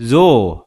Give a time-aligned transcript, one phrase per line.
[0.00, 0.62] So.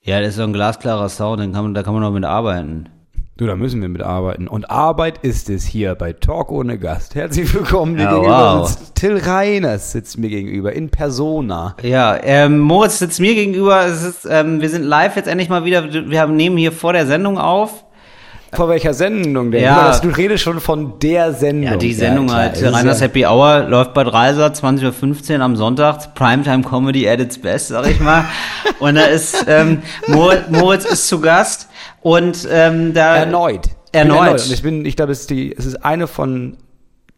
[0.00, 2.24] Ja, das ist so ein glasklarer Sound, den kann man, da kann man noch mit
[2.24, 2.88] arbeiten.
[3.36, 4.48] Du, da müssen wir mitarbeiten.
[4.48, 7.14] Und Arbeit ist es hier bei Talk ohne Gast.
[7.14, 7.92] Herzlich willkommen.
[7.92, 8.66] Mir Ja, gegenüber wow.
[8.66, 11.76] sitzt Till Reiners sitzt mir gegenüber in Persona.
[11.82, 13.84] Ja, ähm, Moritz sitzt mir gegenüber.
[13.84, 15.92] Ist, ähm, wir sind live jetzt endlich mal wieder.
[15.92, 17.84] Wir haben, nehmen hier vor der Sendung auf.
[18.56, 19.62] Vor welcher Sendung denn?
[19.62, 19.98] Ja.
[19.98, 21.72] Du redest schon von der Sendung.
[21.72, 22.62] Ja, die Sendung klar, halt.
[22.62, 26.14] Reiners ja- Happy Hour läuft bei Dreisat, 20.15 Uhr am Sonntag.
[26.14, 28.24] Primetime Comedy at its best, sag ich mal.
[28.78, 31.68] Und da ist, ähm, Moritz, Moritz ist zu Gast.
[32.02, 33.16] Und ähm, da.
[33.16, 33.62] Erneut.
[33.92, 34.40] Bin Erneut.
[34.44, 36.56] Und ich bin, ich glaube, es ist die, es ist eine von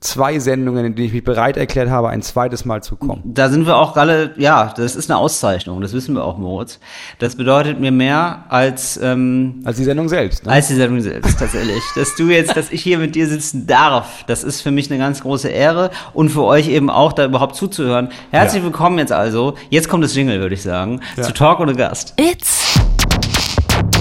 [0.07, 3.23] zwei Sendungen, in denen ich mich bereit erklärt habe, ein zweites Mal zu kommen.
[3.25, 6.79] Da sind wir auch alle, ja, das ist eine Auszeichnung, das wissen wir auch, Moritz.
[7.19, 10.47] Das bedeutet mir mehr als, ähm, Als die Sendung selbst.
[10.47, 10.53] Ne?
[10.53, 11.83] als die Sendung selbst, tatsächlich.
[11.97, 14.99] dass du jetzt, dass ich hier mit dir sitzen darf, das ist für mich eine
[14.99, 18.09] ganz große Ehre und für euch eben auch, da überhaupt zuzuhören.
[18.31, 18.67] Herzlich Ja.
[18.67, 21.25] willkommen jetzt also, jetzt kommt das Jingle, würde ich sagen, Ja.
[21.25, 22.15] zu Talk ohne Gast.
[22.19, 22.79] It's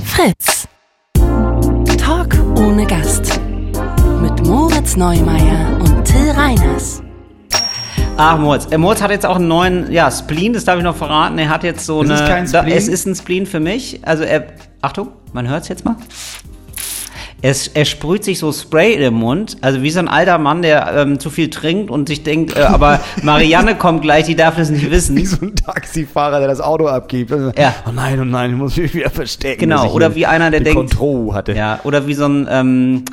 [0.06, 0.68] Fritz.
[1.98, 3.35] Talk ohne Gast.
[4.96, 7.02] Moritz Neumeier und Till Reiners.
[8.18, 8.68] Ach, Moritz.
[8.72, 11.38] Äh, Moritz hat jetzt auch einen neuen, ja, Spleen, das darf ich noch verraten.
[11.38, 12.20] Er hat jetzt so Es eine.
[12.22, 12.78] ist kein Da, Spleen?
[12.78, 14.00] es ist ein Spleen für mich.
[14.04, 14.46] Also er.
[14.82, 15.96] Achtung, man hört's jetzt mal.
[17.42, 20.62] Es, er sprüht sich so Spray in den Mund, also wie so ein alter Mann,
[20.62, 24.56] der ähm, zu viel trinkt und sich denkt, äh, aber Marianne kommt gleich, die darf
[24.56, 25.18] das nicht wissen.
[25.18, 27.32] Wie so ein Taxifahrer, der das Auto abgibt.
[27.34, 27.76] Also, Ja.
[27.88, 29.60] Oh nein, oh nein, ich muss mich wieder verstecken.
[29.60, 31.54] Genau, oder wie einer, der denkt- Kontrolle hatte.
[31.54, 33.06] Ja, oder wie so ein ähm,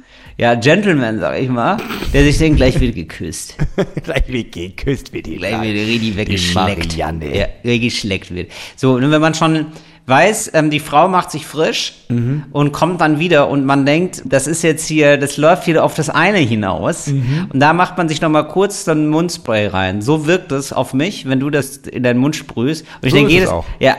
[0.42, 1.76] ja, Gentleman, sag ich mal,
[2.12, 3.56] der sich denkt, gleich wird geküsst.
[4.02, 6.86] Gleich wie geküsst wird die gleich wieder richtig weggeschleckt.
[6.98, 7.36] Marianne.
[7.36, 8.50] Ja, weggeschleckt wird.
[8.74, 9.66] So, und wenn man schon
[10.06, 12.42] weiß, ähm, die Frau macht sich frisch Mhm.
[12.50, 15.94] und kommt dann wieder und man denkt, das ist jetzt hier, das läuft hier auf
[15.94, 17.06] das eine hinaus.
[17.06, 17.46] Mhm.
[17.52, 20.02] Und da macht man sich nochmal kurz dann Mundspray rein.
[20.02, 22.84] So wirkt es auf mich, wenn du das in deinen Mund sprühst.
[23.00, 23.64] Und ich So denke, ist es jedes, auch.
[23.78, 23.96] ja,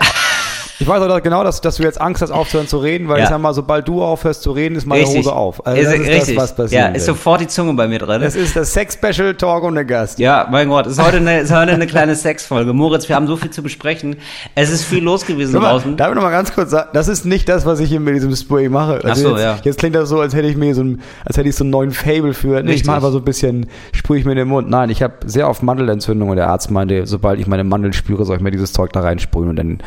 [0.79, 3.23] Ich weiß auch genau, dass, dass du jetzt Angst hast, aufzuhören zu reden, weil Ja.
[3.23, 5.19] ich sag mal, sobald du aufhörst zu reden, ist meine richtig.
[5.19, 5.65] Hose auf.
[5.65, 6.35] Also ist, das ist richtig.
[6.35, 6.81] das, was passiert.
[6.81, 8.21] ja, ist sofort die Zunge bei mir drin.
[8.21, 10.19] das ist das Sex-Special Talk ohne Gast.
[10.19, 12.73] Ja, mein Gott, ist heute eine, ist heute eine kleine Sexfolge.
[12.73, 14.15] Moritz, wir haben so viel zu besprechen.
[14.55, 15.95] Es ist viel los gewesen mal, draußen.
[15.97, 18.15] darf ich noch mal ganz kurz sagen, das ist nicht das, was ich hier mit
[18.15, 18.95] diesem Spray mache.
[18.95, 19.57] Also Ach so, jetzt, ja.
[19.63, 21.71] Jetzt klingt das so, als hätte ich mir so ein, als hätte ich so einen
[21.71, 22.63] neuen Fable für.
[22.63, 24.69] Nee, ich mache einfach so ein bisschen, sprühe ich mir in den Mund.
[24.69, 28.25] Nein, ich habe sehr oft Mandelentzündung und der Arzt meinte, sobald ich meine Mandeln spüre,
[28.25, 29.77] soll ich mir dieses Zeug da reinsprühen und dann,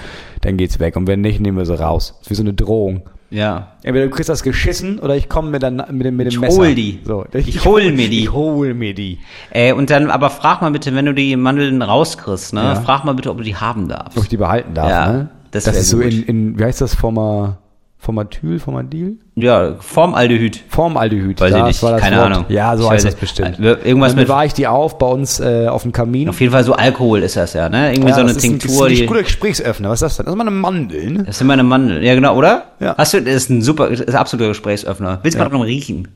[0.40, 0.96] dann geht's weg.
[0.96, 2.14] Und wenn nicht, nehmen wir sie raus.
[2.18, 3.02] Das ist wie so eine Drohung.
[3.28, 3.72] Ja.
[3.82, 6.38] Entweder du kriegst das geschissen oder ich komme mit, der, mit dem, mit dem Ich
[6.40, 6.58] Messer.
[6.58, 7.00] hol die.
[7.04, 8.20] So, Ich hol mir die.
[8.20, 9.18] Ich hol mir die.
[9.50, 12.62] Ey, und dann, aber frag mal bitte, wenn du die Mandeln rauskriegst, ne?
[12.62, 12.74] Ja.
[12.76, 14.16] Frag mal bitte, ob du die haben darfst.
[14.16, 15.28] Ob ich die behalten darf, Ja, ne?
[15.50, 17.58] das das ist so in, in, wie heißt das, Forma,
[17.98, 19.18] Formatyl, Formadil?
[19.34, 20.62] Ja, Formaldehyd.
[20.68, 21.40] Formaldehyd.
[21.40, 22.26] Weiß ich das nicht, war das keine Wort.
[22.26, 22.44] Ahnung.
[22.50, 23.58] Ja, so Ich heißt das bestimmt.
[23.58, 26.28] Äh, Irgendwas Dann mit, bewahre ich die auf bei uns äh, auf dem Kamin.
[26.28, 27.92] auf jeden Fall so Alkohol ist das ja, ne?
[27.92, 29.88] Irgendwie Ja, so eine ist ein, Tinktur, das ist ein guter Gesprächsöffner.
[29.88, 30.26] Was ist das denn?
[30.26, 32.02] Das ist mal eine Mandel, das sind meine Mandeln.
[32.04, 32.64] Ja, genau, oder?
[32.80, 32.94] Ja.
[32.96, 35.18] Hast du, das ist ein super, das ist ein absoluter Gesprächsöffner.
[35.22, 35.48] Willst du Ja.
[35.48, 36.08] mal noch riechen?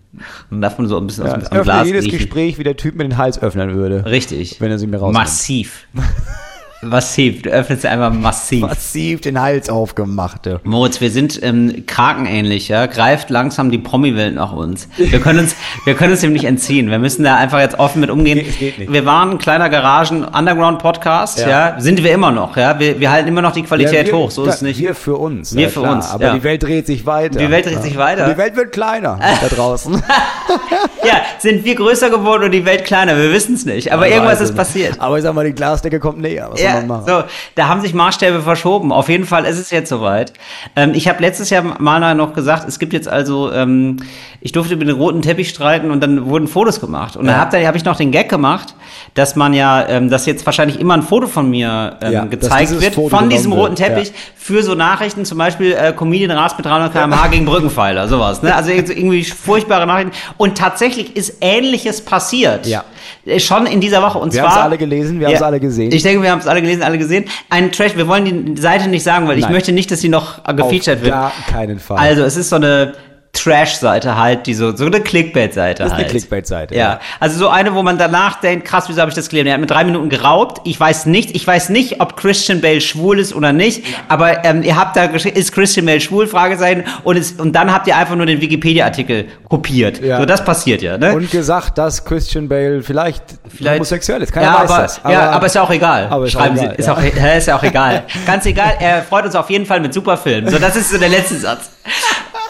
[0.51, 2.19] Dann darf man so ein bisschen Ja, aus dem Glas jedes riechen.
[2.19, 4.05] Gespräch, wie der Typ mit den Hals öffnen würde.
[4.07, 4.61] Richtig.
[4.61, 5.15] Wenn er sie mir rausnimmt.
[5.15, 5.87] Massiv.
[6.83, 7.43] massiv.
[7.43, 8.61] Du öffnest einfach massiv.
[8.63, 10.47] Massiv den Hals aufgemacht.
[10.47, 10.61] Ja.
[10.65, 12.87] Moritz, wir sind ähm, krakenähnlich, ja.
[12.87, 14.89] Greift langsam die Promi-Welt nach uns.
[14.97, 15.55] Wir können uns,
[15.85, 16.91] wir können uns dem nicht entziehen.
[16.91, 18.45] Wir müssen da einfach jetzt offen mit umgehen.
[18.49, 18.93] Es geht nicht.
[18.93, 21.49] Wir waren ein kleiner Garagen-Underground-Podcast, ja.
[21.49, 21.81] Ja.
[21.81, 22.79] Sind wir immer noch, ja.
[22.79, 24.81] Wir, wir halten immer noch die Qualität Ja, wir- hoch, so ist es nicht.
[24.81, 25.55] Wir für uns.
[25.55, 25.95] Wir für klar.
[25.97, 27.39] uns, Aber die Welt dreht sich weiter.
[27.39, 28.25] Die Welt dreht sich weiter.
[28.27, 30.03] Und die Welt wird kleiner da draußen.
[31.05, 33.17] ja, sind wir größer geworden und die Welt kleiner?
[33.17, 33.93] Wir wissen es nicht.
[33.93, 35.01] Aber irgendwas Also, ist passiert.
[35.01, 36.49] Aber ich sag mal, die Glasdecke kommt näher.
[36.51, 37.05] Was soll Ja, man machen?
[37.07, 37.23] so,
[37.55, 38.93] da haben sich Maßstäbe verschoben.
[38.93, 40.33] Auf jeden Fall ist es jetzt soweit.
[40.77, 43.99] Ähm, ich habe letztes Jahr mal noch gesagt, es gibt jetzt also, ähm,
[44.41, 47.17] ich durfte mit dem roten Teppich streiten und dann wurden Fotos gemacht.
[47.17, 47.41] Und dann Ja.
[47.43, 48.75] hab, da habe ich noch den Gag gemacht,
[49.15, 52.81] dass man ja, ähm, dass jetzt wahrscheinlich immer ein Foto von mir ähm, Ja, gezeigt
[52.81, 54.15] wird, Foto von diesem roten Teppich, ja.
[54.51, 58.43] Für so Nachrichten, zum Beispiel äh, Comedian rast mit 300 km/h gegen Brückenpfeiler, sowas.
[58.43, 58.55] Ne?
[58.55, 60.13] Also irgendwie furchtbare Nachrichten.
[60.37, 62.67] Und tatsächlich ist Ähnliches passiert.
[62.67, 62.85] Ja.
[63.25, 64.19] Äh, Schon in dieser Woche.
[64.19, 65.93] Und Wir zwar, haben's alle gelesen, wir haben's alle gesehen.
[65.93, 67.25] Ich denke, wir haben es alle gelesen, alle gesehen.
[67.49, 69.53] Ein Trash, wir wollen die Seite nicht sagen, weil ich Nein.
[69.53, 71.13] möchte nicht, dass sie noch äh, gefeatured Auf wird.
[71.15, 71.99] gar keinen Fall.
[71.99, 72.95] Also, es ist so eine
[73.33, 76.03] Trash-Seite halt, die so, so eine Clickbait-Seite Das ist halt.
[76.05, 76.81] eine Clickbait-Seite, Ja.
[76.81, 77.01] ja.
[77.21, 79.47] Also so eine, wo man danach denkt, krass, wieso habe ich das gelesen?
[79.47, 80.61] Er hat mit drei Minuten geraubt.
[80.65, 84.63] Ich weiß nicht, ich weiß nicht, ob Christian Bale schwul ist oder nicht, aber ähm,
[84.63, 86.27] ihr habt da ist Christian Bale schwul?
[86.27, 86.85] Fragezeichen.
[87.05, 90.03] Und, es, und dann habt ihr einfach nur den Wikipedia-Artikel kopiert.
[90.03, 90.19] Ja.
[90.19, 91.15] So, das passiert ja, ne?
[91.15, 94.33] Und gesagt, dass Christian Bale vielleicht, Vielleicht- homosexuell ist.
[94.33, 95.01] Keiner ja, weiß aber, das.
[95.09, 96.09] ja, aber ist ja auch egal.
[96.11, 96.93] Aber ist auch Schreiben egal, Sie, ist, ja.
[96.95, 98.03] auch, hä, ist ja auch egal.
[98.27, 100.51] Ganz egal, er freut uns auf jeden Fall mit Superfilmen.
[100.51, 101.71] So, das ist so der letzte Satz.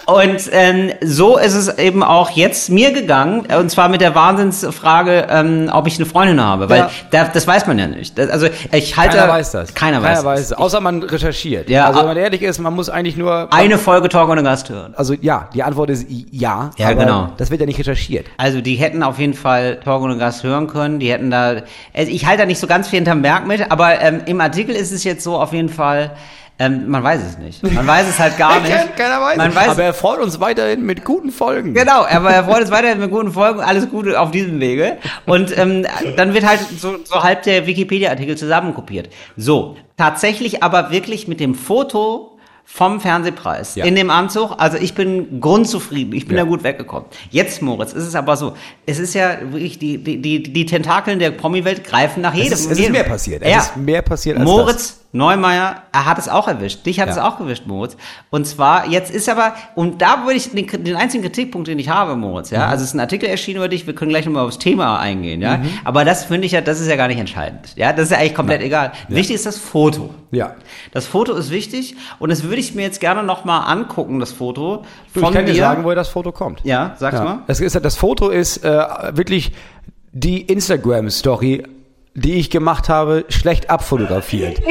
[0.06, 5.26] Und ähm, so ist es eben auch jetzt mir gegangen, und zwar mit der Wahnsinnsfrage,
[5.30, 6.90] ähm, ob ich eine Freundin habe, weil Ja.
[7.10, 8.18] da, das weiß man ja nicht.
[8.18, 9.74] Das, also ich halte, Keiner weiß das.
[9.74, 10.52] Keiner weiß, weiß es.
[10.52, 11.68] Außer man recherchiert.
[11.70, 13.52] Ja, also wenn man ehrlich ist, man muss eigentlich nur.
[13.52, 14.94] Eine Folge Talk ohne Gast hören.
[14.96, 16.70] Also ja, die Antwort ist ja.
[16.76, 17.28] Ja, genau.
[17.36, 18.26] Das wird ja nicht recherchiert.
[18.36, 20.98] Also die hätten auf jeden Fall Talk ohne Gast hören können.
[20.98, 21.56] Die hätten da,
[21.94, 24.74] also ich halte da nicht so ganz viel hinterm Berg mit, aber ähm, im Artikel
[24.74, 26.12] ist es jetzt so auf jeden Fall.
[26.60, 27.62] Ähm, man weiß es nicht.
[27.72, 28.96] Man weiß es halt gar nicht.
[28.96, 29.38] Keiner weiß.
[29.38, 29.56] Man es.
[29.56, 31.72] weiß, aber er freut uns weiterhin mit guten Folgen.
[31.72, 34.98] Genau, aber er freut uns weiterhin mit guten Folgen, alles Gute auf diesem Wege.
[35.26, 35.86] Und ähm,
[36.16, 39.08] dann wird halt so, so halb der Wikipedia-Artikel zusammenkopiert.
[39.38, 42.26] So, tatsächlich aber wirklich mit dem Foto
[42.72, 43.84] vom Fernsehpreis Ja.
[43.84, 44.52] in dem Anzug.
[44.58, 46.44] Also ich bin grundzufrieden, ich bin Ja.
[46.44, 47.06] da gut weggekommen.
[47.30, 48.52] Jetzt, Moritz, ist es aber so,
[48.86, 52.52] es ist ja wirklich, die, die, die, die Tentakeln der Promi-Welt greifen nach jedem.
[52.52, 53.42] Es ist, es ist mehr passiert.
[53.42, 53.58] Es Ja.
[53.58, 56.86] ist mehr passiert als Moritz Neumeier, er hat es auch erwischt.
[56.86, 57.12] Dich hat Ja.
[57.14, 57.96] es auch erwischt, Moritz.
[58.30, 61.88] Und zwar, jetzt ist aber, und da würde ich den, den einzigen Kritikpunkt, den ich
[61.88, 62.70] habe, Moritz, ja, Mhm.
[62.70, 65.42] also es ist ein Artikel erschienen über dich, wir können gleich nochmal aufs Thema eingehen,
[65.42, 65.68] ja, Mhm.
[65.84, 68.18] aber das finde ich ja, das ist ja gar nicht entscheidend, ja, das ist ja
[68.18, 68.92] eigentlich komplett egal.
[69.08, 70.10] Wichtig ist das Foto.
[70.30, 70.38] das.
[70.38, 70.54] Ja.
[70.92, 74.84] Das Foto ist wichtig und das würde ich mir jetzt gerne nochmal angucken, das Foto
[75.12, 75.54] Du, von ich kann dir.
[75.56, 76.60] sagen, woher das Foto kommt.
[76.62, 77.40] ja, sag's mal.
[77.48, 78.68] Das, ist, das Foto ist äh,
[79.16, 79.50] wirklich
[80.12, 81.64] die Instagram-Story,
[82.14, 84.60] die ich gemacht habe, schlecht abfotografiert.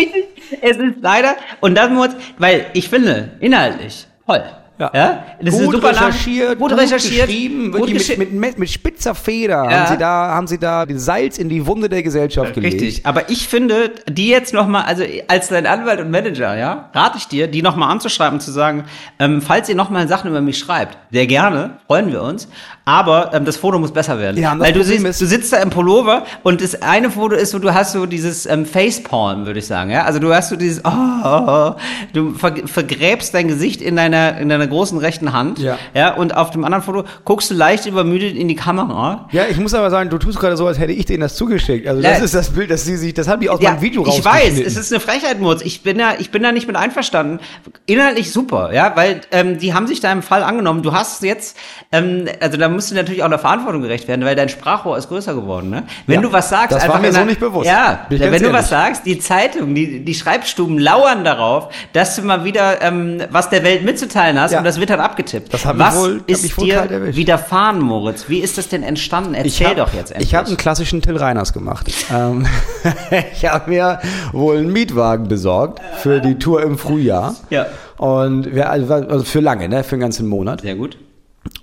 [0.61, 2.09] Es ist leider, und das muss,
[2.39, 4.43] weil ich finde, inhaltlich, toll.
[4.79, 5.25] Ja.
[5.41, 9.13] Das ist gut super nach- recherchiert, gut recherchiert, geschrieben, gut geschi- mit, mit, mit spitzer
[9.13, 9.71] Feder Ja.
[9.71, 12.75] haben sie da, haben sie da den Salz in die Wunde der Gesellschaft gelegt.
[12.81, 17.17] Richtig, aber ich finde, die jetzt nochmal, also als dein Anwalt und Manager, ja, rate
[17.17, 18.85] ich dir, die nochmal anzuschreiben und zu sagen,
[19.19, 22.47] ähm, falls ihr nochmal Sachen über mich schreibt, sehr gerne, freuen wir uns,
[22.89, 24.41] aber ähm, das Foto muss besser werden.
[24.41, 27.59] Ja, Weil du, siehst, du sitzt da im Pullover und das eine Foto ist so,
[27.59, 30.83] du hast so dieses ähm, Facepalm, würde ich sagen, ja, also du hast so dieses,
[30.83, 30.89] oh,
[31.23, 31.75] oh, oh.
[32.13, 35.77] du ver vergräbst dein Gesicht in deiner, in deiner großen rechten Hand, Ja.
[35.93, 39.57] ja, und auf dem anderen Foto guckst du leicht übermüdet in die Kamera, Ja, ich
[39.57, 41.87] muss aber sagen, du tust gerade so, als hätte ich denen das zugeschickt.
[41.87, 42.23] Also das Ja.
[42.25, 44.59] ist das Bild, das sie sich, das haben die aus Ja, meinem Video ich weiß,
[44.59, 45.61] es ist eine Frechheit, Murz.
[45.63, 47.39] Ich bin da, ich bin da nicht mit einverstanden.
[47.85, 50.81] Inhaltlich super, ja, weil ähm, die haben sich da im Fall angenommen.
[50.81, 51.55] Du hast jetzt,
[51.91, 55.09] ähm, also da musst du natürlich auch der Verantwortung gerecht werden, weil dein Sprachrohr ist
[55.09, 55.69] größer geworden.
[55.69, 55.83] Ne?
[56.07, 57.67] Wenn Ja, du was sagst, das war einfach mir in so nicht bewusst.
[57.67, 62.45] Ja, wenn du was sagst, die Zeitung, die, die Schreibstuben lauern darauf, dass du mal
[62.45, 64.59] wieder ähm, was der Welt mitzuteilen hast Ja.
[64.59, 65.53] und das wird dann abgetippt.
[65.53, 68.25] Das was wohl- ist dir widerfahren, Moritz?
[68.29, 69.33] Wie ist das denn entstanden?
[69.33, 70.29] Erzähl hab- doch jetzt endlich.
[70.29, 71.91] Ich habe einen klassischen Till Reiners gemacht.
[72.13, 72.45] ähm,
[73.33, 73.99] ich habe mir
[74.31, 77.35] wohl einen Mietwagen besorgt für die Tour im Frühjahr.
[77.49, 77.65] Ja.
[77.97, 80.61] Und wir, also also für lange, ne, für einen ganzen Monat.
[80.61, 80.97] Sehr gut.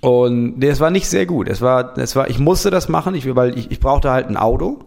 [0.06, 1.48] Und nee, es war nicht sehr gut.
[1.48, 4.36] Es war, es war, ich musste das machen, ich, weil ich, ich brauchte halt ein
[4.36, 4.78] Auto.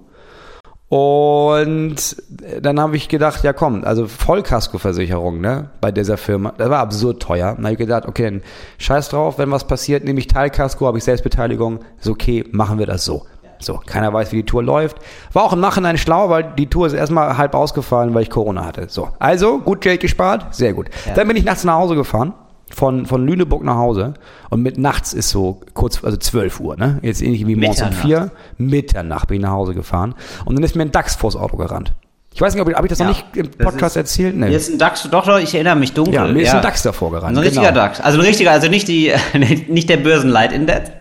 [0.88, 2.16] Und
[2.62, 7.22] dann habe ich gedacht, ja komm, also Vollkaskoversicherung, ne, bei dieser Firma, das war absurd
[7.22, 7.56] teuer.
[7.56, 8.42] Dann habe ich gedacht, okay, dann
[8.78, 12.86] scheiß drauf, wenn was passiert, nehme ich Teilkasko, habe ich Selbstbeteiligung, ist okay, machen wir
[12.86, 13.26] das so.
[13.60, 15.00] So, keiner weiß, wie die Tour läuft.
[15.34, 18.64] War auch im Nachhinein schlau, weil die Tour ist erstmal halb ausgefallen, weil ich Corona
[18.64, 18.88] hatte.
[18.88, 20.88] So, also gut Geld gespart, sehr gut.
[21.14, 22.34] Dann bin ich nachts nach Hause gefahren
[22.74, 24.14] von, von Lüneburg nach Hause
[24.50, 27.00] und mit nachts ist so kurz, also 12 Uhr, ne?
[27.02, 28.06] Jetzt ähnlich wie morgens um Mitternacht.
[28.08, 28.32] vier.
[28.58, 31.94] Mitternacht bin ich nach Hause gefahren und dann ist mir ein Dachs vors Auto gerannt.
[32.34, 34.36] Ich weiß nicht, ob ich, hab ich das Ja, noch nicht im Podcast ist- erzählt?
[34.38, 34.56] Mir Nee.
[34.56, 36.14] ist ein Dachs, doch, doch, ich erinnere mich dunkel.
[36.14, 37.36] Ja, mir ist ein Dachs davor gerannt.
[37.36, 37.82] Ein richtiger genau.
[37.86, 38.00] Dachs.
[38.00, 39.12] Also ein richtiger, also nicht die,
[39.68, 40.92] nicht der Börsenleitindex,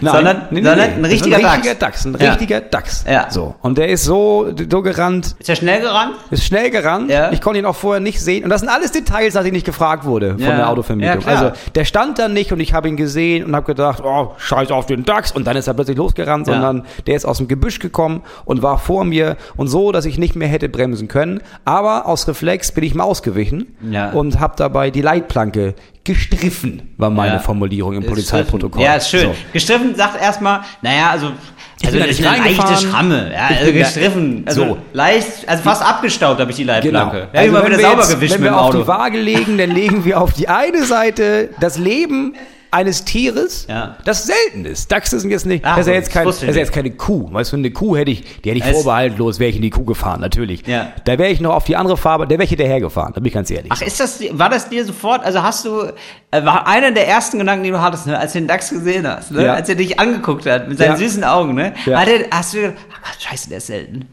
[0.00, 0.96] Nein, sondern, nee, nee, sondern nee.
[0.96, 2.02] ein richtiger, ein richtiger Dachs.
[2.02, 2.06] Dachs.
[2.06, 2.30] Ein Ja.
[2.30, 3.04] richtiger Dachs.
[3.08, 3.30] Ja.
[3.30, 3.54] So.
[3.62, 6.14] Und der ist so, so gerannt, Ist er schnell gerannt?
[6.30, 7.10] ist schnell gerannt.
[7.10, 7.30] Ja.
[7.32, 8.44] Ich konnte ihn auch vorher nicht sehen.
[8.44, 10.56] Und das sind alles Details, nach denen ich gefragt wurde von Ja.
[10.56, 11.20] der Autovermietung.
[11.20, 14.32] Ja, also der stand da nicht und ich habe ihn gesehen und habe gedacht, oh,
[14.38, 15.32] scheiß auf den Dachs.
[15.32, 18.78] Und dann ist er plötzlich losgerannt, sondern der ist aus dem Gebüsch gekommen und war
[18.78, 21.40] vor mir und so, dass ich nicht mehr hätte bremsen können.
[21.64, 23.76] Aber aus Reflex bin ich mal ausgewichen
[24.14, 25.74] und habe dabei die Leitplanke
[26.06, 27.38] gestriffen, war meine Ja.
[27.40, 28.82] Formulierung im Ist Polizeiprotokoll.
[28.82, 29.22] Ja, ist schön.
[29.22, 29.34] So.
[29.52, 31.32] Gestriffen sagt erstmal, naja, also,
[31.78, 32.86] Ich also bin das nicht ist eine leichte.
[32.86, 33.30] Schramme.
[33.34, 34.42] Ja, Ich also bin gestriffen.
[34.46, 34.78] Also So.
[34.94, 36.74] leicht, also fast abgestaubt habe ich die Genau.
[36.78, 37.18] Leitplanke.
[37.32, 38.78] Ja, Also immer wenn wieder wir sauber jetzt, gewischt wenn mit wir dem auf Auto.
[38.82, 42.34] die Waage legen, dann legen wir auf die eine Seite das Leben
[42.70, 43.96] eines Tieres, Ja.
[44.04, 44.90] das selten ist.
[44.92, 47.32] Dachs ist jetzt nicht, Ach, das ist ja jetzt, kein, das ist jetzt keine Kuh.
[47.32, 49.70] Weißt du, eine Kuh hätte ich, die hätte ich Es- vorbehaltlos, wäre ich in die
[49.70, 50.66] Kuh gefahren, natürlich.
[50.66, 50.92] Ja.
[51.04, 53.26] Da wäre ich noch auf die andere Farbe, der wäre ich hinterher gefahren, da bin
[53.28, 53.70] ich ganz ehrlich.
[53.74, 55.82] Ach, ist das, war das dir sofort, also hast du,
[56.30, 59.06] äh, war einer der ersten Gedanken, die du hattest, ne, als du den Dachs gesehen
[59.06, 59.54] hast, ne, Ja.
[59.54, 62.74] als er dich angeguckt hat, mit seinen süßen Augen, ne, hat er, hast du gedacht,
[62.92, 64.06] ach Gott, scheiße, der ist selten.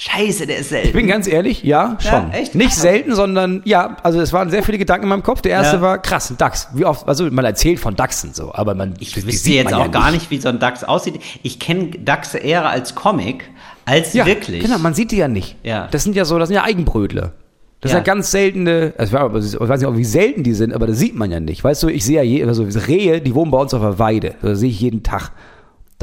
[0.00, 0.86] Scheiße, der ist selten.
[0.86, 2.30] Ich bin ganz ehrlich, ja, schon.
[2.30, 2.54] echt?
[2.54, 5.42] Nicht selten, sondern ja, also es waren sehr viele Gedanken in meinem Kopf.
[5.42, 5.82] Der erste Ja.
[5.82, 6.68] war krass, ein Dachs.
[6.72, 9.80] Wie oft, also man erzählt von Dachsen so, aber man Ich wüsste sieht jetzt auch
[9.80, 11.18] ja gar nicht, wie so ein Dachs aussieht.
[11.42, 13.50] Ich kenne Dachse eher als Comic,
[13.86, 14.62] als Ja, wirklich.
[14.62, 15.56] Genau, man sieht die ja nicht.
[15.64, 15.88] Ja.
[15.90, 17.32] Das sind ja so, das sind ja Eigenbrötler.
[17.80, 17.96] Das Ja.
[17.98, 20.72] sind ja ganz seltene, also ich weiß ich weiß nicht, auch wie selten die sind,
[20.74, 21.64] aber das sieht man ja nicht.
[21.64, 24.36] Weißt du, ich sehe ja je, also Rehe, die wohnen bei uns auf der Weide.
[24.42, 25.32] Das sehe ich jeden Tag.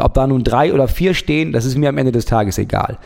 [0.02, 2.98] Ob da nun drei oder vier stehen, das ist mir am Ende des Tages egal.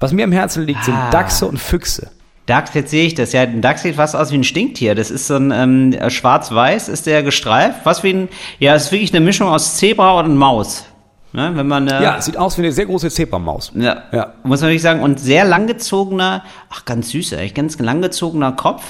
[0.00, 1.10] Was mir am Herzen liegt, sind Ah.
[1.10, 2.10] Dachse und Füchse.
[2.46, 3.32] Dachs, jetzt sehe ich das.
[3.32, 4.94] Ja, ein Dachs sieht fast aus wie ein Stinktier.
[4.94, 7.80] Das ist so ein ähm, schwarz-weiß, ist der gestreift.
[7.84, 10.84] Was wie ein, ja, es ist wirklich eine Mischung aus Zebra und Maus.
[11.32, 13.72] Ne, wenn man, äh, Ja, sieht aus wie eine sehr große Zebramaus.
[13.74, 14.34] ja, Ja.
[14.44, 15.00] muss man wirklich sagen.
[15.02, 18.82] Und sehr langgezogener, ach, ganz süß, eigentlich ganz langgezogener Kopf.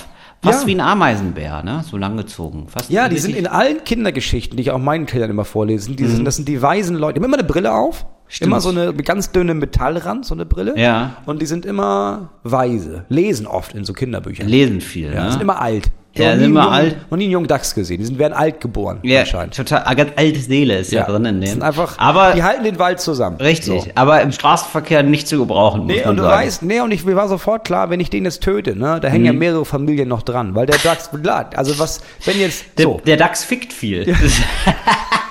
[0.42, 0.66] Fast Ja.
[0.66, 1.82] wie ein Ameisenbär, ne?
[1.90, 2.68] So langgezogen.
[2.68, 6.04] Fast Ja, die sind in allen Kindergeschichten, die ich auch meinen Kindern immer vorlese, die,
[6.06, 7.14] sind, das sind die weisen Leute.
[7.14, 8.04] Die haben immer eine Brille auf.
[8.26, 8.48] Stimmt.
[8.48, 10.74] Immer so eine ganz dünne Metallrand, so eine Brille.
[10.78, 11.18] Ja.
[11.26, 13.04] Und die sind immer weise.
[13.08, 14.48] Lesen oft in so Kinderbüchern.
[14.48, 15.30] lesen viel, Ja, ne?
[15.32, 15.90] sind immer alt.
[16.16, 16.96] Ja, sind immer jungen, alt.
[17.10, 17.98] Noch nie einen jungen Dachs gesehen.
[17.98, 19.56] Die sind, werden alt geboren, Ja, anscheinend.
[19.56, 21.50] total, ah, ganz alte Seele ist ja, drin in dem.
[21.50, 23.36] sind einfach, aber die halten den Wald zusammen.
[23.38, 23.88] richtig, So.
[23.96, 26.34] aber im Straßenverkehr nicht zu gebrauchen, muss Nee, man und du sagen.
[26.46, 29.08] weißt, nee, und ich, mir war sofort klar, wenn ich den jetzt töte, ne, da
[29.08, 29.38] hängen ja Mhm.
[29.40, 31.10] mehrere Familien noch dran, weil der Dachs,
[31.56, 34.06] also was, wenn jetzt, Der, so, der DAX fickt viel.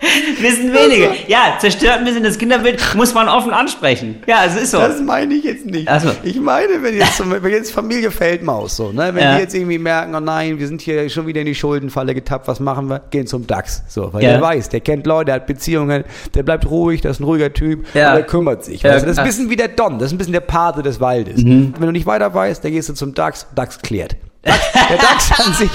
[0.40, 1.10] Wissen wenige.
[1.26, 4.22] Ja, zerstört ein bisschen das Kinderbild, muss man offen ansprechen.
[4.26, 4.78] Ja, es ist so.
[4.78, 5.88] Das meine ich jetzt nicht.
[6.00, 6.10] So.
[6.22, 9.34] Ich meine, wenn jetzt, wenn jetzt Familie Feldmaus so, ne, wenn Ja.
[9.36, 12.46] die jetzt irgendwie merken, oh nein, wir sind hier schon wieder in die Schuldenfalle getappt,
[12.48, 13.00] was machen wir?
[13.10, 13.82] Gehen zum DAX.
[13.88, 14.30] So, weil Ja.
[14.32, 17.52] der weiß, der kennt Leute, der hat Beziehungen, der bleibt ruhig, das ist ein ruhiger
[17.52, 18.10] Typ, Ja.
[18.10, 18.82] und der kümmert sich.
[18.82, 20.82] Ja, du, das ist ein bisschen wie der Don, das ist ein bisschen der Pate
[20.82, 21.42] des Waldes.
[21.42, 21.74] Mhm.
[21.78, 24.16] Wenn du nicht weiter weißt, dann gehst du zum DAX, DAX klärt.
[24.44, 25.70] Der DAX an sich,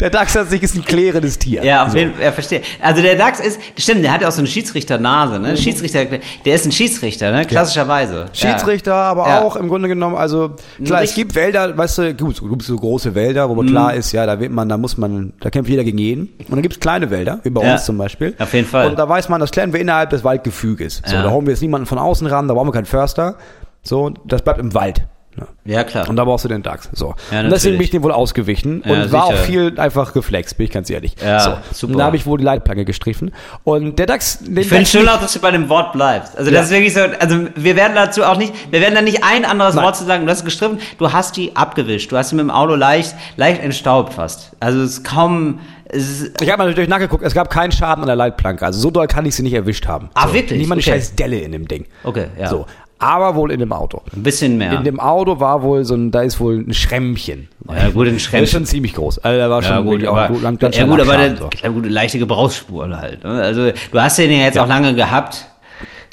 [0.00, 1.62] der DAX an sich ist ein klärendes Tier.
[1.64, 2.62] Ja, auf jeden Fall, ja, verstehe.
[2.80, 5.56] Also der DAX ist, stimmt, der hat ja auch so eine Schiedsrichternase, ne?
[5.56, 6.04] Schiedsrichter,
[6.44, 7.44] der ist ein Schiedsrichter, ne?
[7.44, 8.26] Klassischerweise.
[8.32, 9.42] Schiedsrichter, aber Ja.
[9.42, 10.52] auch im Grunde genommen, also
[10.84, 13.58] klar, es Richt- gibt Wälder, weißt du, gut, es gibt so große Wälder, wo Mhm.
[13.58, 16.26] man klar ist, ja, da wird man, da muss man, da kämpft jeder gegen jeden.
[16.38, 17.72] Und dann gibt es kleine Wälder, wie bei Ja.
[17.72, 18.34] uns zum Beispiel.
[18.38, 18.88] Auf jeden Fall.
[18.88, 21.02] Und da weiß man, das klären wir innerhalb des Waldgefüges.
[21.04, 23.36] So, da holen wir jetzt niemanden von außen ran, da brauchen wir keinen Förster.
[23.82, 25.02] So, das bleibt im Wald.
[25.36, 25.46] Ja.
[25.64, 26.08] Ja, klar.
[26.08, 26.88] Und da brauchst du den DAX.
[26.92, 27.14] So.
[27.30, 30.56] Ja, und deswegen bin ich dem wohl ausgewichen Ja, und war auch viel einfach geflext,
[30.56, 31.14] bin ich ganz ehrlich.
[31.22, 31.50] Ja, so.
[31.72, 31.92] super.
[31.92, 33.32] Und da habe ich wohl die Leitplanke gestriffen.
[33.64, 36.36] Und der DAX, den Ich finde schön auch, dass du bei dem Wort bleibst.
[36.38, 36.58] Also Ja.
[36.58, 39.44] das ist wirklich so, also wir werden dazu auch nicht, wir werden da nicht ein
[39.44, 39.84] anderes Nein.
[39.84, 40.24] Wort zu sagen.
[40.24, 42.10] Du hast gestriffen, du hast die abgewischt.
[42.12, 44.52] Du hast sie mit dem Auto leicht, leicht entstaubt fast.
[44.60, 45.58] Also es ist kaum,
[45.92, 48.64] Ich habe mal natürlich nachgeguckt, es gab keinen Schaden an der Leitplanke.
[48.64, 50.10] Also so doll kann ich sie nicht erwischt haben.
[50.14, 50.34] Ah, so.
[50.34, 50.62] wirklich?
[50.64, 50.82] Eine Okay.
[50.90, 51.86] scheiß Delle in dem Ding.
[52.04, 52.48] okay, ja.
[52.48, 52.66] So.
[52.98, 54.00] Aber wohl in dem Auto.
[54.14, 54.72] Ein bisschen mehr.
[54.72, 57.48] In dem Auto war wohl so ein, da ist wohl ein Schrämmchen.
[57.68, 58.46] Ja, gut, ein Der ist Schrämmchen.
[58.46, 59.18] schon ziemlich groß.
[59.18, 61.36] Also der war ja, schon gut, aber, auch lang, ganz ja, gut, aber der, abschaden,
[61.36, 61.50] so.
[61.62, 63.22] ja, gut, leichte Gebrauchsspuren halt.
[63.22, 63.30] ne?
[63.42, 65.46] Also du hast den ja jetzt auch lange gehabt.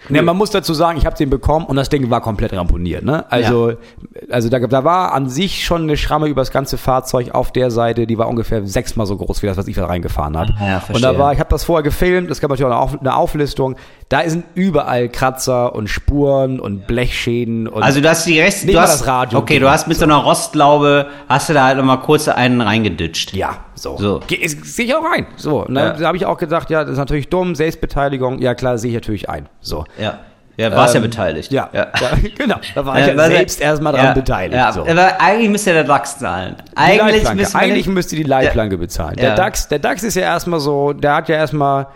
[0.10, 3.04] Ja, man muss dazu sagen, ich habe den bekommen und das Ding war komplett ramponiert.
[3.04, 3.24] Ne?
[3.32, 3.74] Also,
[4.30, 7.72] also da, da war an sich schon eine Schramme über das ganze Fahrzeug auf der
[7.72, 10.54] Seite, die war ungefähr sechsmal so groß wie das, was ich da reingefahren habe.
[10.60, 12.82] Ah, ja, und da war, ich habe das vorher gefilmt, es gab natürlich auch eine,
[12.82, 13.76] Auf, eine Auflistung.
[14.10, 18.80] Da sind überall Kratzer und Spuren und Blechschäden und Also du hast die Nicht du
[18.80, 22.00] hast, das Radio okay, du hast mit so einer Rostlaube, hast du da halt nochmal
[22.02, 23.34] kurz einen reingeditscht.
[23.34, 23.98] Ja, so.
[23.98, 24.20] So.
[24.28, 25.26] Ge- Sehe ich auch ein.
[25.36, 25.80] So, ne?
[25.80, 25.90] Ja.
[25.94, 28.40] da habe ich auch gedacht, ja, das ist natürlich dumm, Selbstbeteiligung.
[28.40, 29.48] Ja, klar, sehe ich natürlich ein.
[29.62, 29.86] So.
[30.00, 30.20] Ja.
[30.56, 31.52] Ja, warst ja Ähm, beteiligt.
[31.52, 31.88] Ja, ja.
[32.00, 32.10] ja.
[32.38, 32.58] genau.
[32.76, 34.54] Da war ich ja weil- selbst erstmal dran ja, beteiligt.
[34.56, 34.82] Ja, so.
[34.82, 36.58] aber eigentlich müsste der DAX zahlen.
[36.76, 39.16] Eigentlich wir Eigentlich müsste die Leitplanke bezahlen.
[39.16, 39.36] Der Ja.
[39.36, 41.88] DAX, der DAX ist ja erstmal so, der hat ja erstmal,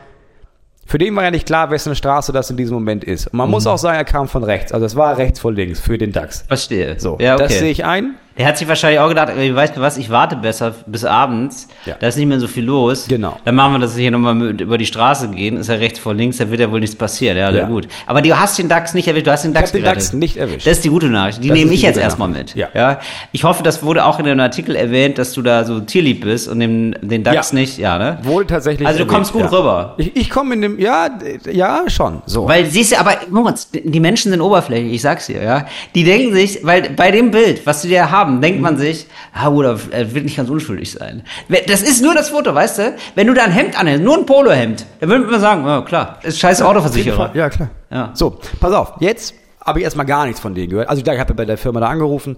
[0.88, 3.28] für den war ja nicht klar, wessen Straße das in diesem Moment ist.
[3.28, 3.52] Und man Mhm.
[3.52, 4.72] muss auch sagen, er kam von rechts.
[4.72, 6.46] Also es war rechts vor links für den DAX.
[6.48, 7.00] Verstehe.
[7.00, 7.44] So, ja, okay.
[7.44, 8.16] das sehe ich ein.
[8.38, 11.96] Der hat sich wahrscheinlich auch gedacht, weißt du was, ich warte besser bis abends, Ja.
[12.00, 13.06] da ist nicht mehr so viel los.
[13.08, 13.38] Genau.
[13.46, 16.38] Dann machen wir, wir hier nochmal über die Straße gehen, ist ja rechts vor links,
[16.38, 17.38] da wird ja wohl nichts passieren.
[17.38, 17.58] Ja, Ja.
[17.58, 17.66] ja.
[17.68, 17.88] gut.
[18.06, 20.04] Aber du hast den DAX nicht erwischt, du hast den Ich DAX habe den gerettet.
[20.04, 20.68] DAX nicht erwischt.
[20.68, 21.44] Das ist die gute Nachricht.
[21.44, 22.56] Die Das nehme ich jetzt erstmal mit.
[22.56, 23.00] Ja.
[23.32, 26.48] Ich hoffe, das wurde auch in dem Artikel erwähnt, dass du da so tierlieb bist
[26.48, 27.58] und den, den DAX Ja.
[27.60, 28.20] nicht, ja, ne?
[28.24, 28.88] Wohl tatsächlich.
[28.88, 29.48] Also du kommst gut ja.
[29.48, 29.96] rüber.
[29.98, 31.10] Ich, ich komme in dem, ja,
[31.52, 32.22] ja, schon.
[32.26, 32.48] So.
[32.48, 35.66] Weil siehst du, aber Moritz, die Menschen sind oberflächlich, ich sag's dir, ja.
[35.96, 39.50] Die denken sich, weil bei dem Bild, was sie da haben, denkt man sich, ah,
[39.50, 41.24] oder er wird nicht ganz unschuldig sein.
[41.68, 42.96] Das ist nur das Foto, weißt du?
[43.16, 46.20] Wenn du da ein Hemd anhältst, nur ein Polohemd, dann würde man sagen, ja klar,
[46.24, 47.32] ist scheiß Autoversicherer.
[47.34, 47.70] Ja, klar.
[47.90, 48.12] Ja.
[48.14, 49.34] So, pass auf, jetzt
[49.68, 50.90] habe ich erstmal gar nichts von denen gehört.
[50.90, 52.38] Also ich habe bei der Firma da angerufen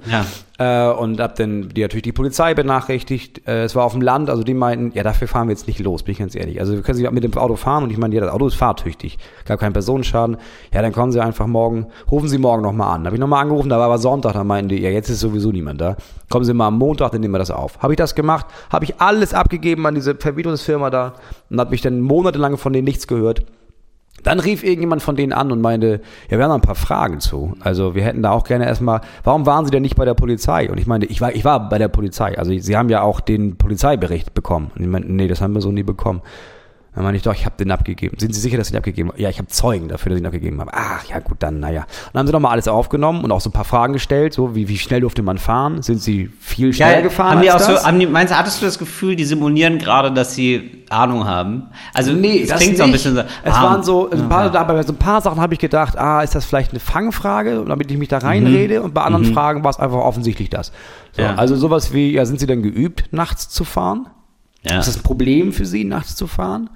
[0.57, 3.47] äh, und habe dann die natürlich die Polizei benachrichtigt.
[3.47, 5.79] Äh, es war auf dem Land, also die meinten, ja, dafür fahren wir jetzt nicht
[5.79, 6.59] los, bin ich ganz ehrlich.
[6.59, 8.55] Also wir können Sie mit dem Auto fahren und ich meine, ja, das Auto ist
[8.55, 10.37] fahrtüchtig, gab keinen Personenschaden.
[10.73, 13.05] Ja, dann kommen Sie einfach morgen, rufen Sie morgen nochmal an.
[13.05, 15.51] Habe ich nochmal angerufen, da war aber Sonntag, da meinten die, ja, jetzt ist sowieso
[15.51, 15.97] niemand da.
[16.29, 17.77] Kommen Sie mal am Montag, dann nehmen wir das auf.
[17.79, 21.13] Habe ich das gemacht, habe ich alles abgegeben an diese Vermietungsfirma da
[21.51, 23.43] und habe mich dann monatelang von denen nichts gehört.
[24.23, 27.19] Dann rief irgendjemand von denen an und meinte, ja, wir haben da ein paar Fragen
[27.19, 27.53] zu.
[27.59, 30.69] Also wir hätten da auch gerne erstmal, warum waren Sie denn nicht bei der Polizei?
[30.69, 32.37] Und ich meinte, ich war, ich war bei der Polizei.
[32.37, 34.71] Also Sie haben ja auch den Polizeibericht bekommen.
[34.75, 36.21] Und ich meinte, nee, das haben wir so nie bekommen.
[36.99, 38.19] Dann meine ich, doch, ich habe den abgegeben.
[38.19, 39.21] Sind Sie sicher, dass Sie den abgegeben haben?
[39.21, 40.71] Ja, ich habe Zeugen dafür, dass ich den abgegeben habe.
[40.73, 41.83] Ach, ja gut, dann, naja.
[41.83, 44.53] Und dann haben sie nochmal alles aufgenommen und auch so ein paar Fragen gestellt, so
[44.53, 45.81] wie, wie schnell durfte man fahren?
[45.81, 47.85] Sind Sie viel schneller gefahren haben die auch als so, das?
[47.87, 51.67] haben die, meinst du, hattest du das Gefühl, die simulieren gerade, dass sie Ahnung haben?
[51.93, 53.21] Also, Nee, es das klingt so ein bisschen so.
[53.45, 55.97] Es ah, waren so, ein paar, da- bei so ein paar Sachen habe ich gedacht,
[55.97, 58.81] ah, ist das vielleicht eine Fangfrage, damit ich mich da reinrede?
[58.81, 60.73] Und bei anderen Fragen war es einfach offensichtlich das.
[61.13, 61.27] So, Mhm.
[61.29, 61.35] Ja.
[61.35, 64.07] Also sowas wie, ja, sind Sie denn geübt, nachts zu fahren?
[64.63, 66.69] Ja, Ist das ein Problem für Sie, nachts zu fahren?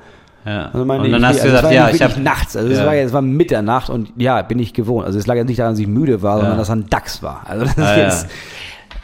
[0.46, 0.68] ja.
[0.74, 2.80] Also meine, Und dann ich, hast du es gesagt, ja, ich habe nachts, also es
[2.80, 2.86] Ja.
[2.86, 5.06] war ja, es war Mitternacht und ja, bin ich gewohnt.
[5.06, 7.22] Also es lag ja nicht daran, dass ich müde war, sondern dass er ein Dachs
[7.24, 7.44] war.
[7.46, 8.04] Also das Ah, ja.
[8.06, 8.28] jetzt,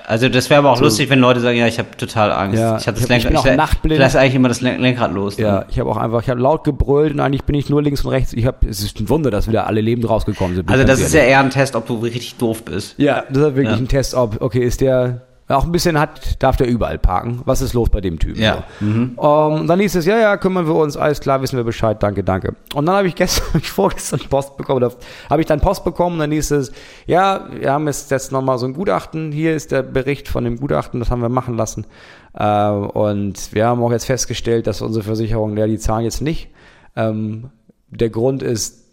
[0.07, 2.57] Also das wäre aber auch lustig, wenn Leute sagen, ja, ich habe total Angst.
[2.57, 3.37] Ja, ich habe ich das hab- ich bin Lenkrad.
[3.37, 3.93] auch Ich, nachtblind.
[3.93, 5.37] ich lasse eigentlich immer das Len- Lenkrad los.
[5.37, 5.43] ne?
[5.43, 8.03] ja, ich habe auch einfach, ich habe laut gebrüllt und eigentlich bin ich nur links
[8.03, 8.33] und rechts.
[8.33, 10.65] Ich habe, es ist ein Wunder, dass wieder alle lebend rausgekommen sind.
[10.65, 12.95] bin Also das ist ja eher ein Test, ob du richtig doof bist.
[12.97, 13.75] Ja, das ist wirklich Ja.
[13.75, 15.21] ein Test, ob, okay, ist der,
[15.57, 17.41] auch ein bisschen hat, darf der überall parken.
[17.45, 18.39] Was ist los bei dem Typen?
[18.39, 18.63] Ja.
[18.79, 19.13] Mhm.
[19.17, 22.23] Um, dann hieß es, ja, ja, kümmern wir uns, alles klar, wissen wir Bescheid, danke,
[22.23, 22.55] danke.
[22.75, 24.93] Und dann habe ich gestern, ich vorgestern Post bekommen, oder
[25.29, 26.71] habe ich dann Post bekommen, dann hieß es,
[27.07, 30.59] ja, wir haben jetzt, jetzt nochmal so ein Gutachten, hier ist der Bericht von dem
[30.59, 31.87] Gutachten, das haben wir machen lassen.
[32.33, 36.49] Äh, und wir haben auch jetzt festgestellt, dass unsere Versicherung, ja, die zahlen jetzt nicht.
[36.95, 37.49] Ähm,
[37.89, 38.85] der Grund ist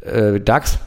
[0.00, 0.78] äh, DAX.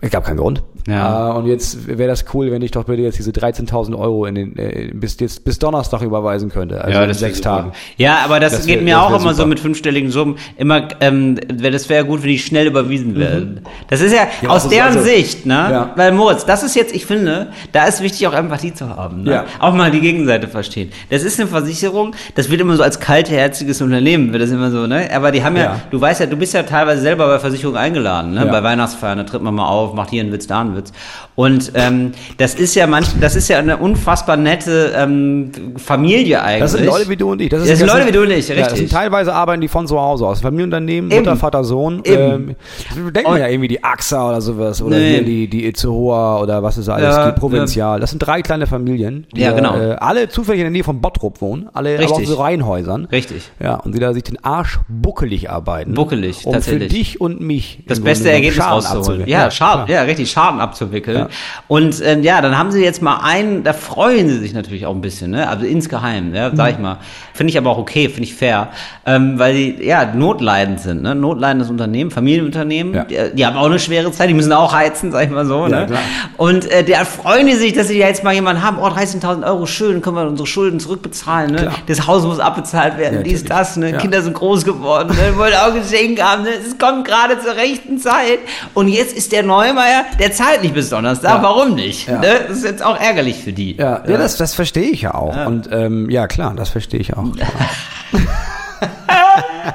[0.00, 0.62] Es gab keinen Grund.
[0.86, 1.30] Ja.
[1.30, 4.34] Äh, und jetzt wäre das cool, wenn ich doch bitte jetzt diese 13.000 Euro in
[4.34, 6.84] den, äh, bis, jetzt, bis Donnerstag überweisen könnte.
[6.84, 7.40] Also in wär sechs.
[7.40, 7.72] Tagen.
[7.96, 9.46] Ja, aber das, Das geht wär- mir das auch immer so super.
[9.48, 10.36] mit fünfstelligen Summen.
[10.56, 13.60] Immer, ähm, wär- das wäre gut, wenn die schnell überwiesen werden.
[13.88, 15.54] Das ist ja, Ja, aus deren also- Sicht, ne?
[15.54, 15.90] Ja.
[15.96, 19.22] Weil Moritz, das ist jetzt, ich finde, da ist wichtig auch Empathie zu haben.
[19.24, 19.30] Ne?
[19.32, 19.44] Ja.
[19.60, 20.90] Auch mal die Gegenseite verstehen.
[21.10, 24.86] Das ist eine Versicherung, das wird immer so als kaltherziges Unternehmen, wird das immer so,
[24.86, 25.08] ne?
[25.14, 25.80] Aber die haben ja, Ja.
[25.90, 28.44] du weißt ja, du bist ja teilweise selber bei Versicherungen eingeladen, ne?
[28.46, 28.52] Ja.
[28.52, 30.92] Bei Weihnachtsfeiern, da tritt man mal auf, macht hier einen Witz, da einen Witz.
[31.34, 36.60] Und ähm, das ist ja manch, das ist ja eine unfassbar nette ähm, Familie eigentlich.
[36.62, 37.48] Das sind Leute wie du und ich.
[37.50, 38.90] Das sind das Leute wie du und ich, Ja, das sind richtig.
[38.90, 40.40] teilweise arbeiten die von zu Hause aus.
[40.40, 41.20] Familienunternehmen, Eben.
[41.24, 42.02] Mutter, Vater, Sohn.
[42.04, 42.56] Eben.
[42.96, 44.80] Ähm, denkt man ja irgendwie die AXA oder sowas.
[44.82, 45.10] Oder Nee.
[45.14, 48.00] hier die, die Itzehoa oder was ist alles, Ja, die Provinzial.
[48.00, 49.76] Das sind drei kleine Familien, die Ja, genau.
[49.76, 51.68] äh, alle zufällig in der Nähe von Bottrop wohnen.
[51.72, 52.28] Alle aber auch Richtig.
[52.28, 53.06] so Reihenhäusern.
[53.06, 53.50] Richtig.
[53.60, 55.94] Ja, und die da sich den Arsch buckelig arbeiten.
[55.94, 56.82] Buckelig, um tatsächlich.
[56.84, 59.26] für dich und mich das beste Ergebnis rauszuholen.
[59.26, 61.16] Ja, Schaden, ja, richtig, Schaden abzuwickeln.
[61.18, 61.28] Ja.
[61.68, 64.94] Und ähm, ja, dann haben sie jetzt mal einen, da freuen sie sich natürlich auch
[64.94, 65.48] ein bisschen, ne?
[65.48, 66.98] Also insgeheim, ja, sag ich mal.
[67.32, 68.68] Finde ich aber auch okay, finde ich fair.
[69.06, 71.14] Ähm, weil die ja notleidend sind, ne?
[71.14, 73.04] Notleidendes Unternehmen, Familienunternehmen, Ja.
[73.04, 75.62] die, die haben auch eine schwere Zeit, die müssen auch heizen, sag ich mal so.
[75.66, 75.86] Ja, ne?
[75.86, 76.00] klar.
[76.36, 79.66] Und äh, da freuen die sich, dass sie jetzt mal jemanden haben, oh, 13.000 Euro,
[79.66, 81.58] schön, können wir unsere Schulden zurückbezahlen, ne?
[81.62, 81.74] Klar.
[81.86, 83.92] Das Haus muss abbezahlt werden, Ja, dies, das, ne?
[83.98, 85.36] Kinder sind groß geworden, ne?
[85.36, 86.50] wollen auch Geschenke haben, ne?
[86.66, 88.38] Es kommt gerade zur rechten Zeit.
[88.74, 91.42] Und jetzt ist der Neumeier, der zahlt nicht bis Donnerstag, Ja.
[91.42, 92.08] warum nicht?
[92.08, 92.18] Ja.
[92.18, 92.40] Ne?
[92.48, 93.76] Das ist jetzt auch ärgerlich für die.
[93.76, 95.46] Ja, ja, das, das verstehe ich ja auch.
[95.46, 97.24] Und ähm, ja, klar, das verstehe ich auch.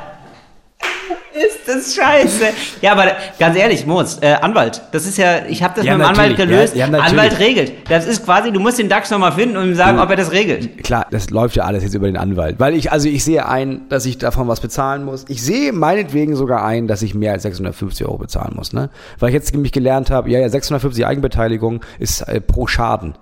[1.69, 2.45] Ist das scheiße.
[2.81, 6.05] Ja, aber ganz ehrlich, Moritz, äh, Anwalt, das ist ja, ich habe das Ja, mit
[6.05, 6.75] dem Anwalt gelöst.
[6.75, 6.97] ja, ja.
[6.99, 7.73] Anwalt regelt.
[7.89, 10.31] Das ist quasi, du musst den DAX nochmal finden und ihm sagen, ob er das
[10.31, 10.83] regelt.
[10.83, 12.59] Klar, das läuft ja alles jetzt über den Anwalt.
[12.59, 15.25] Weil ich, also ich sehe ein, dass ich davon was bezahlen muss.
[15.29, 18.89] Ich sehe meinetwegen sogar ein, dass ich mehr als 650 Euro bezahlen muss, ne?
[19.19, 23.13] Weil ich jetzt nämlich gelernt habe, ja, ja, 650 Eigenbeteiligung ist äh, pro Schaden.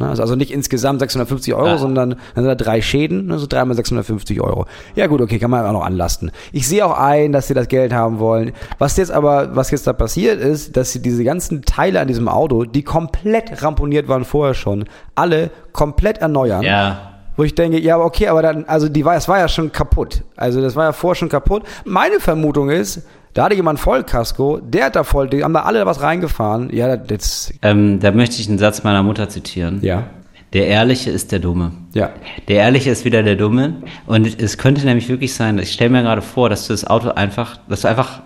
[0.00, 0.08] Ne?
[0.08, 1.78] Also also nicht insgesamt 650 Euro, Ah.
[1.78, 3.38] sondern dann sind da drei Schäden, ne?
[3.38, 4.66] so dreimal 650 Euro.
[4.94, 6.30] Ja gut, okay, kann man auch noch anlasten.
[6.52, 8.52] Ich sehe auch ein, dass sie das Geld haben wollen.
[8.78, 12.28] Was jetzt aber, was jetzt da passiert ist, dass sie diese ganzen Teile an diesem
[12.28, 14.84] Auto, die komplett ramponiert waren vorher schon,
[15.14, 16.62] alle komplett erneuern.
[16.62, 17.06] Ja.
[17.36, 20.22] Wo ich denke, ja, okay, aber dann, also die war, es war ja schon kaputt.
[20.36, 21.62] Also das war ja vorher schon kaputt.
[21.84, 23.02] Meine Vermutung ist,
[23.34, 26.70] da hatte jemand Vollkasko, der hat da voll, die haben da alle was reingefahren.
[26.74, 29.78] Ja, jetzt, Ähm, da möchte ich einen Satz meiner Mutter zitieren.
[29.82, 30.04] ja,
[30.52, 31.72] Der Ehrliche ist der Dumme.
[31.94, 32.10] ja.
[32.48, 33.74] Der Ehrliche ist wieder der Dumme.
[34.06, 37.10] Und es könnte nämlich wirklich sein, ich stelle mir gerade vor, dass du das Auto
[37.10, 38.20] einfach, dass du einfach,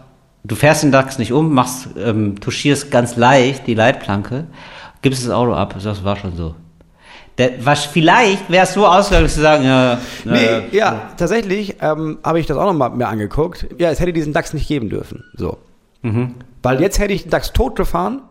[0.45, 4.47] du fährst den DAX nicht um, machst, ähm, touchierst ganz leicht die Leitplanke,
[5.03, 6.55] gibst das Auto ab, das war schon so.
[7.39, 12.19] Der, was, vielleicht wäre es so ausgegangen, du sagen, ja, Nee, äh, ja, tatsächlich ähm,
[12.23, 13.67] habe ich das auch nochmal mir angeguckt.
[13.79, 15.25] Ja, es hätte diesen DAX nicht geben dürfen.
[15.35, 15.59] So.
[16.63, 18.23] Weil jetzt hätte ich den DAX tot gefahren.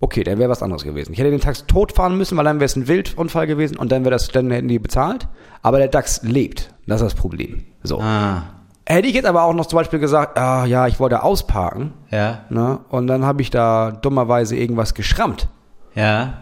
[0.00, 1.12] Okay, dann wäre was anderes gewesen.
[1.12, 3.90] Ich hätte den DAX tot fahren müssen, weil dann wäre es ein Wildunfall gewesen und
[3.90, 5.26] dann wäre das, dann hätten die bezahlt.
[5.62, 6.72] Aber der DAX lebt.
[6.86, 7.64] Das ist das Problem.
[7.82, 8.00] So.
[8.00, 8.42] ah,
[8.86, 12.40] Hätte ich jetzt aber auch noch zum Beispiel gesagt, ah, ja, ich wollte ausparken, ja,
[12.48, 15.48] ne, und dann habe ich da dummerweise irgendwas geschrammt,
[15.94, 16.38] ja.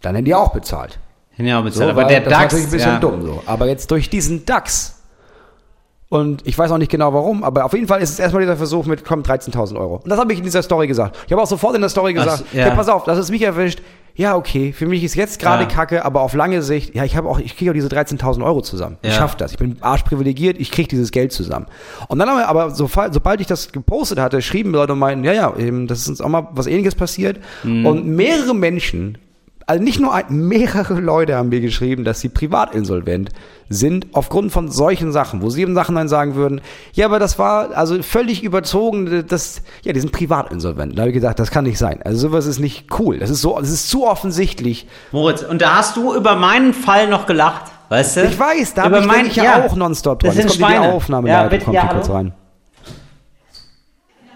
[0.00, 0.98] dann hätten die auch bezahlt.
[1.36, 1.90] Ja, So, bezahlt.
[1.90, 2.98] aber der das DAX, natürlich ein bisschen ja.
[3.00, 3.42] dumm so.
[3.46, 5.00] Aber jetzt durch diesen DAX
[6.10, 8.56] Und ich weiß auch nicht genau warum, aber auf jeden Fall ist es erstmal dieser
[8.56, 9.96] Versuch mit, komm, 13.000 Euro.
[9.96, 11.16] Und das habe ich in dieser Story gesagt.
[11.26, 12.64] Ich habe auch sofort in der Story gesagt, ja.
[12.66, 13.80] hey, pass auf, das ist mich erwischt.
[14.16, 15.68] Ja, okay, für mich ist jetzt gerade Ja.
[15.68, 18.60] Kacke, aber auf lange Sicht, ja, ich habe auch, ich kriege auch diese 13.000 Euro
[18.60, 18.96] zusammen.
[19.02, 19.16] Ich Ja.
[19.18, 19.50] schaff das.
[19.52, 21.66] Ich bin arschprivilegiert, ich kriege dieses Geld zusammen.
[22.06, 25.24] Und dann haben wir aber, so, sobald ich das gepostet hatte, schrieben Leute und meinten,
[25.24, 27.40] ja, ja, eben, das ist uns auch mal was ähnliches passiert.
[27.64, 27.86] Mhm.
[27.86, 29.18] Und mehrere Menschen,
[29.66, 33.30] also nicht nur ein, mehrere Leute haben mir geschrieben, dass sie privatinsolvent
[33.70, 36.60] sind aufgrund von solchen Sachen, wo sie im Nachhinein sagen würden,
[36.92, 40.96] ja, aber das war also völlig überzogen, das, ja, die sind privatinsolvent.
[40.98, 42.00] Da habe ich gesagt, das kann nicht sein.
[42.04, 43.18] Also sowas ist nicht cool.
[43.18, 44.86] Das ist so, das ist zu offensichtlich.
[45.12, 48.24] Moritz, und da hast du über meinen Fall noch gelacht, weißt du?
[48.24, 49.64] Ich weiß, da habe ich, mein- ich ja, ja.
[49.64, 50.42] auch nonstop Das dran.
[50.42, 50.88] Jetzt sind kommt hier die.
[50.94, 52.16] Aufnahme, Ja, bitte, kommt ja, hier kurz hallo.
[52.18, 52.34] rein.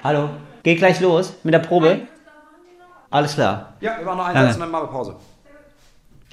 [0.02, 0.30] Hallo,
[0.62, 2.00] geht gleich los mit der Probe.
[3.10, 3.74] Alles klar.
[3.80, 4.46] Ja, wir machen noch einen.
[4.46, 5.16] Satz und dann machen wir Pause.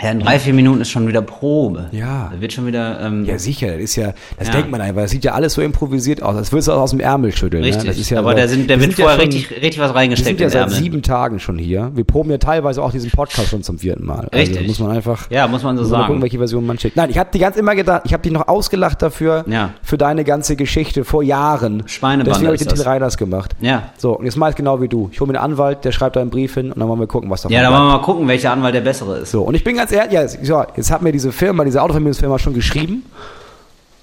[0.02, 1.86] Ja, in drei, vier Minuten ist schon wieder Probe.
[1.94, 2.30] Ja.
[2.34, 3.00] Da wird schon wieder.
[3.00, 4.56] Ähm, Ja, sicher, das ist ja, das Ja.
[4.56, 7.00] denkt man einfach, das sieht ja alles so improvisiert aus, als würdest du aus dem
[7.00, 7.64] Ärmel schütteln.
[7.64, 7.84] richtig.
[7.86, 7.90] Ne?
[7.92, 9.92] Das ist ja aber so, da, sind, da wir wird vorher schon- richtig, richtig was
[9.92, 10.76] Wir reingesteckt sind ja seit Ärmel.
[10.76, 11.92] sieben Tagen schon hier.
[11.96, 14.28] Wir proben ja teilweise auch diesen Podcast schon zum vierten Mal.
[14.34, 14.58] Richtig.
[14.58, 15.32] Also muss man einfach.
[15.32, 16.08] Ja, muss man so muss sagen.
[16.08, 16.98] gucken, welche Version man schickt.
[16.98, 19.70] Nein, ich habe die ganz immer gedacht, ich habe dich noch ausgelacht dafür, Ja.
[19.82, 21.84] für deine ganze Geschichte vor Jahren.
[21.88, 22.86] Schweinebande Deswegen habe ich den Till das.
[22.86, 23.56] Reiners gemacht.
[23.62, 23.84] Ja.
[23.98, 25.08] So, und jetzt ich genau wie du.
[25.14, 27.08] Ich hole mir einen Anwalt, der schreibt da einen Brief hin und dann wollen wir
[27.08, 27.80] gucken, was davon Ja, da bleibt.
[27.82, 29.32] wollen wir mal gucken, welcher Anwalt der bessere ist.
[29.32, 32.40] So, und ich bin ganz ehrlich, ja, so, jetzt hat mir diese Firma, diese Autovermögensfirma
[32.40, 33.04] schon geschrieben,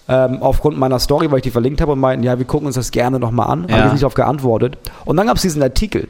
[0.09, 2.75] ähm, aufgrund meiner Story, weil ich die verlinkt habe und meinten, ja, wir gucken uns
[2.77, 3.67] das gerne nochmal an.
[3.69, 3.77] Ja.
[3.77, 4.77] Habe ich nicht darauf geantwortet.
[5.05, 6.09] Und dann gab es diesen Artikel.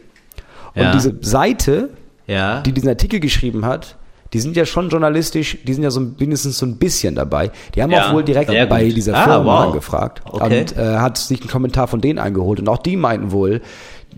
[0.75, 0.93] Und Ja.
[0.93, 1.91] diese Seite,
[2.27, 2.61] Ja.
[2.63, 3.97] die diesen Artikel geschrieben hat,
[4.33, 7.51] die sind ja schon journalistisch, die sind ja so mindestens so ein bisschen dabei.
[7.75, 9.67] Die haben Ja, auch wohl direkt bei dieser Ah, Firma wow.
[9.67, 10.61] angefragt Okay.
[10.61, 12.59] und äh, hat sich einen Kommentar von denen eingeholt.
[12.59, 13.61] Und auch die meinten wohl,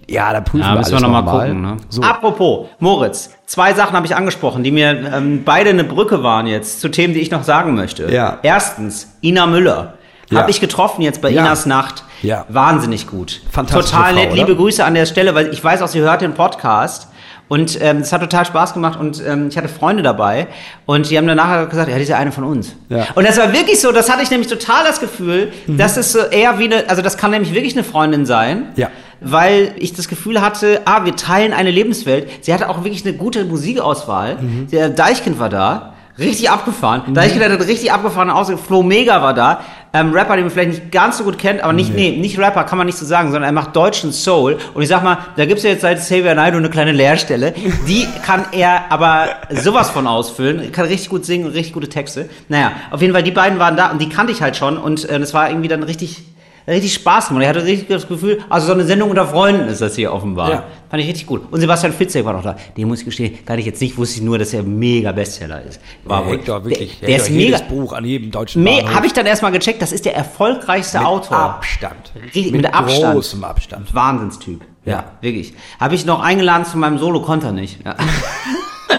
[0.09, 1.47] ja, da prüfen Ja, wir müssen alles wir nochmal noch mal.
[1.47, 1.63] gucken.
[1.63, 1.77] Ne?
[1.89, 2.03] So.
[2.03, 6.81] Apropos, Moritz, zwei Sachen habe ich angesprochen, die mir ähm, beide eine Brücke waren jetzt
[6.81, 8.13] zu Themen, die ich noch sagen möchte.
[8.13, 8.39] Ja.
[8.43, 9.95] Erstens, Ina Müller.
[10.31, 10.41] Ja.
[10.41, 11.43] Habe ich getroffen jetzt bei Ja.
[11.43, 12.03] Inas Nacht.
[12.23, 12.47] Ja.
[12.49, 13.43] Wahnsinnig gut.
[13.51, 14.33] Fantastische Total Frau, nett.
[14.33, 14.37] oder?
[14.37, 17.09] Liebe Grüße an der Stelle, weil ich weiß auch, sie hört den Podcast.
[17.47, 20.47] Und ähm, es hat total Spaß gemacht und ähm, ich hatte Freunde dabei
[20.87, 22.75] und die haben dann nachher gesagt, ja, die ist ja eine von uns.
[22.89, 23.01] Ja.
[23.01, 23.05] Mhm.
[23.17, 26.21] Und das war wirklich so, das hatte ich nämlich total das Gefühl, dass es so
[26.21, 28.89] eher wie eine, also das kann nämlich wirklich eine Freundin sein Ja.
[29.25, 32.29] Weil ich das Gefühl hatte, ah, wir teilen eine Lebenswelt.
[32.45, 34.37] Sie hatte auch wirklich eine gute Musikauswahl.
[34.41, 34.69] Mhm.
[34.71, 37.15] Der Deichkind war da, richtig abgefahren.
[37.15, 38.57] Deichkind hatte richtig abgefahren Auswahl.
[38.57, 39.61] Flo Mega war da.
[39.93, 42.17] Ähm, Rapper, den man vielleicht nicht ganz so gut kennt, aber nicht, nee.
[42.17, 44.59] nicht Rapper, kann man nicht so sagen, sondern er macht deutschen Soul.
[44.75, 47.55] Und ich sag mal, da gibt's ja jetzt seit Xavier Naidoo eine kleine Leerstelle.
[47.87, 50.73] Die kann er aber sowas von ausfüllen.
[50.73, 52.29] Kann richtig gut singen und richtig gute Texte.
[52.49, 55.09] Naja, auf jeden Fall, die beiden waren da und die kannte ich halt schon und
[55.09, 56.25] äh, das war irgendwie dann richtig
[56.66, 57.42] richtig Spaß gemacht.
[57.44, 60.50] Ich hatte richtig das Gefühl, also so eine Sendung unter Freunden ist das hier offenbar.
[60.50, 60.64] Ja.
[60.90, 61.42] Fand ich richtig gut.
[61.50, 62.57] Und Sebastian Fitzek war noch da.
[62.77, 65.62] Den muss ich gestehen, kann ich jetzt nicht, wusste ich nur, dass er mega Bestseller
[65.62, 65.81] ist.
[66.05, 66.38] War Der wohl.
[66.38, 67.59] doch wirklich, der, der ist mega.
[67.68, 68.83] Buch an jedem deutschen Me.
[68.94, 71.37] Habe ich dann erstmal gecheckt, das ist der erfolgreichste Mit Autor.
[71.37, 72.12] Abstand.
[72.22, 73.14] Richtig, mit Abstand.
[73.14, 73.94] großem Abstand.
[73.94, 74.61] Wahnsinnstyp.
[74.85, 75.05] Ja, Ja.
[75.20, 75.55] wirklich.
[75.81, 77.79] Habe ich noch eingeladen zu meinem Solo, konnte er nicht.
[77.85, 77.96] Ja.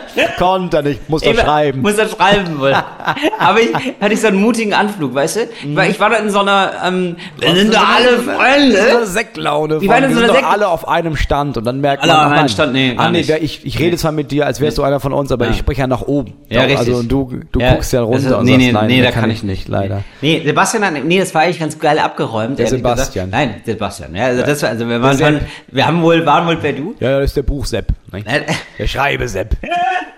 [0.38, 1.82] Konnte nicht, muss doch Eben, schreiben.
[1.82, 2.74] Muss er schreiben wohl.
[3.40, 5.40] Aber ich hatte ich so einen mutigen Anflug, weißt du?
[5.68, 5.76] Mhm.
[5.76, 8.78] Weil ich war da in so einer, ähm, wir sind da alle Freunde.
[8.92, 9.76] So eine Sektlaune.
[9.76, 12.26] In so sind einer doch Sekt- alle auf einem Stand und dann merkt Alle man,
[12.26, 12.74] auf ach einem Stand?
[12.74, 13.30] Nee, gar ah, nee, nicht.
[13.30, 15.52] ich, ich rede zwar mit dir, als wärst du einer von uns, aber Ja.
[15.52, 16.34] ich spreche ja nach oben.
[16.50, 16.80] Ja, Doch, richtig.
[16.80, 19.00] Also und du, du Ja, guckst ja runter ist- und nee, sagst, nee, nein, nee,
[19.00, 20.04] da da kann, kann ich nicht, leider.
[20.22, 22.60] Nee, Sebastian hat, nee, das war eigentlich ganz geil abgeräumt.
[22.60, 23.32] Der Sebastian.
[23.32, 23.48] Gesagt.
[23.50, 24.16] Nein, Sebastian.
[24.16, 26.96] Ja, also das war, also wir waren wir haben wohl, waren wohl per Du.
[27.00, 27.88] Ja, das ist der Buchsepp.
[28.12, 28.24] Ne?
[28.26, 28.44] Nein,
[28.80, 29.56] Der Schreibesepp.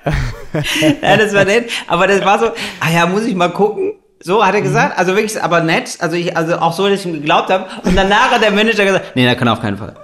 [1.02, 1.70] ja, das war nett.
[1.88, 2.48] Aber das war so,
[2.80, 3.94] ah ja, muss ich mal gucken.
[4.20, 7.06] So hat er gesagt, also wirklich, aber nett, also ich, also auch so, dass ich
[7.06, 7.66] ihm geglaubt habe.
[7.84, 9.94] Und danach hat der Manager gesagt, nee, der kann auf keinen Fall.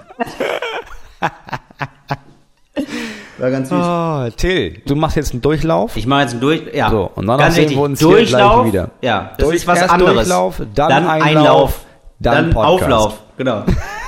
[3.38, 3.78] War ganz süß.
[3.82, 5.98] Oh, Till, du machst jetzt einen Durchlauf.
[5.98, 6.90] Ich mache jetzt einen Durch, ja.
[6.90, 8.90] So, und dann ganz sehen wir uns hier Durchlauf, gleich wieder.
[9.02, 10.14] Ja, das Durch- ist was erst anderes.
[10.14, 11.80] Durchlauf, dann Einlauf, Einlauf,
[12.20, 12.84] dann dann, Podcast.
[12.84, 13.20] Auflauf.
[13.38, 13.64] Genau.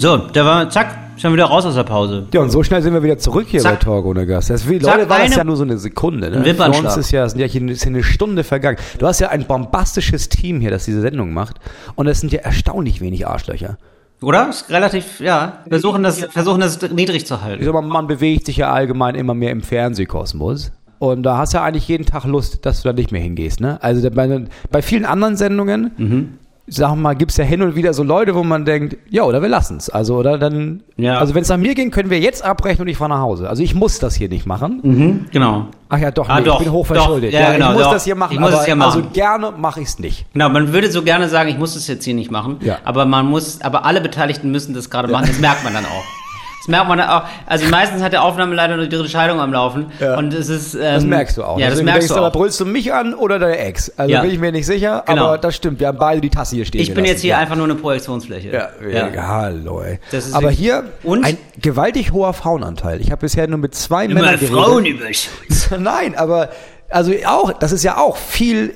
[0.00, 2.26] so, da war, zack, schon wieder raus aus der Pause.
[2.32, 3.80] Ja, und so schnell sind wir wieder zurück hier Zack.
[3.80, 4.48] bei Talk ohne Gast.
[4.50, 6.30] Das, für die Zack, Leute war das eine- ja nur so eine Sekunde.
[6.30, 6.36] Ne?
[6.38, 6.84] Ein Für Wimpernschlag.
[6.84, 8.78] uns ist ja, sind ja hier, ist ja eine Stunde vergangen.
[8.98, 11.56] Du hast ja ein bombastisches Team hier, das diese Sendung macht.
[11.94, 13.76] Und es sind ja erstaunlich wenig Arschlöcher.
[14.22, 14.48] Oder?
[14.50, 15.58] Ist relativ, ja.
[15.68, 17.64] Versuchen das, versuchen das niedrig zu Ich halten.
[17.64, 20.72] sag mal, man bewegt sich ja allgemein immer mehr im Fernsehkosmos.
[20.98, 23.60] Und da hast du ja eigentlich jeden Tag Lust, dass du da nicht mehr hingehst.
[23.60, 23.78] Ne?
[23.82, 26.38] Also da- bei, bei vielen anderen Sendungen,
[26.70, 26.74] Mhm.
[26.74, 29.48] sag mal, gibt's ja hin und wieder so Leute, wo man denkt, ja, oder wir
[29.48, 29.90] lassen's.
[29.90, 31.18] Also, oder dann, Ja.
[31.18, 33.48] also wenn es nach mir ging, können wir jetzt abbrechen und ich fahre nach Hause.
[33.48, 34.80] Also ich muss das hier nicht machen.
[34.82, 35.66] Mhm, genau.
[35.88, 37.34] Ach ja, doch, Ah, nee, doch, ich bin hochverschuldet.
[37.34, 37.92] doch, ja, genau, ich muss doch.
[37.92, 38.98] das hier machen, Ich muss aber es hier machen.
[38.98, 40.26] also gerne mache ich's nicht.
[40.32, 42.78] Genau, man würde so gerne sagen, ich muss das jetzt hier nicht machen, Ja.
[42.84, 46.04] aber man muss, aber alle Beteiligten müssen das gerade machen, das merkt man dann auch.
[46.60, 47.22] Das merkt man auch.
[47.46, 49.86] Also meistens hat der Aufnahmeleiter nur die dritte Scheidung am Laufen.
[49.98, 50.18] Ja.
[50.18, 50.74] Und es ist.
[50.74, 51.58] Ähm, Das merkst du auch.
[51.58, 52.32] Ja, das Deswegen merkst denkst du aber, auch.
[52.38, 53.90] brüllst du mich an oder deine Ex?
[53.96, 54.20] Also Ja.
[54.20, 55.24] bin ich mir nicht sicher, Genau.
[55.28, 55.80] aber das stimmt.
[55.80, 57.12] Wir haben beide die Tasse hier stehen Ich bin gelassen.
[57.12, 57.38] jetzt hier ja.
[57.38, 58.50] einfach nur eine Projektionsfläche.
[58.50, 59.26] Ja, ja.
[59.26, 59.98] hallo, ey.
[60.10, 61.24] Das ist Aber hier Und?
[61.24, 63.00] ein gewaltig hoher Frauenanteil.
[63.00, 64.50] Ich habe bisher nur mit zwei Männern geredet.
[64.50, 65.30] Frauen übrig.
[65.78, 66.50] Nein, aber
[66.90, 68.72] also auch, das ist ja auch viel,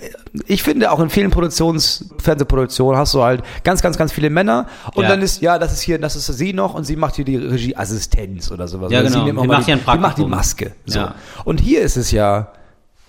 [0.47, 4.67] ich finde auch in vielen Produktions, Fernsehproduktionen hast du halt ganz, ganz, ganz viele Männer
[4.95, 5.09] und Ja.
[5.11, 7.37] dann ist, ja, das ist hier, das ist sie noch und sie macht hier die
[7.37, 8.91] Regieassistenz oder sowas.
[8.93, 9.21] Ja, Oder genau.
[9.21, 10.25] Sie nimmt Die macht die, hier ein die macht die.
[10.27, 10.73] Maske.
[10.87, 10.99] So.
[11.01, 11.15] Ja.
[11.45, 12.49] Und hier ist es ja,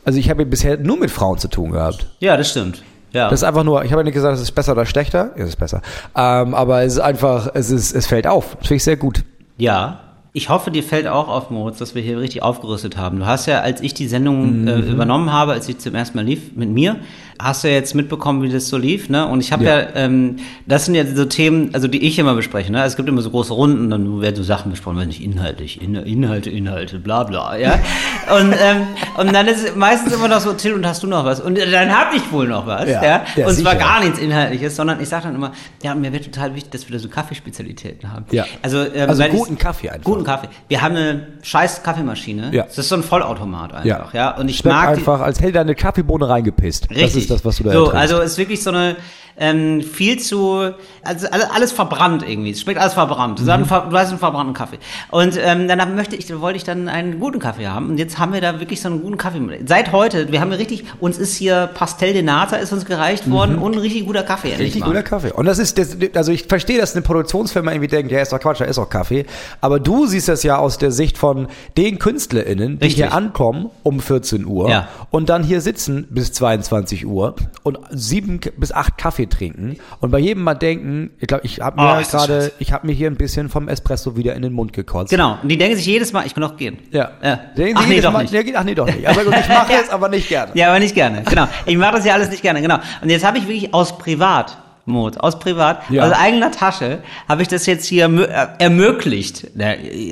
[0.03, 2.07] also ich habe ja bisher nur mit Frauen zu tun gehabt.
[2.19, 2.83] Ja, das stimmt.
[3.11, 3.29] Ja.
[3.29, 5.31] Das ist einfach nur, ich habe ja nicht gesagt, es ist besser oder schlechter.
[5.37, 5.81] Ja, es ist besser.
[6.15, 8.55] Ähm, aber es ist einfach, es ist, es fällt auf.
[8.57, 9.23] Das finde ich sehr gut.
[9.57, 10.01] Ja.
[10.37, 13.19] Ich hoffe, dir fällt auch auf, Moritz, dass wir hier richtig aufgerüstet haben.
[13.19, 14.91] Du hast ja, als ich die Sendung äh, Mhm.
[14.91, 16.97] übernommen habe, als ich zum ersten Mal lief mit mir,
[17.41, 19.27] hast du ja jetzt mitbekommen, wie das so lief, ne?
[19.27, 19.87] Und ich habe ja, Ja.
[19.95, 22.83] ähm, das sind ja so Themen, also die ich immer bespreche, ne?
[22.83, 25.95] Es gibt immer so große Runden, dann werden so Sachen besprochen, wenn nicht inhaltlich, in,
[25.95, 27.73] Inhalte, Inhalte, bla bla, ja.
[28.37, 31.39] und, ähm, und dann ist meistens immer noch so, Till, und hast du noch was?
[31.39, 33.01] Und dann habe ich wohl noch was, ja.
[33.03, 33.75] Ja, ja, und zwar sicher.
[33.75, 35.51] gar nichts Inhaltliches, sondern ich sage dann immer,
[35.83, 38.25] ja, mir wird total wichtig, dass wir da so Kaffeespezialitäten haben.
[38.31, 38.45] Ja.
[38.61, 40.03] Also, ähm, Also guten Kaffee einfach.
[40.05, 40.49] Guten Kaffee.
[40.67, 42.49] Wir haben eine scheiß Kaffeemaschine.
[42.53, 42.63] Ja.
[42.63, 44.35] Das ist so ein Vollautomat einfach, ja.
[44.35, 46.89] Und ich Schmeckt mag einfach, als hätte da eine Kaffeebohne reingepisst.
[46.89, 47.03] Richtig.
[47.03, 48.01] Das ist das, was du da So, ertrinkst.
[48.01, 48.95] also ist wirklich so eine
[49.37, 50.71] ähm, viel zu,
[51.03, 52.51] also alles, alles verbrannt irgendwie.
[52.51, 53.39] Es schmeckt alles verbrannt.
[53.39, 54.77] Du, hast einen, ver- du hast einen verbrannten Kaffee.
[55.11, 57.89] Und ähm, dann möchte ich, wollte ich dann einen guten Kaffee haben.
[57.89, 59.41] Und jetzt haben wir da wirklich so einen guten Kaffee.
[59.65, 63.29] Seit heute, wir haben hier richtig, uns ist hier Pastel de Nata ist uns gereicht
[63.29, 64.53] worden und ein richtig guter Kaffee.
[64.53, 64.59] Mhm.
[64.61, 65.31] Richtig guter Kaffee.
[65.33, 68.39] Und das ist, das, also ich verstehe, dass eine Produktionsfirma irgendwie denkt, ja, ist doch
[68.39, 69.25] Quatsch, da ist doch Kaffee.
[69.59, 73.03] Aber du siehst das ja aus der Sicht von den KünstlerInnen, die Richtig.
[73.03, 74.87] hier ankommen um 14 Uhr Ja.
[75.11, 80.19] und dann hier sitzen bis 22 Uhr und sieben bis acht Kaffee trinken und bei
[80.19, 83.07] jedem mal denken, ich glaube, ich habe Oh, mir das gerade, ich habe mir hier
[83.09, 85.09] ein bisschen vom Espresso wieder in den Mund gekotzt.
[85.09, 85.37] Genau.
[85.41, 86.77] Und die denken sich jedes Mal, ich kann auch gehen.
[86.91, 87.11] Ja.
[87.23, 87.39] ja.
[87.57, 88.55] Denken Ach Sie nee, jedes doch Mal- nicht.
[88.55, 89.07] Ach nee, doch nicht.
[89.07, 90.51] Aber gut, ich mache es aber nicht gerne.
[90.55, 91.23] Ja, aber nicht gerne.
[91.23, 91.47] Genau.
[91.65, 92.61] Ich mache das ja alles nicht gerne.
[92.61, 92.77] Genau.
[93.01, 94.57] Und jetzt habe ich wirklich aus Privat.
[94.87, 96.03] Mode, aus Privat, Ja.
[96.05, 99.47] aus eigener Tasche, habe ich das jetzt hier äh, ermöglicht.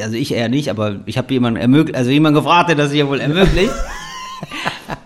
[0.02, 3.08] Also ich eher nicht, aber ich habe jemanden ermöglicht, also jemand gefragt, der das hier
[3.08, 3.71] wohl ermöglicht.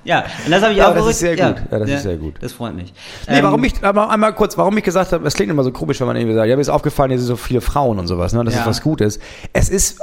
[0.04, 1.56] ja, und das habe ich Ja, auch das ist sehr gut.
[1.72, 2.36] Ja, das ist sehr gut.
[2.42, 2.94] Das freut mich.
[3.28, 5.72] Nee, Ähm, warum ich, aber einmal kurz, warum ich gesagt habe, es klingt immer so
[5.72, 8.08] komisch, wenn man irgendwie sagt, ja, mir ist aufgefallen, hier sind so viele Frauen und
[8.08, 8.62] sowas, ne, das Ja.
[8.62, 9.20] ist was Gutes.
[9.54, 10.00] Es ist,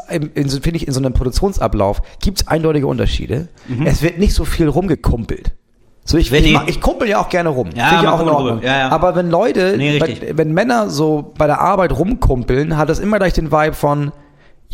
[0.47, 3.49] so- finde ich, in so einem Produktionsablauf gibt es eindeutige Unterschiede.
[3.85, 5.53] Es wird nicht so viel rumgekumpelt.
[6.07, 7.71] So, ich, Wenn ich, ich kumpel ja auch gerne rum.
[7.75, 8.63] Ja, ich auch in Ordnung.
[8.63, 8.89] Ja, ja.
[8.91, 13.17] Aber wenn Leute, Nee, bei, wenn Männer so bei der Arbeit rumkumpeln, hat das immer
[13.17, 14.13] gleich den Vibe von,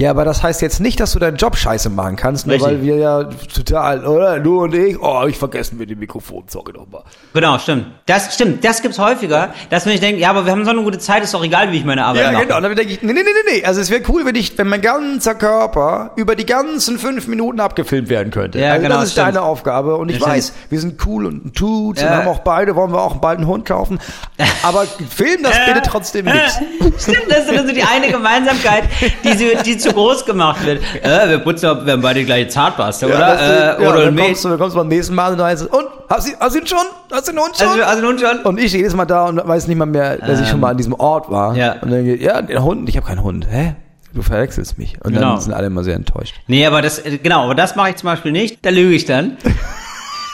[0.01, 2.71] ja, aber das heißt jetzt nicht, dass du deinen Job scheiße machen kannst, nur Richtig.
[2.71, 4.41] weil wir ja total, oder?
[4.41, 7.03] Du und ich, oh, ich vergessen mir die Mikrofon, sorry nochmal.
[7.35, 7.87] Genau, stimmt.
[8.07, 10.83] Das stimmt, das gibt's häufiger, dass wenn ich denke, ja, aber wir haben so eine
[10.83, 12.45] gute Zeit, ist doch egal, wie ich meine Arbeit Ja, mache.
[12.47, 12.57] genau.
[12.57, 13.65] Und dann denke ich, nee, nee, nee, nee, nee.
[13.67, 17.61] Also es wäre cool, wenn ich, wenn mein ganzer Körper über die ganzen fünf Minuten
[17.61, 18.59] abgefilmt werden könnte.
[18.59, 19.27] Ja, also genau, das ist stimmt.
[19.29, 19.97] deine Aufgabe.
[19.97, 20.37] Und ich Ja, stimmt.
[20.37, 22.07] weiß, wir sind cool und ein Tut Ja.
[22.09, 23.99] und haben auch beide, wollen wir auch bald einen Hund kaufen.
[24.63, 26.35] Aber film das bitte trotzdem nicht.
[26.99, 28.85] Stimmt, das ist also die eine Gemeinsamkeit,
[29.25, 30.83] die, sie, die zu groß gemacht wird.
[31.03, 33.41] Äh, wir putzen wir haben beide die gleiche Zartpasta, Ja, oder?
[33.79, 35.63] äh, ja, oder dann kommst du, dann kommst du beim nächsten Mal und dann heißt
[35.63, 36.79] es, und, hast du, hast du ihn schon?
[37.13, 37.69] Hast du den Hund schon?
[37.69, 38.39] Also, also nun schon.
[38.45, 40.77] und ich jedes Mal da und weiß nicht mal mehr, dass ich schon mal an
[40.77, 41.53] diesem Ort war.
[41.53, 41.73] Ähm, ja.
[41.81, 43.47] Und dann geht, ja, der Hund, ich habe keinen Hund.
[43.51, 43.75] Hä?
[44.13, 44.97] Du verwechselst mich.
[45.05, 45.33] Und Genau.
[45.35, 46.35] dann sind alle immer sehr enttäuscht.
[46.49, 49.05] Nee, aber das, äh, genau, aber das mache ich zum Beispiel nicht, da lüge ich
[49.05, 49.37] dann.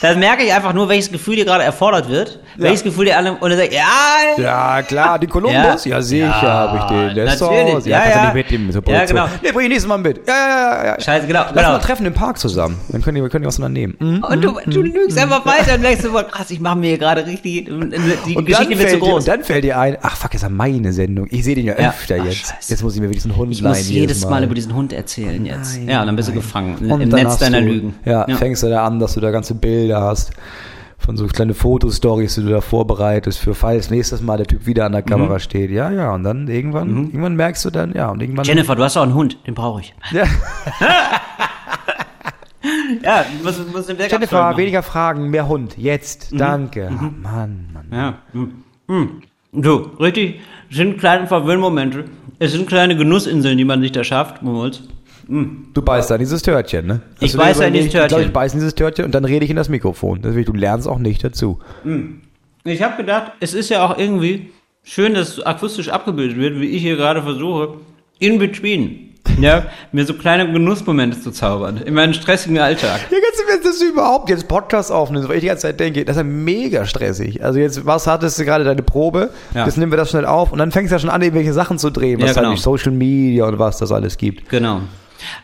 [0.02, 2.38] Da merke ich einfach nur, welches Gefühl dir gerade erfordert wird.
[2.58, 5.84] Welches Gefühl dir alle, und dann sag ich, ja, Ja, klar, die Columbus?
[5.86, 7.14] Ja, sicher Ja, habe ich den.
[7.14, 7.84] Der ist natürlich.
[7.84, 7.90] so.
[7.90, 8.24] Ja, kannst du ja.
[8.24, 8.72] nicht mitnehmen.
[8.72, 9.26] So Ja, genau.
[9.42, 10.20] Nee, bring ich nächstes Mal mit.
[10.26, 11.00] Ja, ja, ja, ja.
[11.00, 11.68] Scheiße, genau, Lass genau.
[11.72, 12.76] mal treffen im Park zusammen.
[12.88, 13.94] Dann können die, wir können die was unternehmen.
[13.98, 14.22] Mhm.
[14.24, 17.24] Und du, du lügst einfach weiter und denkst so, krass, ich mache mir hier gerade
[17.26, 19.14] richtig, die Und Geschichte wird zu fällt dir, groß.
[19.24, 21.26] und dann fällt dir ein, ach fuck, ist ja meine Sendung.
[21.30, 21.88] Ich sehe den ja, Ja.
[21.90, 22.36] öfter Ach, jetzt.
[22.48, 22.70] scheiße.
[22.72, 24.44] Jetzt muss ich mir so einen Hund Ich muss jedes Mal.
[24.44, 25.78] über diesen Hund erzählen jetzt.
[25.78, 26.40] Nein, ja, und dann bist du nein.
[26.42, 27.94] gefangen Und im Netz deiner du, Lügen.
[28.04, 30.32] Ja, fängst du da an, dass du da ganze Bilder hast
[30.98, 34.86] von so kleine Fotostories, die du da vorbereitest für falls nächstes Mal der Typ wieder
[34.86, 35.06] an der Mhm.
[35.06, 35.70] Kamera steht.
[35.70, 38.44] Ja, ja, und dann irgendwann, irgendwann merkst du dann, ja, und irgendwann.
[38.44, 39.94] Jennifer, du hast auch einen Hund, den brauche ich.
[40.10, 40.24] Ja.
[43.02, 44.56] Ja, du musst den Backup Jennifer, machen.
[44.58, 45.76] weniger Fragen, mehr Hund.
[45.78, 46.38] Jetzt, Mhm.
[46.38, 46.88] danke.
[46.90, 47.86] Ah, Mann, Mann.
[47.92, 48.14] Ja.
[48.32, 48.52] Hm.
[48.88, 49.10] Hm.
[49.52, 52.04] Du, richtig, es sind kleine Verwöhnmomente.
[52.38, 54.82] Es sind kleine Genussinseln, die man sich da schafft, Moritz.
[55.28, 57.00] Du beißt da in dieses Törtchen, ne?
[57.20, 58.04] Ich du dir beiß da in überlegt, dieses Törtchen.
[58.04, 60.20] Ich glaube, ich beiß in dieses Törtchen und dann rede ich in das Mikrofon.
[60.22, 61.58] Deswegen, du lernst auch nicht dazu.
[62.64, 64.50] Ich habe gedacht, es ist ja auch irgendwie
[64.84, 67.74] schön, dass akustisch abgebildet wird, wie ich hier gerade versuche.
[68.18, 69.02] In between.
[69.40, 71.78] Ja, mir so kleine Genussmomente zu zaubern.
[71.78, 73.00] In meinem stressigen Alltag.
[73.10, 75.80] Ja, ganz im Ernst, dass du überhaupt jetzt Podcast aufnimmst, weil ich die ganze Zeit
[75.80, 77.44] denke, das ist ja mega stressig.
[77.44, 79.30] Also jetzt, was hattest du gerade deine Probe?
[79.52, 79.66] Ja.
[79.66, 81.78] Jetzt nehmen wir das schnell auf und dann fängst du ja schon an, irgendwelche Sachen
[81.78, 82.48] zu drehen, was Ja, genau.
[82.50, 84.48] halt Social Media und was das alles gibt.
[84.48, 84.82] Genau.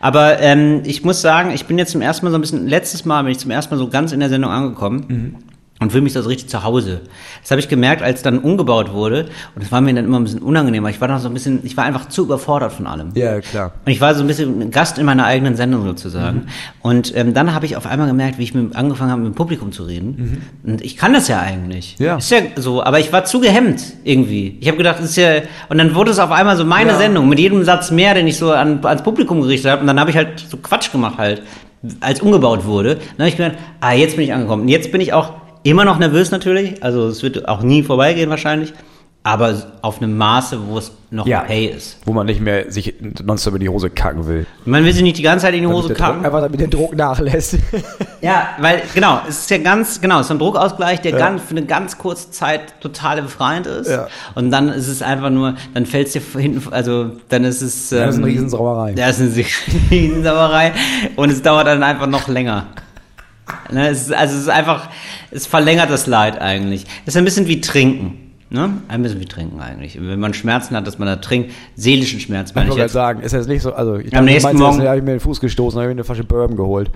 [0.01, 3.05] Aber ähm, ich muss sagen, ich bin jetzt zum ersten Mal so ein bisschen, letztes
[3.05, 5.05] Mal bin ich zum ersten Mal so ganz in der Sendung angekommen.
[5.09, 5.52] Mhm.
[5.83, 7.01] Und fühle mich da so richtig zu Hause.
[7.41, 9.27] Das habe ich gemerkt, als dann umgebaut wurde.
[9.55, 10.85] Und es war mir dann immer ein bisschen unangenehm.
[10.85, 13.11] weil Ich war noch so ein bisschen, ich war einfach zu überfordert von allem.
[13.15, 13.73] Ja, klar.
[13.85, 16.39] Und ich war so ein bisschen Gast in meiner eigenen Sendung sozusagen.
[16.39, 16.47] Mhm.
[16.83, 19.35] Und ähm, dann habe ich auf einmal gemerkt, wie ich mit, angefangen habe, mit dem
[19.35, 20.43] Publikum zu reden.
[20.65, 21.97] Und ich kann das ja eigentlich.
[21.99, 22.05] Mhm.
[22.05, 22.17] Ja.
[22.17, 24.57] Ist ja so, aber ich war zu gehemmt irgendwie.
[24.61, 25.43] Ich habe gedacht, das ist ja.
[25.69, 26.99] Und dann wurde es auf einmal so meine Ja.
[26.99, 29.81] Sendung mit jedem Satz mehr, den ich so an, ans Publikum gerichtet habe.
[29.81, 31.43] Und dann habe ich halt so Quatsch gemacht halt,
[32.01, 32.95] als umgebaut wurde.
[33.17, 34.63] Dann habe ich gedacht, ah, jetzt bin ich angekommen.
[34.63, 36.83] Und jetzt bin ich auch immer noch nervös natürlich.
[36.83, 38.73] Also es wird auch nie vorbeigehen wahrscheinlich.
[39.25, 41.43] Aber auf einem Maße, wo es noch Ja.
[41.45, 41.99] okay ist.
[42.05, 44.47] Wo man nicht mehr sich nonstop in die Hose kacken will.
[44.65, 46.25] Man will sich nicht die ganze Zeit in die Hose Damit Druck- kacken.
[46.27, 47.57] Einfach damit der Druck nachlässt.
[48.21, 51.51] Ja, weil, genau, es ist ja ganz, genau, es ist ein Druckausgleich, der ganz, für
[51.57, 53.91] eine ganz kurze Zeit total befreiend ist.
[53.91, 54.07] Ja.
[54.37, 57.91] Und dann ist es einfach nur, dann fällt es dir hinten, also dann ist es.
[57.91, 58.93] Ähm, Das ist eine Riesensauerei.
[58.93, 59.45] Das ist eine
[59.91, 60.73] Riesensauerei.
[61.17, 62.67] Und es dauert dann einfach noch länger.
[63.73, 64.89] Ne, es ist, also es ist einfach,
[65.33, 66.85] es verlängert das Leid eigentlich.
[67.07, 68.19] Es ist ein bisschen wie Trinken.
[68.51, 68.69] Ne?
[68.89, 69.99] Ein bisschen wie Trinken eigentlich.
[69.99, 72.87] Wenn man Schmerzen hat, dass man da trinkt, seelischen Schmerz Ich meine ich wollte gerade
[72.89, 72.93] jetzt.
[72.93, 75.41] sagen, ist jetzt nicht so, also ich Am nächsten Morgen- habe ich mir den Fuß
[75.41, 76.91] gestoßen, habe ich mir eine Flasche Bourbon geholt.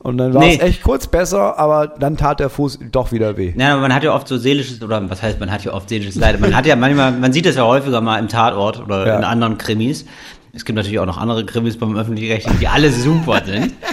[0.00, 0.56] Und dann war Nee.
[0.56, 3.54] es echt kurz besser, aber dann tat der Fuß doch wieder weh.
[3.56, 6.16] Ja, man hat ja oft so seelisches, oder was heißt, man hat ja oft seelisches
[6.16, 6.40] Leid.
[6.40, 9.16] Man hat ja manchmal, man sieht das ja häufiger mal im Tatort oder Ja.
[9.18, 10.06] in anderen Krimis.
[10.54, 13.74] Es gibt natürlich auch noch andere Krimis beim Öffentlich-Rechtlichen, die alle super sind.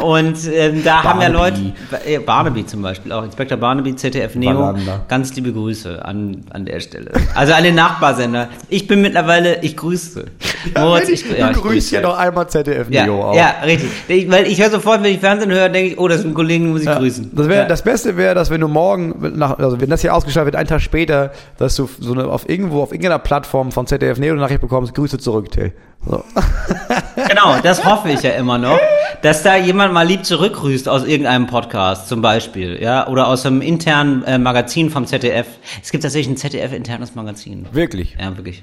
[0.00, 1.58] Und ähm, da haben ja Leute,
[1.90, 2.18] Barnaby.
[2.26, 5.04] Barnaby zum Beispiel, auch Inspektor Barnaby, ZDF Neo, Wallander.
[5.08, 7.10] ganz liebe Grüße an, an der Stelle.
[7.34, 8.48] Also an den Nachbarsender.
[8.68, 10.26] Ich bin mittlerweile, ich grüße.
[10.76, 12.12] Moritz, ich, ja, ich du grüßt ja grüße.
[12.12, 13.34] noch einmal ZDF Ja, Neo auch.
[13.34, 13.88] ja, richtig.
[14.08, 16.34] Ich, weil ich höre sofort, wenn ich Fernsehen höre, denke ich, oh, das ist ein
[16.34, 16.98] Kollegen, den muss ich Ja.
[16.98, 17.30] grüßen.
[17.34, 17.64] Das, wär, ja.
[17.64, 20.68] das Beste wäre, dass wenn du morgen, nach, also wenn das hier ausgestrahlt wird, einen
[20.68, 24.42] Tag später, dass du so eine, auf irgendwo, auf irgendeiner Plattform von ZDF Neo eine
[24.42, 25.72] Nachricht bekommst, Grüße zurück, Till.
[26.06, 26.24] So.
[27.28, 28.78] Genau, das hoffe ich ja immer noch,
[29.22, 33.62] dass da jemand mal lieb zurückgrüßt aus irgendeinem Podcast zum Beispiel, ja, oder aus einem
[33.62, 35.46] internen äh, Magazin vom ZDF.
[35.82, 37.66] Es gibt tatsächlich ein ZDF-internes Magazin.
[37.72, 38.16] Wirklich.
[38.20, 38.62] Ja, wirklich.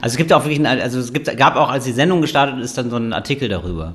[0.00, 2.60] Also es gibt auch wirklich, ein, also es gibt, gab auch, als die Sendung gestartet
[2.60, 3.94] ist, dann so ein Artikel darüber.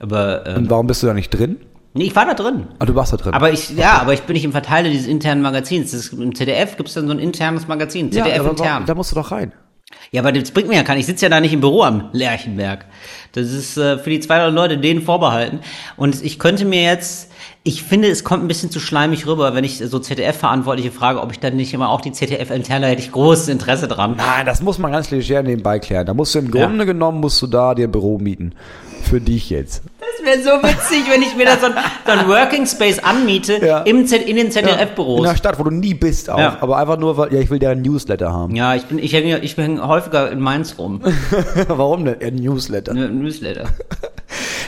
[0.00, 1.58] Aber ähm, Und warum bist du da nicht drin?
[1.94, 2.66] nee, ich war da drin.
[2.80, 3.34] Ah, du warst da drin.
[3.34, 5.92] Aber ich, ja, aber ich bin nicht im Verteiler dieses internen Magazins.
[5.92, 8.84] Das ist, Im ZDF gibt es dann so ein internes Magazin, ja, ZDF aber intern.
[8.86, 9.52] da musst du doch rein.
[10.10, 10.98] Ja, aber das bringt mir ja keinen.
[10.98, 12.84] Ich sitze ja da nicht im Büro am Lerchenberg.
[13.32, 15.60] Das ist äh, für die 200 Leute denen vorbehalten.
[15.96, 17.30] Und ich könnte mir jetzt,
[17.62, 21.32] ich finde, es kommt ein bisschen zu schleimig rüber, wenn ich so ZDF-Verantwortliche frage, ob
[21.32, 24.16] ich dann nicht immer auch die ZDF-Interne, hätte ich großes Interesse dran.
[24.18, 26.06] Nein, das muss man ganz leger nebenbei klären.
[26.06, 28.54] Da musst du im Grunde genommen, musst du da dir Büro mieten.
[29.02, 29.82] Für dich jetzt.
[30.00, 31.74] Das wäre so witzig, wenn ich mir da so ein,
[32.06, 33.80] so ein Working Space anmiete Ja.
[33.80, 35.26] im Z, in den In ZDF-Büros.
[35.26, 36.38] einer Stadt, wo du nie bist auch.
[36.38, 36.56] Ja.
[36.60, 38.54] Aber einfach nur, weil, ja, ich will deren Newsletter haben.
[38.54, 41.00] Ja, ich bin, ich hänge, ich hänge häufiger in Mainz rum.
[41.68, 42.22] Warum denn?
[42.22, 42.94] Ein Newsletter.
[42.94, 43.64] Ne, Newsletter.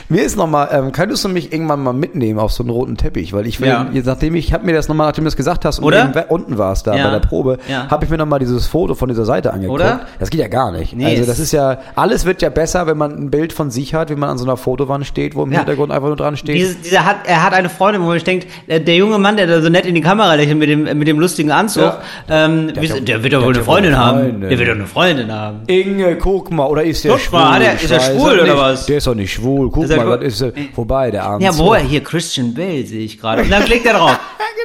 [0.07, 3.33] Mir ist nochmal, ähm, könntest du mich irgendwann mal mitnehmen auf so einen roten Teppich?
[3.33, 3.87] Weil ich will, Ja.
[4.03, 6.03] nachdem ich, ich habe mir das nochmal, nachdem du das gesagt hast Oder?
[6.05, 7.05] eben unten warst da Ja.
[7.05, 7.87] bei der Probe, Ja.
[7.89, 9.81] habe ich mir nochmal dieses Foto von dieser Seite angeguckt.
[9.81, 10.01] Oder?
[10.19, 10.95] Das geht ja gar nicht.
[10.95, 13.71] Nee, also es- das ist ja, alles wird ja besser, wenn man ein Bild von
[13.71, 15.59] sich hat, wie man an so einer Fotowand steht, wo im Ja.
[15.59, 16.55] Hintergrund einfach nur dran steht.
[16.55, 19.47] Dieses, dieser hat, er hat eine Freundin, wo man denkt, der, der junge Mann, der
[19.47, 21.93] da so nett in die Kamera lächelt mit dem, mit dem lustigen Anzug,
[22.29, 24.19] ähm, Der doch- der wird doch der wohl eine Freundin haben.
[24.19, 24.49] Freundin.
[24.49, 25.61] Der wird doch eine Freundin haben.
[25.65, 27.39] Inge, guck mal, oder ist der Guck schwul?
[27.39, 28.85] mal, er- Ich ist er schwul es oder was?
[28.85, 29.71] Der ist doch nicht schwul.
[29.71, 30.53] Guck er mal, was ist er?
[30.75, 31.43] Wobei, der Arme.
[31.43, 33.41] Ja, wo er hier Christian Bale sehe ich gerade.
[33.43, 34.17] Und dann klickt er drauf.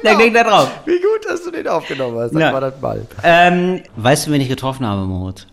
[0.03, 0.11] genau.
[0.14, 0.71] Dann klickt er drauf.
[0.87, 2.33] Wie gut, dass du den aufgenommen hast.
[2.33, 2.53] Sag Ja.
[2.53, 3.07] mal das mal.
[3.23, 5.47] Ähm, weißt du, wen ich getroffen habe, Moritz?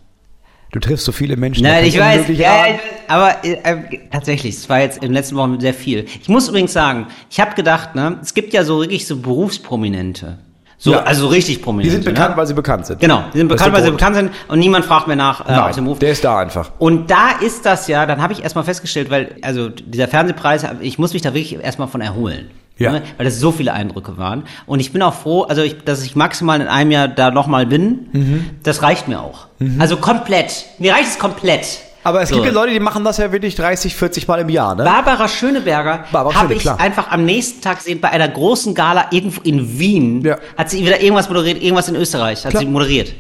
[0.74, 1.63] Du triffst so viele Menschen.
[1.63, 5.38] Nein, ich weiß, ja, ja, aber äh, äh, tatsächlich, es war jetzt in den letzten
[5.38, 6.06] Wochen sehr viel.
[6.22, 10.40] Ich muss übrigens sagen, ich habe gedacht, ne, es gibt ja so wirklich so Berufsprominente.
[10.80, 11.04] So, Ja.
[11.04, 11.96] also richtig Die Prominente.
[11.96, 12.38] sind bekannt, ne?
[12.38, 13.00] weil sie bekannt sind.
[13.00, 15.76] Genau, die sind bekannt, weil sie bekannt sind und niemand fragt mehr nach äh, aus
[15.76, 16.00] dem Nein, Beruf.
[16.00, 16.70] der ist da einfach.
[16.78, 21.00] Und da ist das ja, dann habe ich erstmal festgestellt, weil, also dieser Fernsehpreis, ich
[21.00, 22.52] muss mich da wirklich erstmal von erholen.
[22.78, 22.92] Ja.
[22.92, 23.02] Ne?
[23.18, 24.44] Weil das so viele Eindrücke waren.
[24.68, 27.66] Und ich bin auch froh, also ich, dass ich maximal in einem Jahr da nochmal
[27.66, 28.10] bin.
[28.12, 28.50] Mhm.
[28.62, 29.48] Das reicht mir auch.
[29.80, 30.66] Also komplett.
[30.78, 31.66] Mir reicht es komplett.
[32.08, 32.36] Aber es So.
[32.36, 34.86] gibt ja Leute, die machen das ja wirklich 30, 40 Mal im Jahr, ne?
[34.86, 36.80] Barbara Schöneberger habe ich klar.
[36.80, 40.22] einfach am nächsten Tag gesehen bei einer großen Gala irgendwo in Wien.
[40.24, 40.38] Ja.
[40.58, 42.62] Hat sie wieder irgendwas moderiert, irgendwas in Österreich hat Klar.
[42.63, 43.13] sie moderiert.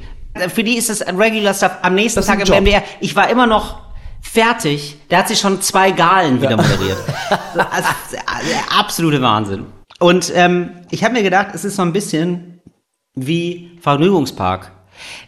[0.53, 1.71] Für die ist das ein Regular Stuff.
[1.81, 2.61] Am nächsten Tag im Job.
[2.61, 2.81] MDR.
[3.01, 3.79] Ich war immer noch
[4.21, 4.95] fertig.
[5.09, 6.97] Da hat sie schon zwei Galen wieder moderiert.
[7.29, 9.65] Also, der absolute Wahnsinn.
[9.99, 12.61] Und ähm, ich habe mir gedacht, es ist so ein bisschen
[13.15, 14.71] wie Vergnügungspark.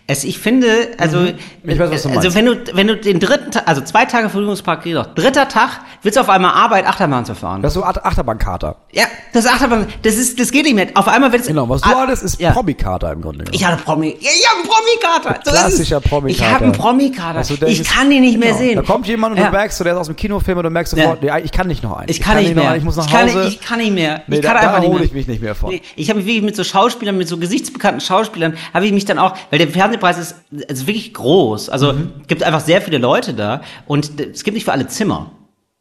[0.10, 0.68] Es, ich finde,
[0.98, 1.36] also, Mhm.
[1.64, 4.30] Ich weiß, was du also wenn du, wenn du den dritten Tag, also zwei Tage
[4.30, 7.62] Vergnügungspark doch, dritter Tag, willst du auf einmal Arbeit, Achterbahn zu fahren.
[7.62, 8.76] Das ist so Ach- Achterbahnkater.
[8.92, 10.88] ja, das ist Achterbahn, das ist, das geht nicht mehr.
[10.96, 11.48] Auf einmal wird es.
[11.48, 12.52] Genau, was du Ah, hattest, ist ja.
[12.52, 13.54] Promi-Kater im Grunde genommen.
[13.54, 14.18] Ich hatte Promi.
[14.20, 15.40] Ja, ich habe einen Promikater.
[15.44, 15.52] So.
[15.52, 16.44] Klassischer Promikater.
[16.48, 17.44] Ich habe einen Promikater.
[17.44, 18.76] Denkst, Ich kann ihn nicht mehr genau, sehen.
[18.78, 19.48] Da kommt jemand und Ja.
[19.48, 21.38] du merkst, der ist aus dem Kinofilm und du merkst sofort, ja.
[21.38, 22.10] ich kann nicht noch einen.
[22.10, 22.72] Ich kann, nicht noch mehr.
[22.72, 23.48] einen, Ich muss nach ich kann, Hause.
[23.48, 24.24] Ich kann nicht mehr.
[24.28, 25.70] Nee, ich kann da- einfach da nicht hole ich mich nicht mehr von.
[25.70, 29.06] Nee, ich habe mich wirklich mit so Schauspielern, mit so gesichtsbekannten Schauspielern, habe ich mich
[29.06, 29.68] dann auch, weil der
[30.00, 30.36] Fernsehpreis ist,
[30.70, 31.70] ist wirklich groß.
[31.70, 32.12] Also Mhm.
[32.28, 35.32] gibt einfach sehr viele Leute da und es gibt nicht für alle Zimmer.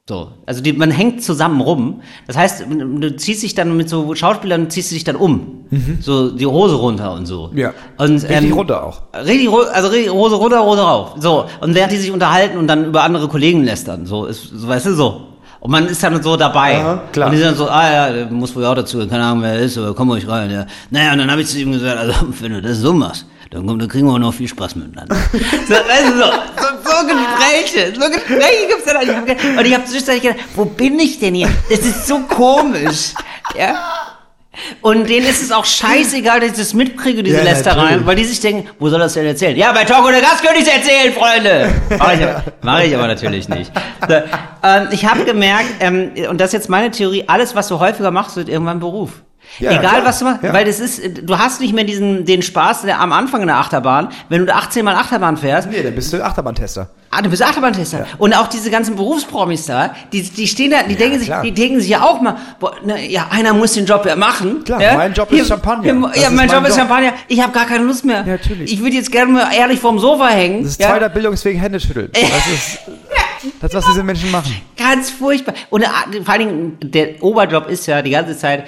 [0.09, 2.01] So, also die, man hängt zusammen rum.
[2.27, 5.67] Das heißt, du ziehst dich dann mit so Schauspielern, ziehst du dich dann um,
[6.01, 7.51] so die Hose runter und so.
[7.53, 7.59] Mhm.
[7.59, 7.75] Ja.
[7.99, 9.03] und, Richtig runter auch.
[9.15, 11.11] Richtig, also richtig Hose runter, Hose rauf.
[11.19, 11.45] So.
[11.61, 14.07] Und während die sich unterhalten und dann über andere Kollegen lästern.
[14.07, 15.21] So, ist, so weißt du, so.
[15.61, 16.79] Und man ist dann so dabei.
[16.79, 17.27] Aha, klar.
[17.27, 19.59] Und die sind dann so, ah ja, muss wohl auch dazu, keine Ahnung, wer er
[19.61, 20.51] ist, aber komm ruhig rein.
[20.51, 20.65] Ja.
[20.91, 23.67] Naja, und dann habe ich zu ihm gesagt, also, wenn du das so machst, dann,
[23.67, 25.17] komm, dann kriegen wir auch noch viel Spaß miteinander.
[25.33, 28.97] so, du, so, so, so Gespräche, so Gespräche gibt's dann.
[28.97, 31.49] Und ich hab ge- Und ich habe zwischendurch gedacht, wo bin ich denn hier?
[31.71, 33.15] Das ist so komisch.
[33.59, 33.77] Ja.
[34.83, 38.25] Und denen ist es auch scheißegal, dass ich das mitkriege, diese Ja, Lästereien, weil die
[38.25, 39.57] sich denken, wo soll das denn erzählen?
[39.57, 41.71] Ja, bei Talk ohne Gast könnte ich erzählen, Freunde!
[41.97, 43.71] Mach ich, aber- mach ich aber natürlich nicht.
[44.09, 44.15] So,
[44.65, 48.11] ähm, ich habe gemerkt, ähm, und das ist jetzt meine Theorie, alles, was du häufiger
[48.11, 49.11] machst, wird irgendwann Beruf.
[49.59, 50.05] Ja, Egal, klar.
[50.05, 50.53] was du machst, Ja.
[50.53, 53.57] weil das ist, du hast nicht mehr diesen, den Spaß der, am Anfang in der
[53.57, 56.89] Achterbahn, wenn du 18 Mal Achterbahn fährst, Nee, dann bist du Achterbahntester.
[57.11, 58.07] Ah, du bist Achterbahntester.
[58.19, 61.43] Und auch diese ganzen Berufspromis da, die, die stehen da, die denken sich, klar.
[61.43, 64.63] die denken sich ja auch mal, boah, ne, ja, einer muss den Job ja machen.
[64.65, 64.95] Klar, ja?
[64.97, 65.85] mein Job ist Champagner.
[65.85, 66.77] Hier, Das ja, ist mein mein Job ist.
[66.77, 67.13] Champagner.
[67.27, 68.19] Ich habe gar keine Lust mehr.
[68.27, 68.73] Ja, natürlich.
[68.73, 70.63] Ich würde jetzt gerne mal ehrlich vorm Sofa hängen.
[70.63, 70.91] Das ist ja?
[70.91, 72.11] zweiter Bildungsweg Hände schütteln.
[72.13, 72.23] Das
[72.53, 72.79] ist
[73.61, 74.55] das, was diese Menschen machen.
[74.77, 75.55] Ganz furchtbar.
[75.71, 75.87] Und äh,
[76.25, 78.65] vor allen Dingen, der Oberjob ist ja die ganze Zeit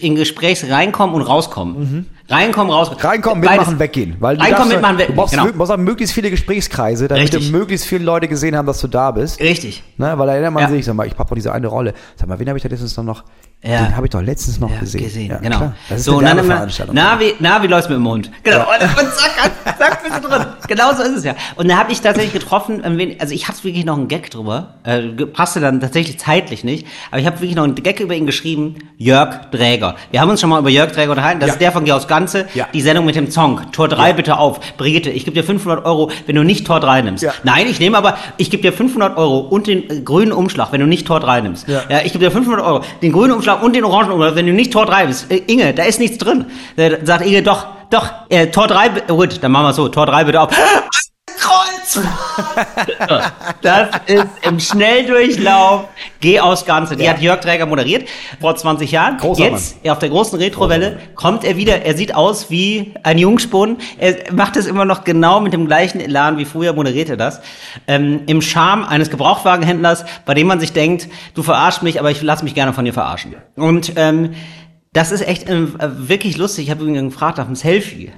[0.00, 2.06] in Gesprächs reinkommen und rauskommen.
[2.28, 3.02] Reinkommen, rauskommen.
[3.02, 3.06] Mhm.
[3.08, 3.58] Reinkommen, Beides.
[3.58, 4.16] mitmachen, weggehen.
[4.20, 5.16] Weil du Reinkommen, darfst- mitmachen, Du weggehen.
[5.16, 5.44] brauchst, Genau.
[5.46, 7.50] mö- brauchst auch möglichst viele Gesprächskreise, damit Richtig.
[7.50, 9.40] du möglichst viele Leute gesehen haben, dass du da bist.
[9.40, 9.82] Richtig.
[9.98, 10.68] Ne, weil da erinnert man Ja.
[10.70, 11.92] sich, sag mal, ich hab doch diese eine Rolle.
[12.16, 13.24] Sag mal, wen habe ich da letztens noch?
[13.66, 13.82] Ja.
[13.84, 15.02] Den habe ich doch letztens noch Ja, gesehen.
[15.04, 15.56] gesehen, Ja, genau.
[15.56, 15.74] klar.
[15.88, 16.94] Das ist so, eine Werbeveranstaltung.
[16.94, 18.30] na, wie, na, wie läuft's mit dem Hund?
[18.42, 20.44] Genau, und, und zack, zack, bist du drin.
[20.68, 21.34] Genau so ist es ja.
[21.56, 24.74] Und da habe ich tatsächlich getroffen, ähm, also ich hatte wirklich noch einen Gag drüber,
[24.84, 28.26] äh, passte dann tatsächlich zeitlich nicht, aber ich habe wirklich noch einen Gag über ihn
[28.26, 29.96] geschrieben, Jörg Dräger.
[30.10, 31.52] Wir haben uns schon mal über Jörg Dräger unterhalten, das Ja.
[31.54, 32.66] ist der von Georgs Ganze, Ja.
[32.72, 34.60] die Sendung mit dem Song, Tor 3 bitte auf.
[34.76, 37.22] Brigitte, ich gebe dir 500 Euro, wenn du nicht Tor 3 nimmst.
[37.22, 37.32] Ja.
[37.44, 40.80] Nein, ich nehme aber, ich gebe dir 500 Euro und den äh, grünen Umschlag, wenn
[40.80, 41.66] du nicht Tor 3 nimmst.
[41.68, 41.82] Ja.
[41.88, 44.52] Ja, ich gebe dir 500 Euro, den grünen Umschlag und den orangen Umschlag, wenn du
[44.52, 45.30] nicht Tor 3 bist.
[45.30, 46.46] Äh, Inge, da ist nichts drin.
[46.76, 49.88] Da sagt Inge, doch, doch, äh, Tor 3, bi- oh gut, dann machen wir so,
[49.88, 50.48] Tor 3 bitte auf.
[53.62, 55.88] Das ist im Schnelldurchlauf,
[56.20, 56.96] geh aus Ganze.
[56.96, 57.10] Die Ja.
[57.12, 58.08] hat Jörg Träger moderiert
[58.40, 59.16] vor 20 Jahren.
[59.18, 61.82] Großer Jetzt, auf der großen Retrowelle, kommt er wieder.
[61.82, 63.80] Er sieht aus wie ein Jungspund.
[63.98, 67.40] Er macht es immer noch genau mit dem gleichen Elan wie früher moderiert er das.
[67.86, 72.22] Ähm, Im Charme eines Gebrauchtwagenhändlers, bei dem man sich denkt, du verarschst mich, aber ich
[72.22, 73.34] lasse mich gerne von dir verarschen.
[73.56, 74.34] Und ähm,
[74.92, 75.66] das ist echt äh,
[76.08, 76.66] wirklich lustig.
[76.66, 78.12] Ich habe ihn gefragt nach einem Selfie.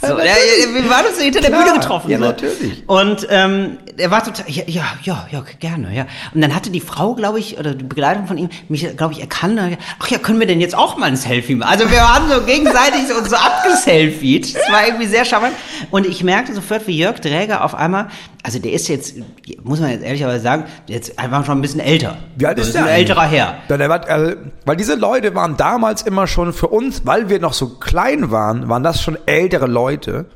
[0.00, 0.34] So, ja,
[0.72, 2.10] wir waren uns hinter der Bühne getroffen.
[2.10, 2.24] ja, so.
[2.24, 2.88] natürlich.
[2.88, 6.06] Und ähm, er war total, ja, ja, ja, ja, gerne, ja.
[6.34, 9.20] Und dann hatte die Frau, glaube ich, oder die Begleitung von ihm, mich, glaube ich,
[9.20, 9.60] erkannt.
[9.98, 11.70] Ach ja, können wir denn jetzt auch mal ein Selfie machen?
[11.70, 14.54] Also wir waren so gegenseitig uns so abgeselfied.
[14.54, 15.54] Das war irgendwie sehr charmant.
[15.90, 18.08] Und ich merkte sofort, wie Jörg Dräger auf einmal,
[18.42, 19.16] also der ist jetzt,
[19.62, 22.16] muss man jetzt ehrlicherweise sagen, jetzt einfach schon ein bisschen älter.
[22.36, 23.58] Wie alt Das ist der ein älterer Herr.
[23.68, 28.30] Äh, weil diese Leute waren damals immer schon für uns, weil wir noch so klein
[28.30, 30.26] waren, waren das schon ältere Leute.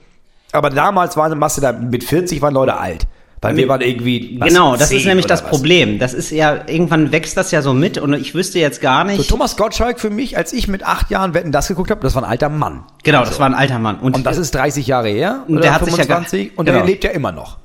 [0.53, 3.07] Aber damals waren du da mit 40 waren Leute alt.
[3.41, 4.39] Weil wir waren irgendwie.
[4.39, 5.51] Genau, das 10 ist nämlich das was.
[5.51, 5.99] Problem.
[5.99, 9.19] Das ist ja, irgendwann wächst das ja so mit und ich wüsste jetzt gar nicht.
[9.19, 12.15] So, Thomas Gottschalk für mich, als ich mit acht Jahren Wetten das geguckt habe, das
[12.15, 12.85] war ein alter Mann.
[13.03, 13.99] genau, das war ein alter Mann.
[13.99, 15.45] Und das ist 30 Jahre her.
[15.47, 16.79] Und der hat sich ja gar- 25, und genau.
[16.79, 17.59] der lebt ja immer noch.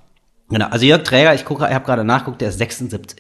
[0.49, 3.17] Genau, also Jörg Träger, ich gucke, ich habe gerade nachgeguckt, der ist 76.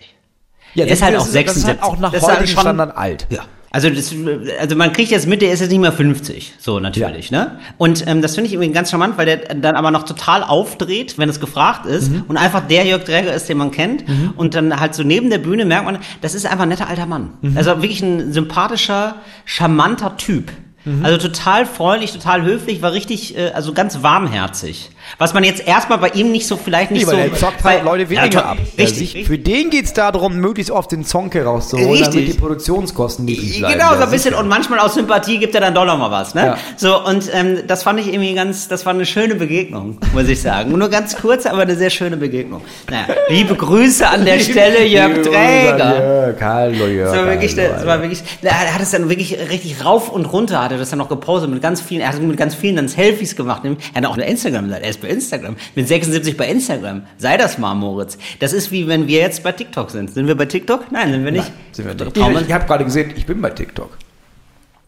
[0.73, 1.67] Ja, der ist halt auch das ist 76.
[1.67, 3.27] halt auch nach Das ist halt heutigen schon- Standard alt.
[3.29, 3.41] Ja.
[3.71, 4.11] Also, das,
[4.59, 7.59] also man kriegt jetzt mit, der ist jetzt nicht mehr 50, so natürlich, ne?
[7.77, 11.19] Und ähm, das finde ich irgendwie ganz charmant, weil der dann aber noch total aufdreht,
[11.19, 12.23] wenn es gefragt ist Mhm.
[12.27, 14.05] und einfach der Jörg Träger ist, den man kennt
[14.37, 17.05] und dann halt so neben der Bühne merkt man, das ist einfach ein netter alter
[17.05, 17.33] Mann.
[17.43, 17.55] Mhm.
[17.57, 20.51] Also wirklich ein sympathischer, charmanter Typ.
[20.85, 21.05] Mhm.
[21.05, 24.89] Also total freundlich, total höflich, war richtig, äh, also ganz warmherzig.
[25.17, 27.33] Was man jetzt erstmal bei ihm nicht so, vielleicht nicht Nee, weil so.
[27.33, 28.57] er zockt halt Leute wie Ja, ab.
[28.59, 29.27] Richtig, Der richtig.
[29.27, 32.09] Für den geht's darum, möglichst oft den Zonke rauszuholen, Richtig.
[32.13, 33.73] damit die Produktionskosten niedrig bleiben.
[33.79, 34.33] Genau, so ein bisschen.
[34.33, 36.45] Und manchmal aus Sympathie gibt er dann doch noch mal was, ne?
[36.45, 36.57] Ja.
[36.77, 40.41] So, und ähm, das fand ich irgendwie ganz, das war eine schöne Begegnung, muss ich
[40.41, 40.71] sagen.
[40.77, 42.61] Nur ganz kurz, aber eine sehr schöne Begegnung.
[42.89, 45.99] Naja, liebe Grüße an der Stelle, Jörg Träger.
[45.99, 47.11] Jörg, hallo Jörg.
[47.11, 50.61] Das war wirklich, das war wirklich, er hat es dann wirklich richtig rauf und runter,
[50.63, 52.87] hat er das dann noch gepostet mit ganz vielen, er hat mit ganz vielen dann
[52.87, 53.63] Selfies gemacht.
[53.65, 55.55] Er hat auch eine Instagram-Seite, er ist bei Instagram.
[55.75, 57.03] Mit 76 bei Instagram.
[57.17, 58.17] Sei das mal, Moritz.
[58.39, 60.11] Das ist wie wenn wir jetzt bei TikTok sind.
[60.13, 60.91] Sind wir bei TikTok?
[60.91, 61.51] Nein, sind wir nicht.
[61.71, 62.17] Sind wir nicht.
[62.17, 63.89] Ich, ich habe gerade gesehen, ich bin bei TikTok.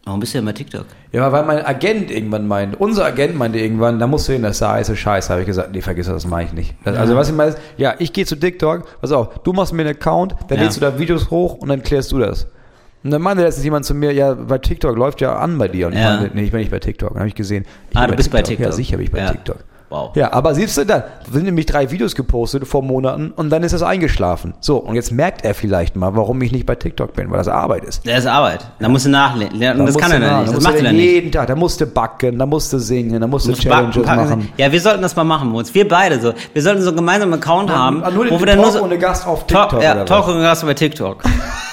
[0.04, 0.86] Warum bist du denn bei TikTok?
[1.12, 4.56] Ja, weil mein Agent irgendwann meint, unser Agent meinte irgendwann, da musst du hin, das
[4.60, 5.30] ist heiße Scheiße.
[5.30, 6.74] Habe ich gesagt, nee, vergiss das, das mache ich nicht.
[6.84, 9.74] Das, Also was ich meine ist, ja, ich gehe zu TikTok, pass auf, du machst
[9.74, 10.64] mir einen Account, dann Ja.
[10.64, 12.48] lädst du da Videos hoch und dann klärst du das.
[13.04, 15.86] Und dann meinte letztens jemand zu mir, ja, bei TikTok läuft ja an bei dir.
[15.88, 16.00] Und Ja.
[16.16, 17.10] ich meinte, nee, ich bin nicht bei TikTok.
[17.10, 18.66] Dann habe ich gesehen, ich Ah, du bist bei TikTok.
[18.66, 19.30] Ja, sicher bin ich bei Ja.
[19.32, 19.58] TikTok.
[19.92, 20.16] Wow.
[20.16, 23.74] Ja, aber siehst du, da sind nämlich drei Videos gepostet vor Monaten und dann ist
[23.74, 24.54] es eingeschlafen.
[24.62, 27.50] So, und jetzt merkt er vielleicht mal, warum ich nicht bei TikTok bin, weil das
[27.50, 28.08] Arbeit ist.
[28.08, 28.66] Das ist Arbeit.
[28.80, 29.60] Da musst du nachlernen.
[29.60, 30.56] Da Das kann er dann da nicht.
[30.56, 31.12] Das macht er dann nicht.
[31.12, 34.50] jeden Tag, da musste backen, da musste singen, da musste Muss Challenges backen, machen.
[34.56, 35.74] Ja, wir sollten das mal machen, Moritz.
[35.74, 36.34] Wir beide so.
[36.54, 38.78] Wir sollten so einen gemeinsamen Account haben, ah, nur den wo wir dann nur Talk
[38.78, 41.24] so ohne Gast auf Talk, TikTok ja, oder Talk und Gast bei TikTok.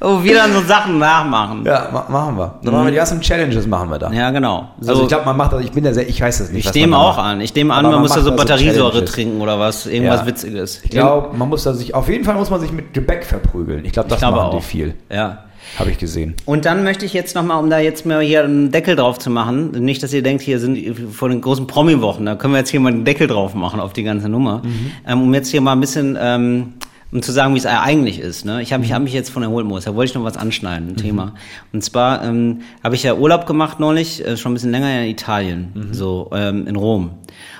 [0.00, 1.64] wo wir dann so Sachen nachmachen.
[1.64, 2.54] Ja, ma machen wir.
[2.62, 4.10] Dann machen wir die ersten Challenges machen wir da.
[4.12, 4.68] Ja, genau.
[4.80, 6.66] So, Also ich glaube, man macht das, ich bin da sehr, ich weiß das nicht.
[6.66, 7.26] ich nehme man auch macht.
[7.26, 7.40] an.
[7.40, 9.12] Ich nehme an, Aber man, muss da so Batteriesäure Challenges.
[9.12, 9.86] trinken oder was.
[9.86, 10.26] Irgendwas Ja.
[10.26, 10.80] Witziges.
[10.84, 13.84] Ich glaube, man muss da sich, auf jeden Fall muss man sich mit Gebäck verprügeln.
[13.84, 14.56] Ich glaube, das Ich glaube machen auch.
[14.58, 14.94] die viel.
[15.10, 15.44] Ja.
[15.78, 16.34] Habe ich gesehen.
[16.44, 19.30] Und dann möchte ich jetzt nochmal, um da jetzt mal hier einen Deckel drauf zu
[19.30, 20.78] machen, nicht, dass ihr denkt, hier sind
[21.12, 23.94] vor den großen Promi-Wochen, da können wir jetzt hier mal einen Deckel drauf machen auf
[23.94, 24.90] die ganze Nummer, Mhm.
[25.08, 26.74] ähm, um jetzt hier mal ein bisschen, ähm,
[27.14, 28.44] um zu sagen, wie es eigentlich ist.
[28.44, 28.60] Ne?
[28.60, 28.94] Ich habe mich, Mhm.
[28.96, 31.32] hab mich jetzt von erholt, Moritz, da wollte ich noch was anschneiden, ein Thema.
[31.72, 35.08] Und zwar ähm, habe ich ja Urlaub gemacht neulich, äh, schon ein bisschen länger in
[35.10, 35.94] Italien, Mhm.
[35.94, 37.10] so ähm, in Rom.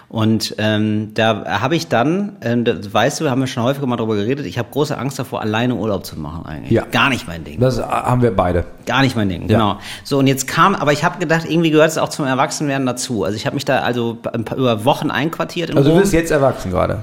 [0.09, 3.97] Und ähm, da habe ich dann, ähm, das weißt du, haben wir schon häufiger mal
[3.97, 6.71] drüber geredet, ich habe große Angst davor, alleine Urlaub zu machen eigentlich.
[6.71, 6.85] Ja.
[6.85, 7.59] Gar nicht mein Ding.
[7.59, 8.65] Das äh, haben wir beide.
[8.87, 9.79] Gar nicht mein Ding, genau.
[10.05, 13.25] So, und jetzt kam, aber ich habe gedacht, irgendwie gehört es auch zum Erwachsenwerden dazu.
[13.25, 16.03] Also ich habe mich da also ein paar, über Wochen einquartiert in Also du Rom.
[16.03, 17.03] bist jetzt erwachsen gerade.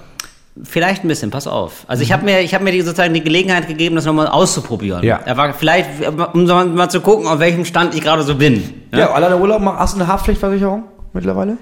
[0.64, 1.86] Vielleicht ein bisschen, pass auf.
[1.88, 2.04] Also Mhm.
[2.06, 5.02] ich habe mir, ich habe mir die, sozusagen die Gelegenheit gegeben, das nochmal auszuprobieren.
[5.04, 5.20] Ja.
[5.24, 5.90] Er war vielleicht,
[6.34, 6.46] um
[6.76, 8.84] mal zu gucken, auf welchem Stand ich gerade so bin.
[8.94, 9.80] Ja, alleine Urlaub machen.
[9.80, 10.84] Hast du eine Haftpflichtversicherung
[11.14, 11.58] mittlerweile?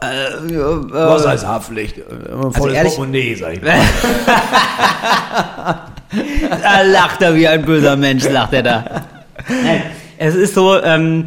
[0.00, 0.54] Äh,
[0.92, 1.98] Was heißt Haftpflicht?
[1.98, 2.02] Äh,
[2.52, 3.74] Volles ehrlich- Portemonnaie, sag ich mal.
[6.62, 8.84] Da lacht er wie ein böser Mensch, lacht er da.
[9.48, 9.82] Nein,
[10.16, 11.26] es ist so, ähm,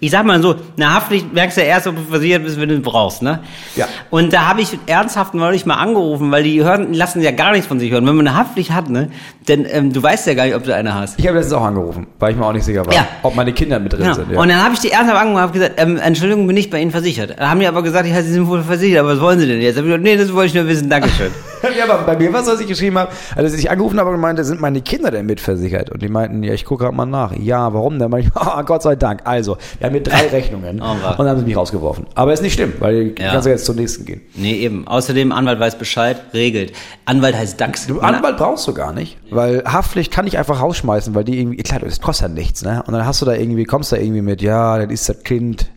[0.00, 2.68] ich sag mal so, eine Haftpflicht merkst du ja erst, ob du versichert bist, wenn
[2.68, 3.40] du brauchst, ne?
[3.76, 3.86] Ja.
[4.10, 7.66] Und da habe ich ernsthaft neulich mal angerufen, weil die hören, lassen ja gar nichts
[7.66, 8.06] von sich hören.
[8.06, 9.10] Wenn man eine Haftpflicht hat, ne,
[9.48, 11.18] denn ähm, du weißt ja gar nicht, ob du eine hast.
[11.18, 13.06] Ich habe letztens auch angerufen, weil ich mir auch nicht sicher war, Ja.
[13.22, 14.14] ob meine Kinder mit drin Genau.
[14.14, 14.30] sind.
[14.32, 14.38] Ja.
[14.40, 16.80] Und dann habe ich die ernsthaft angerufen und habe gesagt, ähm, Entschuldigung, bin ich bei
[16.80, 17.34] Ihnen versichert.
[17.38, 19.60] Da haben die aber gesagt, ja, Sie sind wohl versichert, aber was wollen Sie denn
[19.60, 19.76] jetzt?
[19.76, 21.30] Da hab ich gesagt, nee, das wollte ich nur wissen, Dankeschön.
[21.76, 24.10] Ja, aber bei mir war es, was ich geschrieben habe, also als ich angerufen habe
[24.10, 25.90] und meinte, sind meine Kinder denn mitversichert?
[25.90, 27.32] Und die meinten, ja, ich gucke gerade mal nach.
[27.36, 28.12] Ja, warum denn?
[28.18, 29.22] Ich, oh, Gott sei Dank.
[29.24, 30.80] Also, wir haben hier drei Rechnungen.
[30.82, 32.06] Oh, und dann haben sie mich rausgeworfen.
[32.14, 33.32] Aber ist nicht schlimm, weil Ja.
[33.32, 34.20] kannst du jetzt zum nächsten gehen.
[34.34, 34.86] nee, eben.
[34.86, 36.72] Außerdem, Anwalt weiß Bescheid, regelt.
[37.04, 37.86] Anwalt heißt DAX.
[37.86, 41.56] Du, Anwalt brauchst du gar nicht, weil Haftpflicht kann ich einfach rausschmeißen, weil die irgendwie,
[41.62, 42.82] klar, das kostet ja nichts, ne?
[42.86, 45.70] Und dann hast du da irgendwie, kommst da irgendwie mit, ja, dann ist das Kind,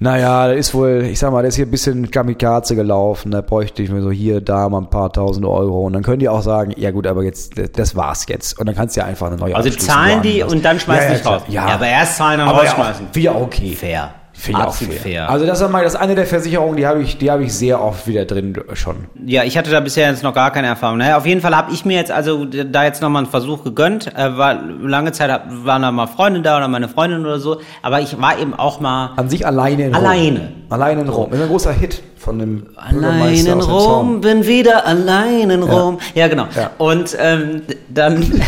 [0.00, 3.40] naja, das ist wohl, ich sag mal, der ist hier ein bisschen Kamikaze gelaufen, da
[3.40, 5.86] bräuchte ich mir so hier, da mal ein paar tausend Euro.
[5.86, 8.58] Und dann können die auch sagen, ja gut, aber jetzt, das- war's jetzt.
[8.60, 11.08] Und dann kannst du ja einfach eine neue Also zahlen die und dann schmeißen ja,
[11.10, 11.34] die ja, klar.
[11.34, 11.42] raus.
[11.48, 11.64] Ja.
[11.66, 13.06] aber erst zahlen, dann aber ja rausschmeißen.
[13.10, 13.70] auch, wieder okay.
[13.74, 14.10] Fair.
[14.40, 15.28] Finde ich auch fair.
[15.28, 17.82] Also das ist mal das eine der Versicherungen, die habe ich, die habe ich sehr
[17.82, 19.06] oft wieder drin schon.
[19.26, 20.98] Ja, ich hatte da bisher jetzt noch gar keine Erfahrung.
[20.98, 24.16] Naja, auf jeden Fall habe ich mir jetzt also da jetzt nochmal einen Versuch gegönnt.
[24.16, 27.60] Äh, war, lange Zeit hab- waren da mal Freunde da oder meine Freundin oder so.
[27.82, 30.04] Aber ich war eben auch mal An sich alleine in Rom.
[30.04, 30.52] Alleine.
[30.70, 31.32] Alleine in Rom.
[31.32, 34.20] Ist ein großer Hit von dem allein in Rom, Song.
[34.20, 35.98] bin wieder allein in Rom.
[36.14, 36.46] Ja, genau.
[36.56, 36.70] Ja.
[36.78, 38.24] Und ähm, dann...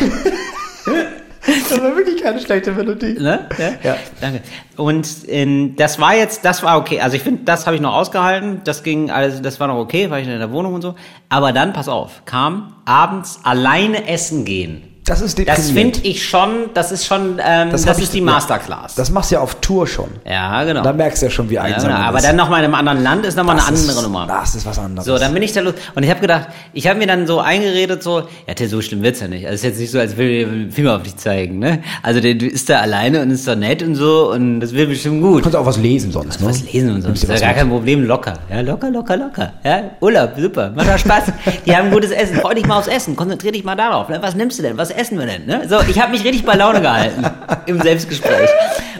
[1.70, 3.14] Das war wirklich keine schlechte Melodie.
[3.14, 3.46] Ne?
[3.58, 3.72] Ja?
[3.82, 3.96] Ja.
[4.20, 4.42] Danke.
[4.76, 7.00] Und ähm, das war jetzt, das war okay.
[7.00, 8.60] Also ich finde, das habe ich noch ausgehalten.
[8.64, 10.94] Das ging, also das war noch okay, war ich in der Wohnung und so.
[11.28, 14.89] Aber dann, pass auf, kam abends alleine essen gehen.
[15.10, 18.24] Das ist Das finde ich schon, das ist schon, ähm, das, ich- ist die ja.
[18.24, 18.94] Masterclass.
[18.94, 20.08] Das machst du ja auf Tour schon.
[20.24, 20.82] ja, genau.
[20.82, 21.96] Da merkst du ja schon, wie ja, einsam genau.
[21.96, 22.26] du Aber bist.
[22.28, 24.26] dann nochmal in einem anderen Land ist nochmal eine Das andere ist, Nummer.
[24.26, 25.04] Das ist was anderes.
[25.06, 25.74] So, dann bin ich da los.
[25.94, 29.02] Und ich habe gedacht, ich habe mir dann so eingeredet, so, ja, Till, so schlimm
[29.02, 29.44] wird's ja nicht.
[29.46, 31.82] Also es ist jetzt nicht so, als will ich einen Finger auf dich zeigen, ne?
[32.02, 34.88] Also der du ist da alleine und ist da nett und so und das wird
[34.88, 35.38] bestimmt gut.
[35.38, 36.46] du kannst auch was lesen sonst, ne?
[36.48, 37.08] Was lesen und so.
[37.08, 38.34] Nimmst Das dir ist ja gar kein Problem, locker.
[38.48, 39.52] Ja, locker, locker, locker.
[39.64, 40.70] Ja, Urlaub, super.
[40.74, 41.24] Macht doch Spaß.
[41.66, 42.36] Die haben gutes Essen.
[42.36, 43.16] Freu dich mal aufs Essen.
[43.16, 44.08] Konzentrier dich mal darauf.
[44.08, 44.18] Ne?
[44.22, 44.76] Was nimmst du denn?
[44.76, 45.46] Was essen wir denn?
[45.46, 45.66] Ne?
[45.68, 47.24] So, ich habe mich richtig bei Laune gehalten
[47.66, 48.50] im Selbstgespräch.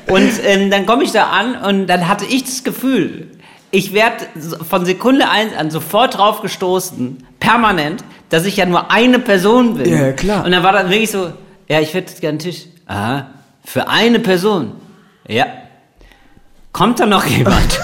[0.09, 3.29] Und ähm, dann komme ich da an und dann hatte ich das Gefühl,
[3.71, 4.27] ich werde
[4.69, 9.93] von Sekunde eins an sofort drauf gestoßen, permanent, dass ich ja nur eine Person bin.
[9.93, 10.45] Ja, klar.
[10.45, 11.33] Und dann war dann wirklich so,
[11.69, 12.67] ja, ich hätte gerne einen Tisch.
[12.87, 13.31] Aha,
[13.65, 14.73] für eine Person.
[15.29, 15.47] Ja.
[16.73, 17.81] Kommt da noch jemand?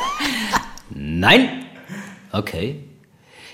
[0.90, 1.48] Nein?
[2.32, 2.84] Okay.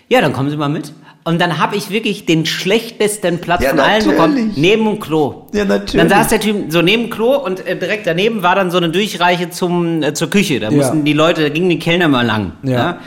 [0.08, 0.92] Ja, dann kommen Sie mal mit.
[1.26, 4.16] Und dann habe ich wirklich den schlechtesten Platz Ja, von allen natürlich.
[4.16, 5.46] bekommen, neben dem Klo.
[5.54, 5.94] Ja, natürlich.
[5.94, 8.76] Dann saß der Typ so neben dem Klo und äh, direkt daneben war dann so
[8.76, 10.60] eine Durchreiche zum, äh, zur Küche.
[10.60, 12.52] Da mussten die Leute, da gingen die Kellner mal lang.
[12.62, 12.98] Ja.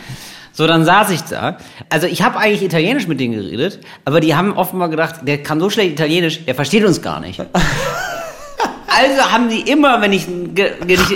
[0.51, 1.57] So, dann saß ich da.
[1.89, 5.59] Also ich habe eigentlich Italienisch mit denen geredet, aber die haben offenbar gedacht, der kann
[5.59, 7.39] so schlecht Italienisch, der versteht uns gar nicht.
[8.97, 10.27] Also haben die immer, wenn ich,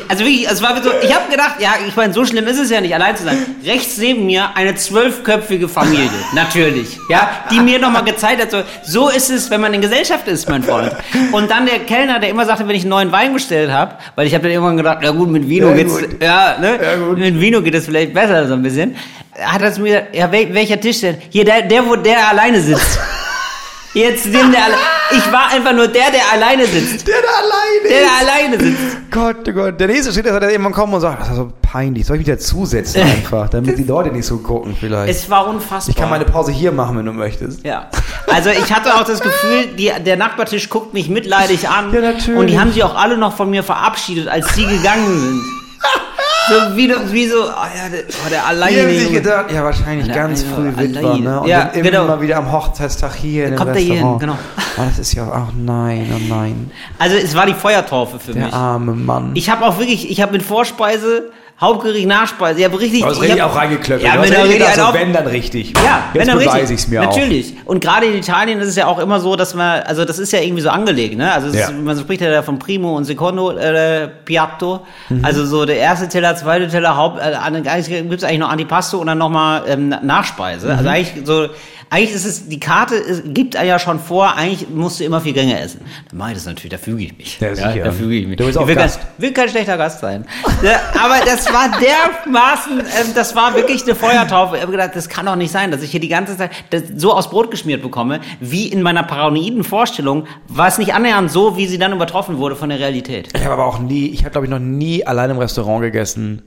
[0.07, 2.69] also wirklich, es war so, ich habe gedacht, ja, ich meine, so schlimm ist es
[2.69, 3.37] ja nicht, allein zu sein.
[3.65, 9.09] Rechts neben mir eine zwölfköpfige Familie, natürlich, ja, die mir nochmal gezeigt hat, so, so
[9.09, 10.91] ist es, wenn man in Gesellschaft ist, mein Freund.
[11.31, 14.27] Und dann der Kellner, der immer sagte, wenn ich einen neuen Wein bestellt habe, weil
[14.27, 16.21] ich habe dann irgendwann gedacht, ja gut, mit Vino Ja, geht's, gut.
[16.21, 18.95] ja, ne, Ja, mit Vino geht es vielleicht besser so ein bisschen.
[19.39, 21.17] Hat er zu mir gesagt, ja, wel, welcher Tisch denn?
[21.29, 22.99] Hier, der, der, wo der alleine sitzt.
[23.93, 24.75] Jetzt nimm der alle.
[25.13, 27.07] Ich war einfach nur der, der alleine sitzt.
[27.07, 28.01] Der da alleine Der, ist.
[28.01, 29.11] der alleine sitzt.
[29.11, 29.79] Gott, oh Gott.
[29.79, 32.05] Der nächste Schritt ist, dass er irgendwann kommt und sagt, das ist so peinlich.
[32.05, 35.09] Soll ich mich dazusetzen einfach, damit die Leute nicht so gucken vielleicht.
[35.11, 35.89] Es war unfassbar.
[35.89, 37.65] ich kann meine Pause hier machen, wenn du möchtest.
[37.65, 37.89] ja.
[38.31, 41.93] Also ich hatte auch das Gefühl, die, der Nachbartisch guckt mich mitleidig an.
[41.93, 42.39] Ja, natürlich.
[42.39, 45.41] Und die haben sich auch alle noch von mir verabschiedet, als die gegangen sind.
[46.49, 48.81] So wie, wie so, oh ja, der, oh, der Die alleine.
[48.81, 51.39] haben sich gedacht, ja, wahrscheinlich Der ganz früh Witwer, ne?
[51.41, 52.21] Und Ja, dann immer genau.
[52.21, 54.37] wieder am Hochzeitstag hier in kommt er hier hin, genau.
[54.77, 56.71] Oh, das ist ja, ach nein, oh nein.
[56.97, 58.53] Also es war die Feuertaufe für Der mich.
[58.53, 59.31] arme Mann.
[59.35, 63.01] Ich habe auch wirklich, ich habe mit Vorspeise, Hauptgericht, Nachspeise, ich habe richtig...
[63.01, 64.07] Du hast ich richtig auch reingeklöppelt.
[64.07, 65.73] Ja, wenn richtig gedacht, so, wenn dann richtig.
[65.77, 66.71] Ja, Jetzt wenn dann beweise richtig.
[66.71, 67.15] ich es mir auch.
[67.15, 67.53] Natürlich.
[67.65, 70.33] Und gerade in Italien ist es ja auch immer so, dass man, also das ist
[70.33, 71.31] ja irgendwie so angelegt, ne?
[71.31, 71.65] Also es Ja.
[71.67, 74.85] ist, man spricht ja da von Primo und Secondo äh, Piatto.
[75.09, 75.23] Mhm.
[75.23, 79.05] Also so der erste Teller, zweite Teller, Haupt, äh, eigentlich gibt's eigentlich noch Antipasto und
[79.07, 80.65] dann nochmal ähm, Nachspeise.
[80.65, 80.77] Mhm.
[80.77, 81.47] Also eigentlich so,
[81.91, 85.33] eigentlich ist es, die Karte ist, gibt ja schon vor, eigentlich musst du immer viel
[85.33, 85.81] Gänge essen.
[86.07, 87.37] Dann mache ich das natürlich, da füge ich mich.
[87.41, 87.83] Ja, sicher.
[87.83, 88.37] da füge ich mich.
[88.37, 89.01] Du bist auch ich will, Gast.
[89.01, 90.25] Kein, will kein schlechter Gast sein.
[90.63, 94.55] ja, aber das war dermaßen, ähm, das war wirklich eine Feuertaufe.
[94.55, 96.51] Ich habe gedacht, das kann doch nicht sein, dass ich hier die ganze Zeit
[96.95, 101.57] so aus Brot geschmiert bekomme, wie in meiner paranoiden Vorstellung, war es nicht annähernd so,
[101.57, 103.27] wie sie dann übertroffen wurde von der Realität.
[103.35, 106.43] Ich habe aber auch nie, ich habe glaube ich noch nie allein im Restaurant gegessen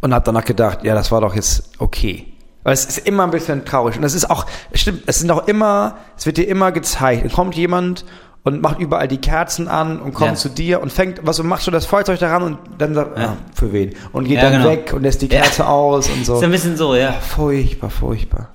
[0.00, 2.32] und habe danach gedacht, ja, das war doch jetzt okay.
[2.66, 5.30] Weil es ist immer ein bisschen traurig und es ist auch, es stimmt, es sind
[5.30, 7.24] auch immer, es wird dir immer gezeigt.
[7.24, 8.04] Es kommt jemand
[8.42, 10.34] und macht überall die Kerzen an und kommt Ja.
[10.34, 13.24] zu dir und fängt, was du machst du das Feuerzeug daran und dann sagt, Ja.
[13.24, 13.94] ah, für wen?
[14.12, 14.68] Und geht Ja, dann genau.
[14.70, 15.42] weg und lässt die Ja.
[15.42, 16.38] Kerze aus und so.
[16.38, 17.12] Ist ein bisschen so, ja.
[17.12, 18.48] Furchtbar, furchtbar.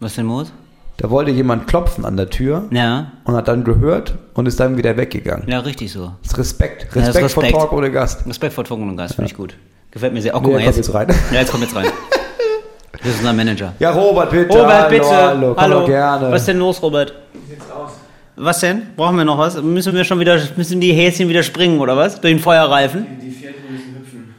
[0.00, 0.50] Was denn los?
[0.96, 4.78] Da wollte jemand klopfen an der Tür Ja, und hat dann gehört und ist dann
[4.78, 5.48] wieder weggegangen.
[5.50, 6.12] ja, richtig so.
[6.22, 6.84] Das ist Respekt.
[6.94, 7.60] Ja, das Respekt, vor Respekt.
[7.60, 8.26] Talk ohne Gast.
[8.26, 9.54] Respekt vor Trunken und Geist, finde ich gut.
[9.90, 10.34] Gefällt mir sehr.
[10.34, 11.08] Oh, Nee, guck mal, er kommt jetzt rein.
[11.30, 11.86] Ja, jetzt kommt jetzt rein.
[13.04, 13.72] Das ist unser Manager.
[13.78, 14.48] Ja, Robert, bitte.
[14.56, 15.06] Robert, hallo, bitte.
[15.10, 16.30] Hallo, komm doch gerne.
[16.30, 17.12] Was ist denn los, Robert?
[18.36, 18.82] Was denn?
[18.96, 19.60] Brauchen wir noch was?
[19.60, 22.20] Müssen wir schon wieder, müssen die Häschen wieder springen oder was?
[22.20, 23.06] Durch den Feuerreifen?
[23.20, 24.34] Die Pferdchen müssen hüpfen.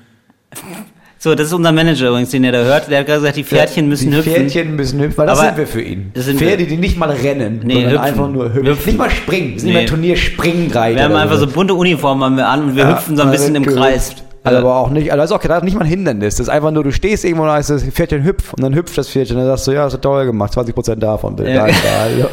[1.23, 2.89] So, das ist unser Manager übrigens, den ihr da hört.
[2.91, 4.33] Der hat gerade gesagt, die Pferdchen müssen die hüpfen.
[4.33, 6.11] Pferdchen müssen hüpfen, weil das Aber sind wir für ihn.
[6.13, 6.67] das sind Pferde, wir.
[6.67, 8.03] die nicht mal rennen, Nee, sondern hüpfen.
[8.05, 8.65] einfach nur hüpfen.
[8.67, 8.85] Hüpfen.
[8.87, 9.53] Nicht mal springen.
[9.53, 9.75] Wir sind Nee.
[9.75, 10.95] nicht mal Turnierspringreiter.
[10.97, 13.31] Wir haben einfach so bunte Uniformen haben wir an und wir Ja, hüpfen so ein
[13.31, 13.79] bisschen im gehüpft.
[13.81, 14.15] Kreis.
[14.45, 16.35] Also aber auch nicht, also das ist auch das ist nicht mal ein Hindernis.
[16.35, 18.75] Das ist einfach nur, du stehst irgendwo und da heißt das Pferdchen hüpf und dann
[18.75, 21.35] hüpft das Pferdchen und dann sagst du, ja, das hat toll gemacht, 20% davon.
[21.35, 21.51] bitte.
[21.51, 21.65] Ja.
[21.65, 22.27] Danke, also.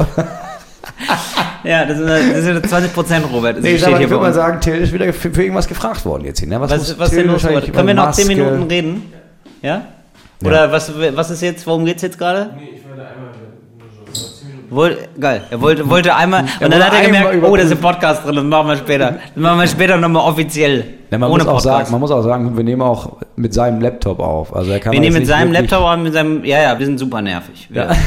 [1.63, 3.57] Ja, das sind, das sind 20 Prozent, Robert.
[3.57, 5.41] Das Nee, ich, steht mal, hier ich würde mal sagen, Till ist wieder für, für
[5.43, 6.47] irgendwas gefragt worden jetzt hier.
[6.49, 6.59] Ne?
[6.59, 7.71] Was, muss was Till denn los, Robert?
[7.71, 9.13] Können wir noch 10 Maske- Minuten reden?
[9.61, 9.83] Ja?
[10.43, 12.49] Oder was, was ist jetzt, worum geht's jetzt gerade?
[12.57, 13.30] Nee, ich wollte einmal
[14.71, 15.05] so, so 10 Minuten.
[15.15, 15.41] Woll, geil.
[15.49, 18.25] Er wollte, wollte einmal, und dann wollte hat er gemerkt, oh, da ist ein Podcast
[18.25, 19.11] drin, das machen wir später.
[19.35, 20.83] Das machen wir später nochmal offiziell.
[21.11, 21.63] Ja, man, ohne muss auch Podcast.
[21.65, 24.55] sagen, man muss auch sagen, wir nehmen auch mit seinem Laptop auf.
[24.55, 26.97] Also er kann wir nehmen mit seinem Laptop an, mit seinem, ja, ja, wir sind
[26.99, 27.67] super nervig.
[27.69, 27.91] Wir, Ja.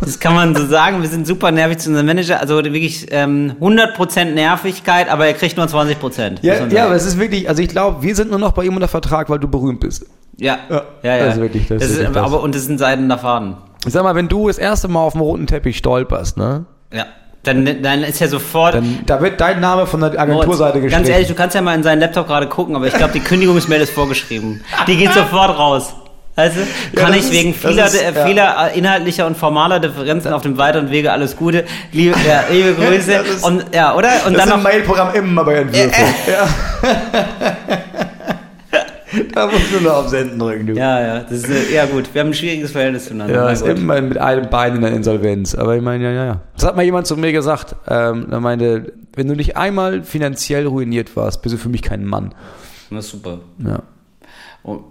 [0.00, 3.52] Das kann man so sagen, wir sind super nervig zu unserem Manager, also wirklich ähm,
[3.60, 6.00] 100% Nervigkeit, aber er kriegt nur 20%.
[6.02, 8.64] muss Ja, ja, aber es ist wirklich, also ich glaube, wir sind nur noch bei
[8.64, 10.06] ihm unter Vertrag, weil du berühmt bist.
[10.38, 11.24] ja, Ja, ja, ja.
[11.26, 13.56] das ist wirklich- das das ist aber, und das ist ein seidener Faden.
[13.86, 16.64] Ich sag mal, wenn du das erste Mal auf dem roten Teppich stolperst, ne?
[16.92, 17.06] Ja.
[17.44, 20.90] Dann, dann ist ja sofort, Dann, da wird dein Name von der Agenturseite geschrieben.
[21.02, 23.20] Ganz ehrlich, du kannst ja mal in seinen Laptop gerade gucken, aber ich glaube, die
[23.20, 24.62] Kündigungsmail ist vorgeschrieben.
[24.86, 25.94] Die geht sofort raus.
[26.34, 26.60] Weißt du?
[26.96, 28.26] Ja, Kann ich ist- wegen vieler, ist- äh, ja.
[28.26, 31.64] vieler äh, inhaltlicher und formaler Differenzen auf dem weiteren Wege alles Gute.
[31.92, 33.12] Liebe, ja, liebe Grüße.
[33.12, 34.08] Ist- und, ja, oder?
[34.26, 36.04] Und das dann ist noch, Mailprogramm immer bei Entwürfen.
[36.26, 36.48] Ja.
[39.38, 40.74] da musst du nur auf Senden drücken, du.
[40.74, 43.34] ja, ja, das ist, äh, ja gut, wir haben ein schwieriges Verhältnis zueinander.
[43.34, 45.54] Ja, ist immer mit einem Bein in der Insolvenz.
[45.54, 46.40] Aber ich meine, ja, ja, ja.
[46.54, 47.76] Das hat mal jemand zu mir gesagt.
[47.88, 52.04] Ähm, er meinte, wenn du nicht einmal finanziell ruiniert warst, bist du für mich kein
[52.04, 52.34] Mann.
[52.90, 53.40] Das ist super.
[53.58, 53.82] Ja.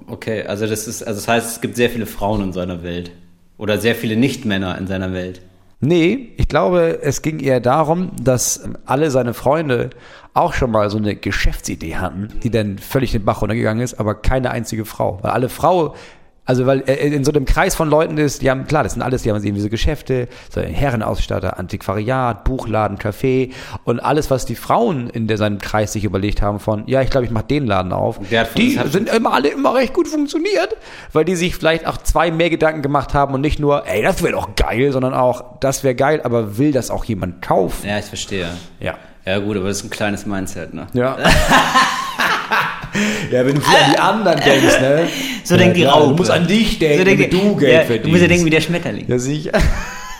[0.07, 3.11] Okay, also das ist, also das heißt, es gibt sehr viele Frauen in seiner Welt.
[3.57, 5.41] Oder sehr viele Nicht-Männer in seiner Welt.
[5.79, 9.91] Nee, ich glaube, es ging eher darum, dass ähm, alle seine Freunde
[10.33, 14.15] auch schon mal so eine Geschäftsidee hatten, die dann völlig den Bach runtergegangen ist, aber
[14.15, 15.19] keine einzige Frau.
[15.21, 15.95] Weil alle Frau,
[16.47, 19.01] Also weil er in so einem Kreis von Leuten ist, die haben, klar, das sind
[19.01, 23.51] alles, die haben irgendwie so Geschäfte, so Herrenausstatter, Antiquariat, Buchladen, Café
[23.83, 27.09] und alles, was die Frauen in der, seinem Kreis sich überlegt haben von, ja, ich
[27.09, 28.19] glaube, ich mache den Laden auf.
[28.55, 30.77] Die sind immer alle immer recht gut funktioniert,
[31.11, 34.23] weil die sich vielleicht auch zwei mehr Gedanken gemacht haben und nicht nur, ey, das
[34.23, 37.87] wäre doch geil, sondern auch, das wäre geil, aber will das auch jemand kaufen?
[37.87, 38.47] Ja, ich verstehe.
[38.79, 38.95] Ja.
[39.25, 40.87] Ja, gut, aber das ist ein kleines Mindset, ne?
[40.93, 41.17] Ja.
[43.31, 45.07] ja, wenn du an die anderen denkst, ne?
[45.43, 46.09] So ja, denkt die Raupe.
[46.09, 48.05] Du musst an dich denken, so damit denke- du Geld ja, verdienst.
[48.05, 49.05] Du musst ja denken wie der Schmetterling.
[49.07, 49.51] Ja, sicher.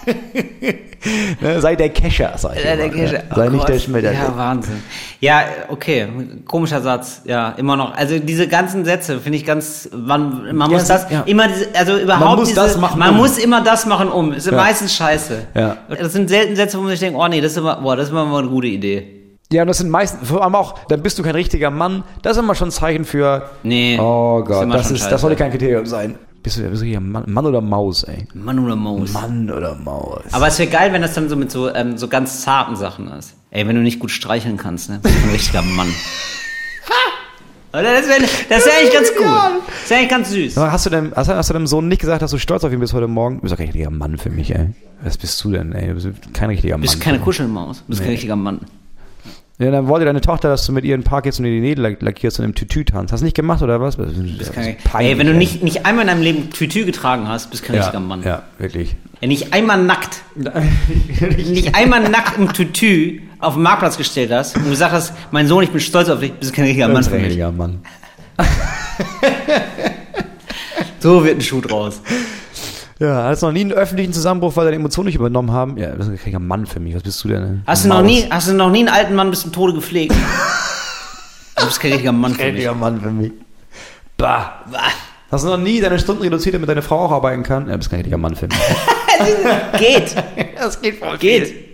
[1.41, 3.17] ne, sei der Kescher, sag ich Ja, immer, der Kescher.
[3.19, 3.23] ne?
[3.36, 3.69] Sei Oh nicht Gott.
[3.69, 4.19] der Schmetterling.
[4.19, 4.84] Ja, Wahnsinn.
[5.19, 6.07] Ja, okay,
[6.45, 7.21] komischer Satz.
[7.25, 7.93] Ja, immer noch.
[7.95, 11.23] Also diese ganzen Sätze finde ich ganz, man, man Ja, muss das ja.
[11.25, 13.17] immer, also überhaupt muss diese, das machen, man um.
[13.17, 14.34] muss immer das machen um.
[14.34, 15.47] Ist meistens scheiße.
[15.55, 15.78] Ja.
[15.89, 18.05] Das sind selten Sätze, wo man sich denkt, oh nee, das ist immer, boah, das
[18.05, 19.16] ist immer mal eine gute Idee.
[19.51, 22.03] Ja, und das sind meistens, vor allem auch, dann bist du kein richtiger Mann.
[22.21, 23.97] Das ist immer schon ein Zeichen für, Nee.
[23.99, 26.15] oh Gott, das, ist, das sollte kein Kriterium sein.
[26.43, 28.27] Bist du, bist du hier Mann, Mann oder Maus, ey?
[28.33, 29.11] Mann oder Maus.
[29.13, 30.21] Mann oder Maus.
[30.31, 33.07] Aber es wäre geil, wenn das dann so mit so, ähm, so ganz zarten Sachen
[33.09, 33.35] ist.
[33.51, 34.99] Ey, wenn du nicht gut streicheln kannst, ne?
[35.01, 35.87] Bist du ein richtiger Mann.
[37.73, 39.25] Oder das wäre das wär eigentlich ganz cool.
[39.81, 40.57] Das wäre eigentlich ganz süß.
[40.57, 42.71] Aber hast du, deinem, hast, hast du deinem Sohn nicht gesagt, dass du stolz auf
[42.71, 43.35] ihn bist heute Morgen?
[43.37, 44.69] Du bist doch kein richtiger Mann für mich, ey.
[45.03, 45.87] Was bist du denn, ey?
[45.87, 46.81] Du bist kein richtiger Mann.
[46.81, 47.19] Du bist keine.
[47.19, 47.79] Kuschelmaus.
[47.79, 48.13] Du bist kein Nee.
[48.13, 48.61] richtiger Mann.
[49.60, 51.60] Ja, dann wollte deine Tochter, dass du mit ihr in den Park jetzt und die
[51.60, 53.12] Nägel lack- lackierst und im Tütü tanzt.
[53.12, 53.97] Hast du nicht gemacht oder was?
[53.97, 55.38] Das ist peinlich, ey, wenn du ey.
[55.39, 58.22] nicht, nicht einmal in deinem Leben Tütü getragen hast, bist du kein ja, richtiger Mann.
[58.24, 58.95] Ja, wirklich.
[59.20, 60.22] Ja, nicht einmal nackt,
[61.38, 65.64] nicht einmal nackt im Tütü auf den Marktplatz gestellt hast und gesagt hast, mein Sohn,
[65.64, 67.26] ich bin stolz auf dich, bist du kein richtiger Mann für mich.
[67.26, 67.80] richtiger Mann.
[70.99, 72.01] So wird ein Schuh draus.
[72.99, 75.77] Ja, hast du noch nie einen öffentlichen Zusammenbruch, weil deine Emotionen nicht übernommen haben?
[75.77, 76.95] Ja, du bist ein richtiger Mann für mich.
[76.95, 77.61] Was bist du denn?
[77.67, 80.13] Hast du, noch nie, hast du noch nie einen alten Mann bis zum Tode gepflegt?
[81.59, 82.53] Du bist kein richtiger Mann für mich.
[82.53, 83.31] Richtiger Mann für mich.
[84.15, 84.63] Bah.
[84.71, 84.79] Bah.
[85.31, 87.65] Hast du noch nie deine Stunden reduziert, damit deine Frau auch arbeiten kann?
[87.65, 88.57] Ja, du bist kein richtiger Mann für mich.
[89.79, 90.15] Geht.
[90.57, 91.66] Das geht voll Geht.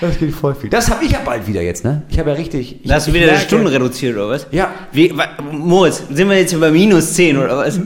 [0.00, 0.70] Das geht voll viel.
[0.70, 2.02] Das habe ich ja bald wieder jetzt, ne?
[2.08, 2.80] Ich habe ja richtig.
[2.82, 4.46] Ich, Da hast du ich wieder merke- Stunden reduziert, oder was?
[4.50, 4.70] Ja.
[4.92, 7.78] Wie, wa, Moritz, sind wir jetzt über minus 10 oder was?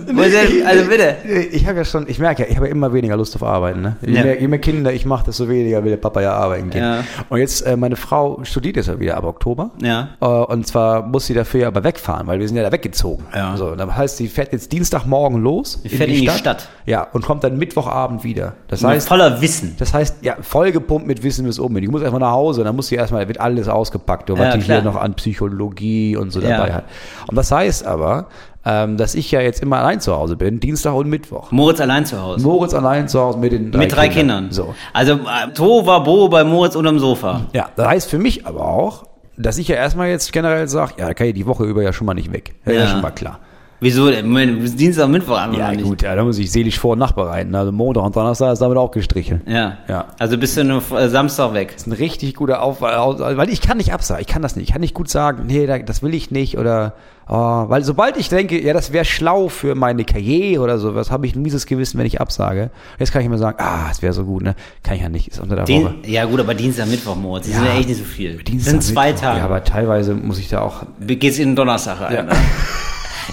[0.66, 1.16] Also bitte.
[1.52, 3.82] Ich habe ja schon, ich merke ja, ich habe ja immer weniger Lust auf Arbeiten.
[3.82, 3.96] Ne?
[4.06, 4.22] Je, Ja.
[4.22, 6.82] mehr, je mehr Kinder ich mache, desto weniger will der Papa ja arbeiten gehen.
[6.82, 7.04] Ja.
[7.28, 9.70] Und jetzt, äh, meine Frau studiert jetzt ja wieder ab Oktober.
[9.82, 10.10] Ja.
[10.20, 13.24] Äh, und zwar muss sie dafür ja aber wegfahren, weil wir sind ja da weggezogen.
[13.34, 13.56] Ja.
[13.56, 15.80] So, das heißt, sie fährt jetzt Dienstagmorgen los.
[15.82, 16.68] Sie fährt in die Stadt.
[16.86, 18.54] Ja, und kommt dann Mittwochabend wieder.
[18.68, 19.74] Das Mit heißt, voller Wissen.
[19.78, 21.74] das heißt, ja, vollgepumpt mit Wissen bis oben.
[21.80, 24.54] Die muss erstmal nach Hause, dann muss sie erstmal, wird alles ausgepackt, und Ja, was
[24.54, 24.80] die klar.
[24.82, 26.56] hier noch an Psychologie und so Ja.
[26.56, 26.84] dabei hat.
[27.28, 28.26] Und das heißt aber,
[28.66, 31.50] ähm, dass ich ja jetzt immer allein zu Hause bin, Dienstag und Mittwoch.
[31.52, 32.42] Moritz allein zu Hause.
[32.46, 34.48] Moritz allein zu Hause mit den drei Mit drei Kindern.
[34.48, 34.52] Kindern.
[34.52, 34.74] So.
[34.94, 37.42] Also äh, To war Bo bei Moritz unterm Sofa.
[37.52, 39.04] Ja, das heißt für mich aber auch,
[39.36, 41.92] dass ich ja erstmal jetzt generell sage, ja, da kann ich die Woche über ja
[41.92, 42.54] schon mal nicht weg.
[42.64, 42.86] Ja Ja.
[42.86, 43.40] schon mal klar.
[43.84, 44.10] Wieso?
[44.22, 45.84] Moment, Dienstag, Mittwoch an Ja, oder nicht?
[45.84, 47.54] gut, ja, da muss ich seelisch vor- und nachbereiten.
[47.54, 49.42] Also Montag und Donnerstag ist damit auch gestrichen.
[49.46, 49.76] Ja.
[49.88, 50.06] Ja.
[50.18, 51.72] Also bist du nur äh, Samstag weg.
[51.74, 54.68] Das ist ein richtig guter Aufwand, weil ich kann nicht absagen, ich kann das nicht.
[54.68, 56.94] Ich kann nicht gut sagen, nee, da- das will ich nicht oder,
[57.28, 57.34] oh,
[57.68, 61.36] weil sobald ich denke, ja, das wäre schlau für meine Karriere oder sowas, habe ich
[61.36, 62.70] ein mieses Gewissen, wenn ich absage.
[62.98, 64.54] Jetzt kann ich mir sagen, ah, es wäre so gut, ne?
[64.82, 65.94] Kann ich ja nicht, ist unter der Woche.
[66.02, 68.40] Den, ja gut, aber Dienstag, Mittwoch, Moritz, das sind ja echt nicht so viel.
[68.42, 69.24] das sind zwei Mittwoch.
[69.24, 69.38] Tage.
[69.40, 72.14] Ja, aber teilweise muss ich da auch, Geht's in den Donnerstag rein.
[72.14, 72.26] Ja.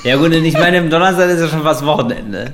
[0.04, 2.52] ja gut, ich meine, im Donnerstag ist ja schon fast Wochenende.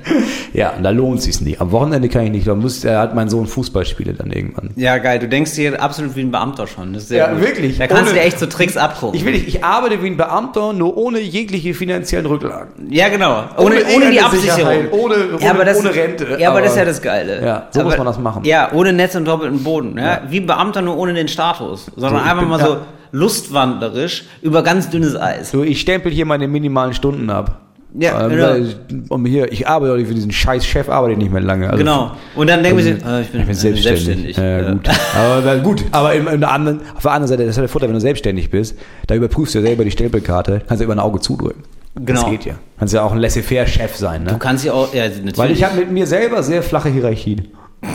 [0.52, 1.60] ja, da lohnt sich's nicht.
[1.60, 4.70] Am Wochenende kann ich nicht, da muss, da hat mein Sohn Fußballspiele dann irgendwann.
[4.76, 6.96] Ja, geil, du denkst dir absolut wie ein Beamter schon.
[7.10, 7.40] Ja, gut.
[7.40, 7.78] wirklich.
[7.78, 9.18] Da kannst Ohne- du dir echt so Tricks abgucken.
[9.18, 12.68] Ich will nicht, ich arbeite wie ein Beamter, nur ohne jegliche finanziellen Rücklagen.
[12.90, 13.44] ja, genau.
[13.56, 14.88] Ohne Ohne, ohne, die Absicherung.
[14.90, 17.44] Ohne- ohne- ja, aber das, ohne Rente, Ja, aber, das ist ja das Geile.
[17.44, 18.44] Ja, so aber, muss man das machen.
[18.44, 19.96] Ja, ohne Netz und doppelten Boden.
[19.96, 20.04] Ja?
[20.04, 20.20] Ja.
[20.28, 21.86] Wie ein Beamter, nur ohne den Status.
[21.96, 22.66] Sondern So, einfach bin- mal ja.
[23.12, 25.50] Lustwandlerisch über ganz dünnes Eis.
[25.50, 27.60] So, ich stempel hier meine minimalen Stunden ab.
[27.98, 28.42] Ja, Ähm, genau.
[28.48, 28.74] weil-
[29.08, 31.66] Um hier, ich arbeite auch nicht für diesen scheiß Chef, arbeite ich nicht mehr lange.
[31.70, 32.12] Also, Genau.
[32.36, 34.36] Und dann denken wir also, sich, ah, ich bin, ich bin selbstständig.
[34.36, 34.72] Ja, Ja.
[34.72, 34.88] gut.
[35.16, 37.68] Aber na, gut, aber im, im anderen, auf der anderen Seite, das ist ja der
[37.70, 40.94] Vorteil, wenn du selbstständig bist, da überprüfst du ja selber die Stempelkarte, kannst du über
[40.94, 41.62] ein Auge zudrücken.
[41.94, 42.20] Genau.
[42.20, 42.54] Das geht ja.
[42.78, 44.38] Kannst ja auch ein laissez-faire-Chef sein, Du ne?
[44.38, 45.38] kannst ja auch, ja, natürlich.
[45.38, 47.48] Weil ich habe mit mir selber sehr flache Hierarchien.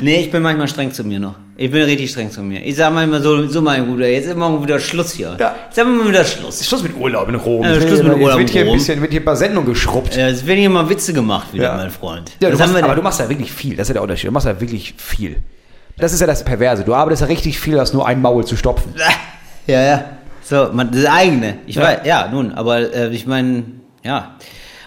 [0.00, 1.36] Nee, ich bin manchmal streng zu mir noch.
[1.56, 2.60] Ich bin richtig streng zu mir.
[2.64, 5.36] Ich sag manchmal so, so mein Bruder, jetzt ist morgen wieder Schluss hier.
[5.38, 5.54] Ja.
[5.68, 6.66] Jetzt haben wir mal wieder Schluss.
[6.66, 7.62] Schluss mit Urlaub in Rom.
[7.62, 9.20] Ja, Jetzt Schluss wird mit hier- Urlaub Jetzt wird hier in ein bisschen, wird hier
[9.20, 10.16] ein paar Sendungen geschrubbt.
[10.16, 11.76] Ja, es werden hier mal Witze gemacht wieder, Ja.
[11.76, 12.32] mein Freund.
[12.40, 13.76] Ja, du machst, aber du machst ja wirklich viel.
[13.76, 14.28] Das ist ja der Unterschied.
[14.28, 15.36] Du machst ja wirklich viel.
[15.96, 16.82] Das ist ja das Perverse.
[16.82, 18.92] Du arbeitest ja richtig viel, hast nur ein Maul zu stopfen.
[19.66, 20.04] Ja, ja.
[20.42, 21.56] So, man, das eigene.
[21.66, 21.82] Ich Ja.
[21.84, 23.62] weiß, ja, nun, aber äh, ich meine,
[24.02, 24.34] ja.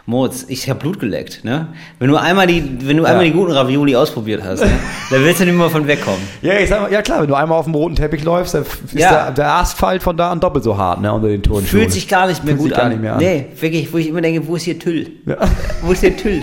[0.09, 1.67] Moritz, ich habe Blut geleckt, ne?
[1.99, 4.71] Wenn du einmal die, wenn du einmal die guten Ravioli ausprobiert hast, ne?
[5.11, 6.21] dann willst du nicht mehr von wegkommen.
[6.41, 8.61] Ja, ich sag mal, ja klar, wenn du einmal auf dem roten Teppich läufst, dann
[8.63, 9.25] ist Ja.
[9.25, 11.67] der, der Asphalt von da an doppelt so hart, ne, unter den Turnschuhen.
[11.81, 12.91] Fühlt sich gar nicht mehr Fühlt gut sich gar an.
[12.93, 13.19] nicht mehr an.
[13.19, 15.11] Nee, wirklich, wo ich immer denke, wo ist hier Tüll?
[15.25, 15.35] Ja.
[15.81, 16.41] Wo ist hier Tüll?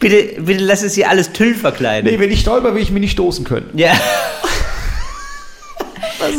[0.00, 2.10] Bitte, bitte lass es hier alles Tüll verkleiden.
[2.10, 3.70] Nee, wenn ich stolper, will ich mich nicht stoßen können.
[3.74, 3.92] Ja.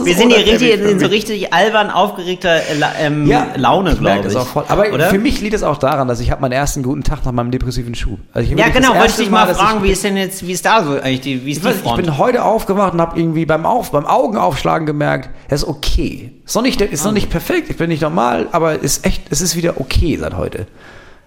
[0.04, 2.62] Wir sind hier richtig in so richtig albern aufgeregter äh,
[3.00, 4.38] ähm, Laune, ich merke glaube ich.
[4.38, 4.64] auch voll.
[4.68, 5.10] Aber Oder?
[5.10, 7.52] für mich liegt es auch daran, dass ich habe meinen ersten guten Tag nach meinem
[7.52, 8.20] depressiven Schub.
[8.34, 10.46] Also ich Ja, genau, wollte ich dich mal dass fragen, ich, wie ist denn jetzt,
[10.46, 12.04] wie ist da so eigentlich die, wie ist ich, die weiß, ich Front?
[12.04, 16.32] bin heute aufgewacht und habe irgendwie beim Auf, beim Augenaufschlagen gemerkt, es ist okay.
[16.46, 19.42] Ist noch nicht, ist noch nicht perfekt, ich bin nicht normal, aber ist echt, es
[19.42, 20.68] ist wieder okay seit heute.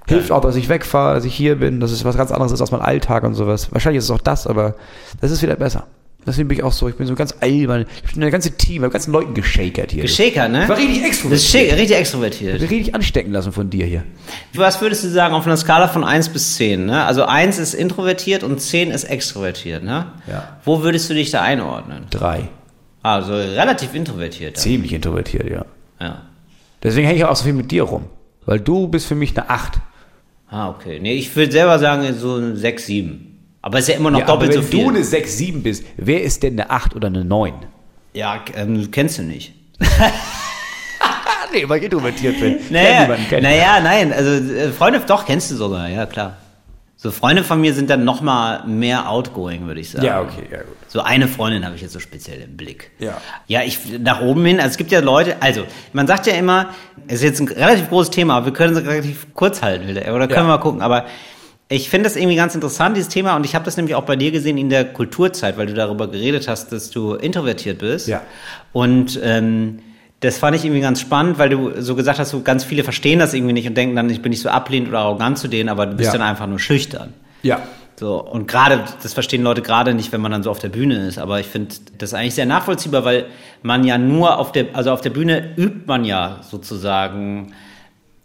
[0.06, 2.60] Hilft auch, dass ich wegfahre, dass ich hier bin, dass es was ganz anderes ist
[2.60, 3.70] als mein Alltag und sowas.
[3.70, 4.74] Wahrscheinlich ist es auch das, aber
[5.20, 5.86] das ist wieder besser.
[6.26, 7.86] Deswegen bin ich auch so, ich bin so ganz albern.
[8.04, 10.02] Ich bin eine ganze Team, habe ganzen Leuten geschakert hier.
[10.02, 10.64] Geschaker, ne?
[10.64, 11.72] Ich war richtig extrovertiert.
[11.72, 12.58] richtig Ich extrovertiert.
[12.58, 14.04] bin richtig anstecken lassen von dir hier.
[14.54, 16.84] Was würdest du sagen auf einer Skala von 1 bis 10?
[16.86, 17.04] Ne?
[17.04, 19.82] Also 1 ist introvertiert und 10 ist extrovertiert.
[19.82, 20.12] Ne?
[20.26, 20.58] Ja.
[20.64, 22.06] Wo würdest du dich da einordnen?
[22.10, 22.48] Drei.
[23.02, 24.56] Also relativ introvertiert.
[24.56, 24.62] Ja.
[24.62, 25.64] Ziemlich introvertiert, ja.
[26.00, 26.22] ja.
[26.82, 28.04] Deswegen hänge ich auch so viel mit dir rum.
[28.44, 29.78] Weil du bist für mich eine Acht.
[30.50, 30.98] Ah, okay.
[31.00, 33.29] Nee, ich würde selber sagen so ein 6, 7.
[33.62, 34.84] Aber ist ja immer noch Ja, doppelt wenn so viel.
[34.84, 37.52] du eine 6, 7 bist, wer ist denn eine 8 oder eine 9?
[38.14, 39.52] ja, ähm, kennst du nicht.
[41.52, 42.58] Nee, weil ich introvertiert bin.
[42.70, 43.08] Naja,
[43.40, 46.36] naja, nein, also äh, Freunde, doch, kennst du sogar, ja klar.
[46.96, 50.04] So Freunde von mir sind dann noch mal mehr outgoing, würde ich sagen.
[50.04, 50.76] Ja, okay, ja gut.
[50.86, 52.92] So eine Freundin habe ich jetzt so speziell im Blick.
[53.00, 53.20] Ja.
[53.48, 56.68] Ja, ich nach oben hin, also es gibt ja Leute, also man sagt ja immer,
[57.08, 60.00] es ist jetzt ein relativ großes Thema, aber wir können es relativ kurz halten, oder
[60.02, 60.36] können Ja.
[60.36, 61.06] wir mal gucken, aber
[61.72, 64.16] ich finde das irgendwie ganz interessant, dieses Thema, und ich habe das nämlich auch bei
[64.16, 68.08] dir gesehen in der Kulturzeit, weil du darüber geredet hast, dass du introvertiert bist.
[68.08, 68.22] Ja.
[68.72, 69.78] Und ähm,
[70.18, 73.20] das fand ich irgendwie ganz spannend, weil du so gesagt hast, so ganz viele verstehen
[73.20, 75.68] das irgendwie nicht und denken dann, ich bin nicht so ablehnend oder arrogant zu denen,
[75.68, 76.18] aber du bist Ja.
[76.18, 77.14] dann einfach nur schüchtern.
[77.42, 77.62] Ja.
[77.98, 81.06] So, und gerade, das verstehen Leute gerade nicht, wenn man dann so auf der Bühne
[81.06, 83.26] ist, aber ich finde das eigentlich sehr nachvollziehbar, weil
[83.62, 87.52] man ja nur auf der, also auf der Bühne übt man ja sozusagen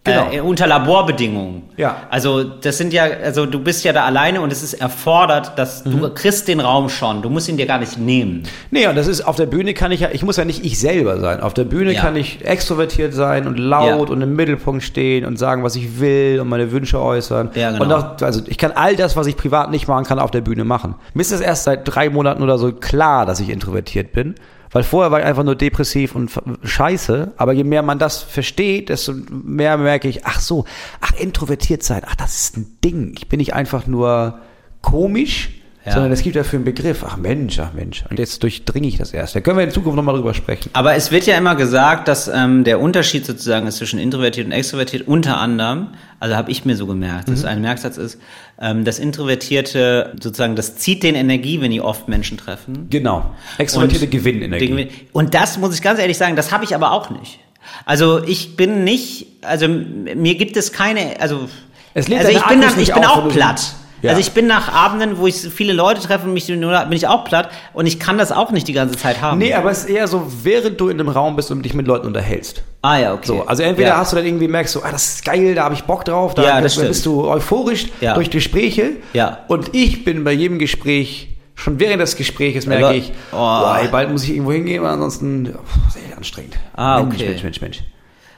[0.05, 0.31] Genau.
[0.31, 1.63] äh, unter Laborbedingungen.
[1.77, 1.97] Ja.
[2.09, 5.83] Also das sind ja, also du bist ja da alleine und es ist erfordert, dass
[5.83, 5.99] Mhm.
[6.01, 8.43] du kriegst den Raum schon, du musst ihn dir gar nicht nehmen.
[8.71, 10.79] Nee, und das ist, auf der Bühne kann ich ja, ich muss ja nicht ich
[10.79, 11.39] selber sein.
[11.41, 12.01] Auf der Bühne Ja.
[12.01, 13.95] kann ich extrovertiert sein und laut Ja.
[14.13, 17.49] und im Mittelpunkt stehen und sagen, was ich will und meine Wünsche äußern.
[17.55, 17.83] Ja, genau.
[17.83, 20.41] Und auch, also ich kann all das, was ich privat nicht machen kann, auf der
[20.41, 20.95] Bühne machen.
[21.15, 24.35] Mir ist das erst seit drei Monaten oder so klar, dass ich introvertiert bin.
[24.75, 26.29] Weil vorher war ich einfach nur depressiv und
[26.61, 27.31] scheiße.
[27.37, 30.65] Aber je mehr man das versteht, desto mehr merke ich, ach so,
[30.99, 33.13] ach, introvertiert sein, ach, das ist ein Ding.
[33.17, 34.41] Ich bin nicht einfach nur
[34.81, 35.91] komisch, Ja.
[35.93, 37.03] sondern es gibt dafür einen Begriff.
[37.07, 38.03] Ach Mensch, ach Mensch.
[38.09, 39.35] Und jetzt durchdringe ich das erst.
[39.35, 40.69] Da können wir in Zukunft nochmal drüber sprechen.
[40.73, 44.51] Aber es wird ja immer gesagt, dass ähm, der Unterschied sozusagen ist zwischen introvertiert und
[44.51, 45.07] extrovertiert.
[45.07, 48.19] Unter anderem, also habe ich mir so gemerkt, dass ein Merksatz ist,
[48.59, 52.87] ähm, das Introvertierte sozusagen, das zieht den Energie, wenn die oft Menschen treffen.
[52.89, 53.35] Genau.
[53.59, 54.65] Extrovertierte Und- Gewinnenergie.
[54.67, 57.39] Den Gewinn- Und das muss ich ganz ehrlich sagen, das habe ich aber auch nicht.
[57.85, 61.47] Also ich bin nicht, also mir gibt es keine, also,
[61.93, 63.73] also ich bin, dann, ich bin auf, auch platt.
[64.05, 64.11] Ja.
[64.11, 67.23] Also ich bin nach Abenden, wo ich viele Leute treffe und mich bin ich auch
[67.23, 69.39] platt und ich kann das auch nicht die ganze Zeit haben.
[69.39, 71.87] Nee, aber es ist eher so, während du in einem Raum bist und dich mit
[71.87, 72.61] Leuten unterhältst.
[72.83, 73.25] ah ja, okay.
[73.25, 73.97] So, also entweder ja.
[73.97, 76.35] hast du dann irgendwie merkst du, ah, das ist geil, da habe ich Bock drauf,
[76.35, 76.89] da, Ja, stimmt.
[76.89, 78.91] bist du euphorisch durch Gespräche.
[79.13, 79.39] Ja.
[79.47, 83.37] Und ich bin bei jedem Gespräch, schon während des Gesprächs merke ich, oh.
[83.37, 86.57] boah, bald muss ich irgendwo hingehen, weil ansonsten oh, sehr anstrengend.
[86.75, 87.29] Ah, Mensch, okay.
[87.29, 87.83] Mensch, Mensch, Mensch.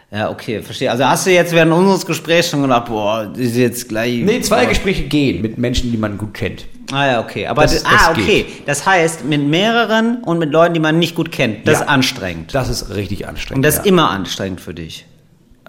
[0.09, 0.89] Ja, okay, verstehe.
[0.89, 4.21] Also hast du jetzt während unseres Gesprächs schon gedacht, boah, das ist jetzt gleich.
[4.23, 6.65] Nee, zwei Gespräche gehen mit Menschen, die man gut kennt.
[6.93, 7.45] Ah ja, okay.
[7.47, 8.45] Aber Das- das, ah, das okay.
[8.65, 11.81] Das heißt, mit mehreren und mit Leuten, die man nicht gut kennt, das Ja.
[11.81, 12.55] ist anstrengend.
[12.55, 13.57] Das ist richtig anstrengend.
[13.57, 13.81] und das ja.
[13.81, 15.05] ist immer anstrengend für dich.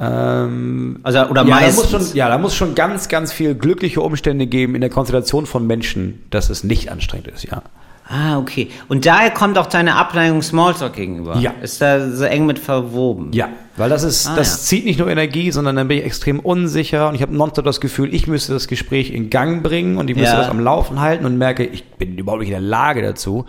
[0.01, 1.91] Ähm, Also, oder ja, da meistens.
[1.93, 5.47] muss schon, ja, da muss schon ganz, ganz viel glückliche Umstände geben in der Konstellation
[5.47, 7.63] von Menschen, dass es nicht anstrengend ist, ja.
[8.11, 8.71] Ah, okay.
[8.89, 11.37] Und daher kommt auch deine Abneigung Smalltalk gegenüber.
[11.37, 11.51] Ja.
[11.63, 13.33] Ist da so eng mit verwoben.
[13.33, 14.59] Ja, weil das ist, Ah, das ja.
[14.63, 17.81] zieht nicht nur Energie, sondern dann bin ich extrem unsicher und ich habe nonstop das
[17.83, 20.39] Gefühl, ich müsste das Gespräch in Gang bringen und ich müsste Ja.
[20.41, 23.45] das am Laufen halten und merke, ich bin überhaupt nicht in der Lage dazu.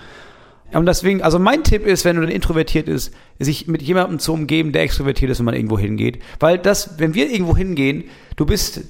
[0.74, 4.34] Und deswegen, also mein Tipp ist, wenn du dann introvertiert ist, sich mit jemandem zu
[4.34, 6.20] umgeben, der extrovertiert ist, wenn man irgendwo hingeht.
[6.40, 8.04] Weil das, wenn wir irgendwo hingehen,
[8.36, 8.82] du bist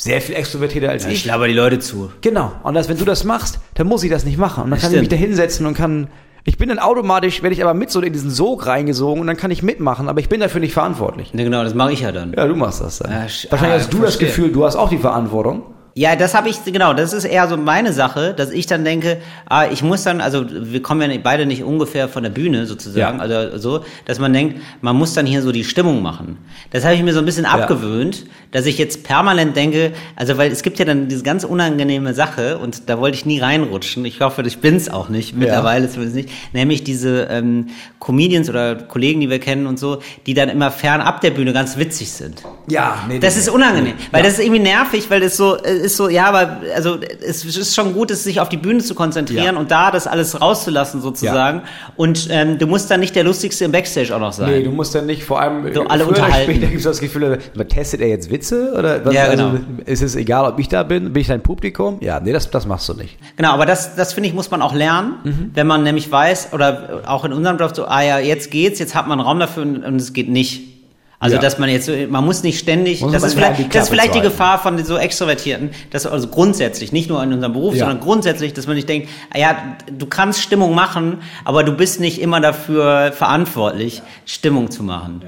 [0.00, 1.24] sehr viel extrovertierter als Ich ich.
[1.26, 2.10] laber die Leute zu.
[2.22, 2.52] Genau.
[2.62, 4.64] Und das, wenn du das machst, dann muss ich das nicht machen.
[4.64, 5.28] Und dann kann ich mich da Stimmt.
[5.28, 6.06] hinsetzen und kann.
[6.44, 9.36] Ich bin dann automatisch, werde ich aber mit so in diesen Sog reingesogen und dann
[9.36, 11.34] kann ich mitmachen, aber ich bin dafür nicht verantwortlich.
[11.34, 12.32] Ne, genau, das mache ich ja dann.
[12.32, 13.10] Ja, du machst das dann.
[13.10, 14.28] Ja, sch- Wahrscheinlich ah, hast du das verstehe.
[14.28, 15.62] Gefühl, du hast auch die Verantwortung.
[15.98, 19.16] Ja, das habe ich, genau, das ist eher so meine Sache, dass ich dann denke,
[19.48, 23.18] ah, ich muss dann, also wir kommen ja beide nicht ungefähr von der Bühne sozusagen,
[23.18, 23.24] Ja.
[23.24, 26.38] also so, dass man denkt, man muss dann hier so die Stimmung machen.
[26.70, 30.52] Das habe ich mir so ein bisschen abgewöhnt, dass ich jetzt permanent denke, also weil
[30.52, 34.20] es gibt ja dann diese ganz unangenehme Sache und da wollte ich nie reinrutschen, ich
[34.20, 39.30] hoffe, ich bin's auch nicht, mittlerweile zumindest nicht, nämlich diese ähm, Comedians oder Kollegen, die
[39.30, 42.42] wir kennen und so, die dann immer fernab der Bühne ganz witzig sind.
[42.68, 43.52] Ja, nee, Das nee, ist nee.
[43.54, 44.26] unangenehm, weil Ja.
[44.30, 47.74] das ist irgendwie nervig, weil das so äh, ist so, ja, aber also es ist
[47.74, 49.60] schon gut, es sich auf die Bühne zu konzentrieren Ja.
[49.60, 51.62] und da das alles rauszulassen sozusagen.
[51.96, 54.50] Und ähm, du musst dann nicht der lustigste im Backstage auch noch sein.
[54.50, 56.50] Nee, du musst dann nicht vor allem So alle unterhalten.
[56.52, 59.60] Später gibt es das Gefühl, testet er jetzt Witze oder was, Ja, also, genau.
[59.86, 61.98] ist es egal, ob ich da bin, bin ich dein Publikum?
[62.00, 63.16] Ja, nee, das, das machst du nicht.
[63.36, 65.50] Genau, aber das, das finde ich, muss man auch lernen, Mhm.
[65.54, 68.94] wenn man nämlich weiß, oder auch in unserem Job so, ah ja, jetzt geht's, jetzt
[68.94, 70.77] hat man Raum dafür und es geht nicht.
[71.20, 71.42] Also, Ja.
[71.42, 74.14] dass man jetzt, man muss nicht ständig, Muss das ist, vielleicht, die das ist vielleicht
[74.14, 74.20] die.
[74.20, 77.86] Gefahr von so Extrovertierten, dass also grundsätzlich, nicht nur in unserem Beruf, Ja.
[77.86, 79.56] sondern grundsätzlich, dass man nicht denkt, ah ja,
[79.90, 85.22] du kannst Stimmung machen, aber du bist nicht immer dafür verantwortlich, Stimmung zu machen.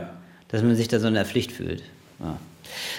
[0.49, 1.83] Dass man sich da so in der Pflicht fühlt.
[2.21, 2.37] Ja.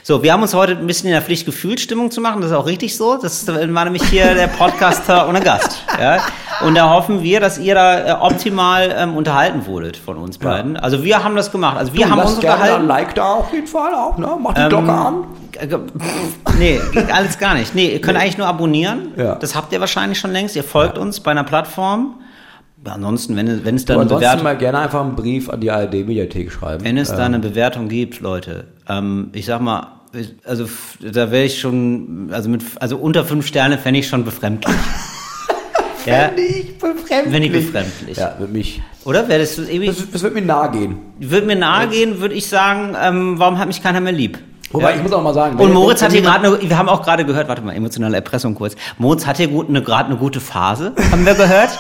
[0.04, 2.42] So, wir haben uns heute ein bisschen in der Pflicht gefühlt, Stimmung zu machen.
[2.42, 3.18] Das ist auch richtig so.
[3.22, 5.78] Das war nämlich hier der Podcaster ohne Gast.
[5.98, 6.22] Ja?
[6.66, 10.78] Und da hoffen wir, dass ihr da äh, optimal ähm, unterhalten wurdet von uns beiden.
[10.78, 11.78] Also wir haben das gemacht.
[11.78, 12.88] Also wir haben uns unterhalten.
[12.88, 14.30] Like da auf jeden Fall auch, ne?
[14.42, 15.24] Mach die Ähm, Glocke an.
[16.60, 16.80] Nee,
[17.14, 17.76] alles gar nicht.
[17.76, 19.10] Nee, ihr könnt eigentlich nur abonnieren.
[19.18, 19.36] Ja.
[19.36, 20.56] Das habt ihr wahrscheinlich schon längst.
[20.56, 22.16] Ihr folgt uns bei einer Plattform.
[22.86, 25.60] Ja, ansonsten, wenn, wenn es da eine ansonsten Bewertung mal gerne einfach einen Brief an
[25.62, 26.84] die ARD-Mediathek schreiben.
[26.84, 29.88] Wenn es da Ähm, eine Bewertung gibt, Leute, ähm, ich sag mal,
[30.46, 30.66] also
[31.00, 34.76] da wäre ich schon, also mit, also unter fünf Sterne fände ich schon befremdlich.
[36.06, 37.34] ja, Fände ich befremdlich.
[37.34, 38.18] Wenn ich befremdlich.
[38.18, 38.82] Ja, mit mich.
[39.06, 39.28] oder?
[39.28, 40.98] Wäre das irgendwie, Das, das wird mir nahe gehen.
[41.20, 44.40] würde mir nahe gehen, würde ich sagen, ähm, warum hat mich keiner mehr lieb?
[44.72, 44.96] Wobei, Ja.
[44.98, 47.26] ich muss auch mal sagen, Und Moritz hat hier gerade, eine- wir haben auch gerade
[47.26, 48.76] gehört, warte mal, emotionale Erpressung kurz.
[48.98, 51.72] Moritz hat hier gut eine, gerade eine gute Phase, haben wir gehört.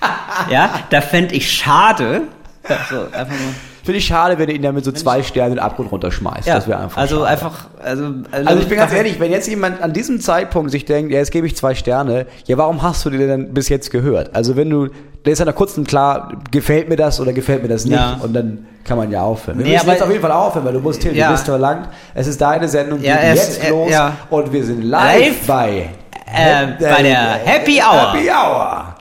[0.50, 2.22] ja, da fände ich schade.
[2.68, 3.54] Ja, so, einfach mal.
[3.84, 6.46] Finde ich schade, wenn ihr ihn dann mit so zwei Sternen in den Abgrund runterschmeißt.
[6.46, 7.28] Ja, das wäre einfach also schade.
[7.28, 11.12] einfach, also, Also ich bin ganz ehrlich, wenn jetzt jemand an diesem Zeitpunkt sich denkt,
[11.12, 14.34] ja, jetzt gebe ich zwei Sterne, ja, warum hast du dir denn bis jetzt gehört?
[14.34, 14.88] Also wenn du,
[15.24, 18.18] da ist ja nach kurzem klar, gefällt mir das oder gefällt mir das nicht Ja.
[18.22, 19.58] und dann kann man ja aufhören.
[19.58, 21.26] Wir Nee, müssen aber- jetzt auf jeden Fall aufhören, weil du musst Till, Ja.
[21.26, 21.88] du bist verlangt.
[22.14, 24.12] Es ist deine Sendung, Ja, geht es- jetzt äh, los ja.
[24.30, 25.46] und wir sind live, Live?
[25.46, 25.88] bei
[26.36, 28.12] Äh, bei der Happy Hour.
[28.14, 28.93] Happy Hour.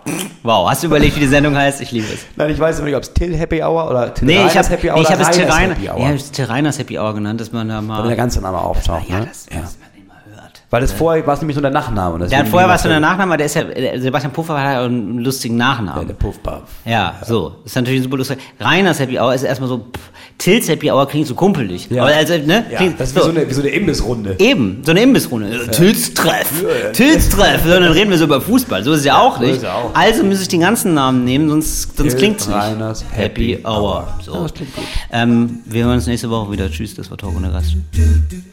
[0.44, 1.82] Wow, hast du überlegt, wie die Sendung heißt?
[1.82, 2.26] Ich liebe es.
[2.36, 4.70] Nein, ich weiß nicht, ob es Till Happy Hour oder Till Nee, ich Reiners habe
[4.70, 6.00] Happy Hour nee, ich oder hab es Reiners Terrainer, Happy ja, Hour.
[6.00, 8.02] ich hab's Terrainers Happy Hour genannt, dass man da mal.
[8.02, 9.08] Wenn der ganze Name auftaucht.
[9.08, 9.28] ja, ne?
[9.28, 9.62] das, ja.
[9.62, 10.63] dass man den mal hört.
[10.74, 12.16] Weil das vorher war es nämlich nur der Nachname.
[12.16, 14.56] hat deswegen vorher was das von der so- Nachname, der ist ja, äh, Sebastian Puffer
[14.60, 16.08] hat ja einen lustigen Ja, Nachnamen.
[16.08, 16.64] der Puffpuff.
[16.84, 17.58] Ja, so.
[17.64, 18.40] Ist natürlich super lustig.
[18.60, 20.02] Reiners Happy Hour ist erstmal so, pff,
[20.40, 21.90] Tills Happy Hour klingt so kumpelig.
[21.92, 22.02] Ja.
[22.02, 22.66] Aber also, ne?
[22.72, 24.36] Ja, klingt, das ist wie so eine, wie so eine Imbissrunde.
[24.40, 25.56] Eben, so eine Imbissrunde.
[25.56, 25.68] Ja.
[25.72, 26.50] Tills Treff.
[26.94, 27.62] Tills Treff.
[27.64, 28.84] So, dann reden wir so über Fußball.
[28.84, 29.58] So ist es ja auch so nicht.
[29.58, 29.92] ist es auch.
[29.94, 32.58] Also muss ich den ganzen Namen nehmen, sonst, sonst klingt es nicht.
[32.58, 33.78] Reiners Happy Happy Hour.
[33.78, 34.08] Hour.
[34.26, 34.34] So.
[34.34, 34.84] Ja, das klingt gut.
[35.12, 36.68] Ähm, wir hören uns nächste Woche wieder.
[36.72, 37.76] Tschüss, das war Talk ohne Gast.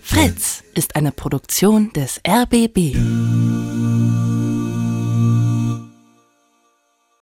[0.02, 2.96] Fritz ist eine Produktion des RBB.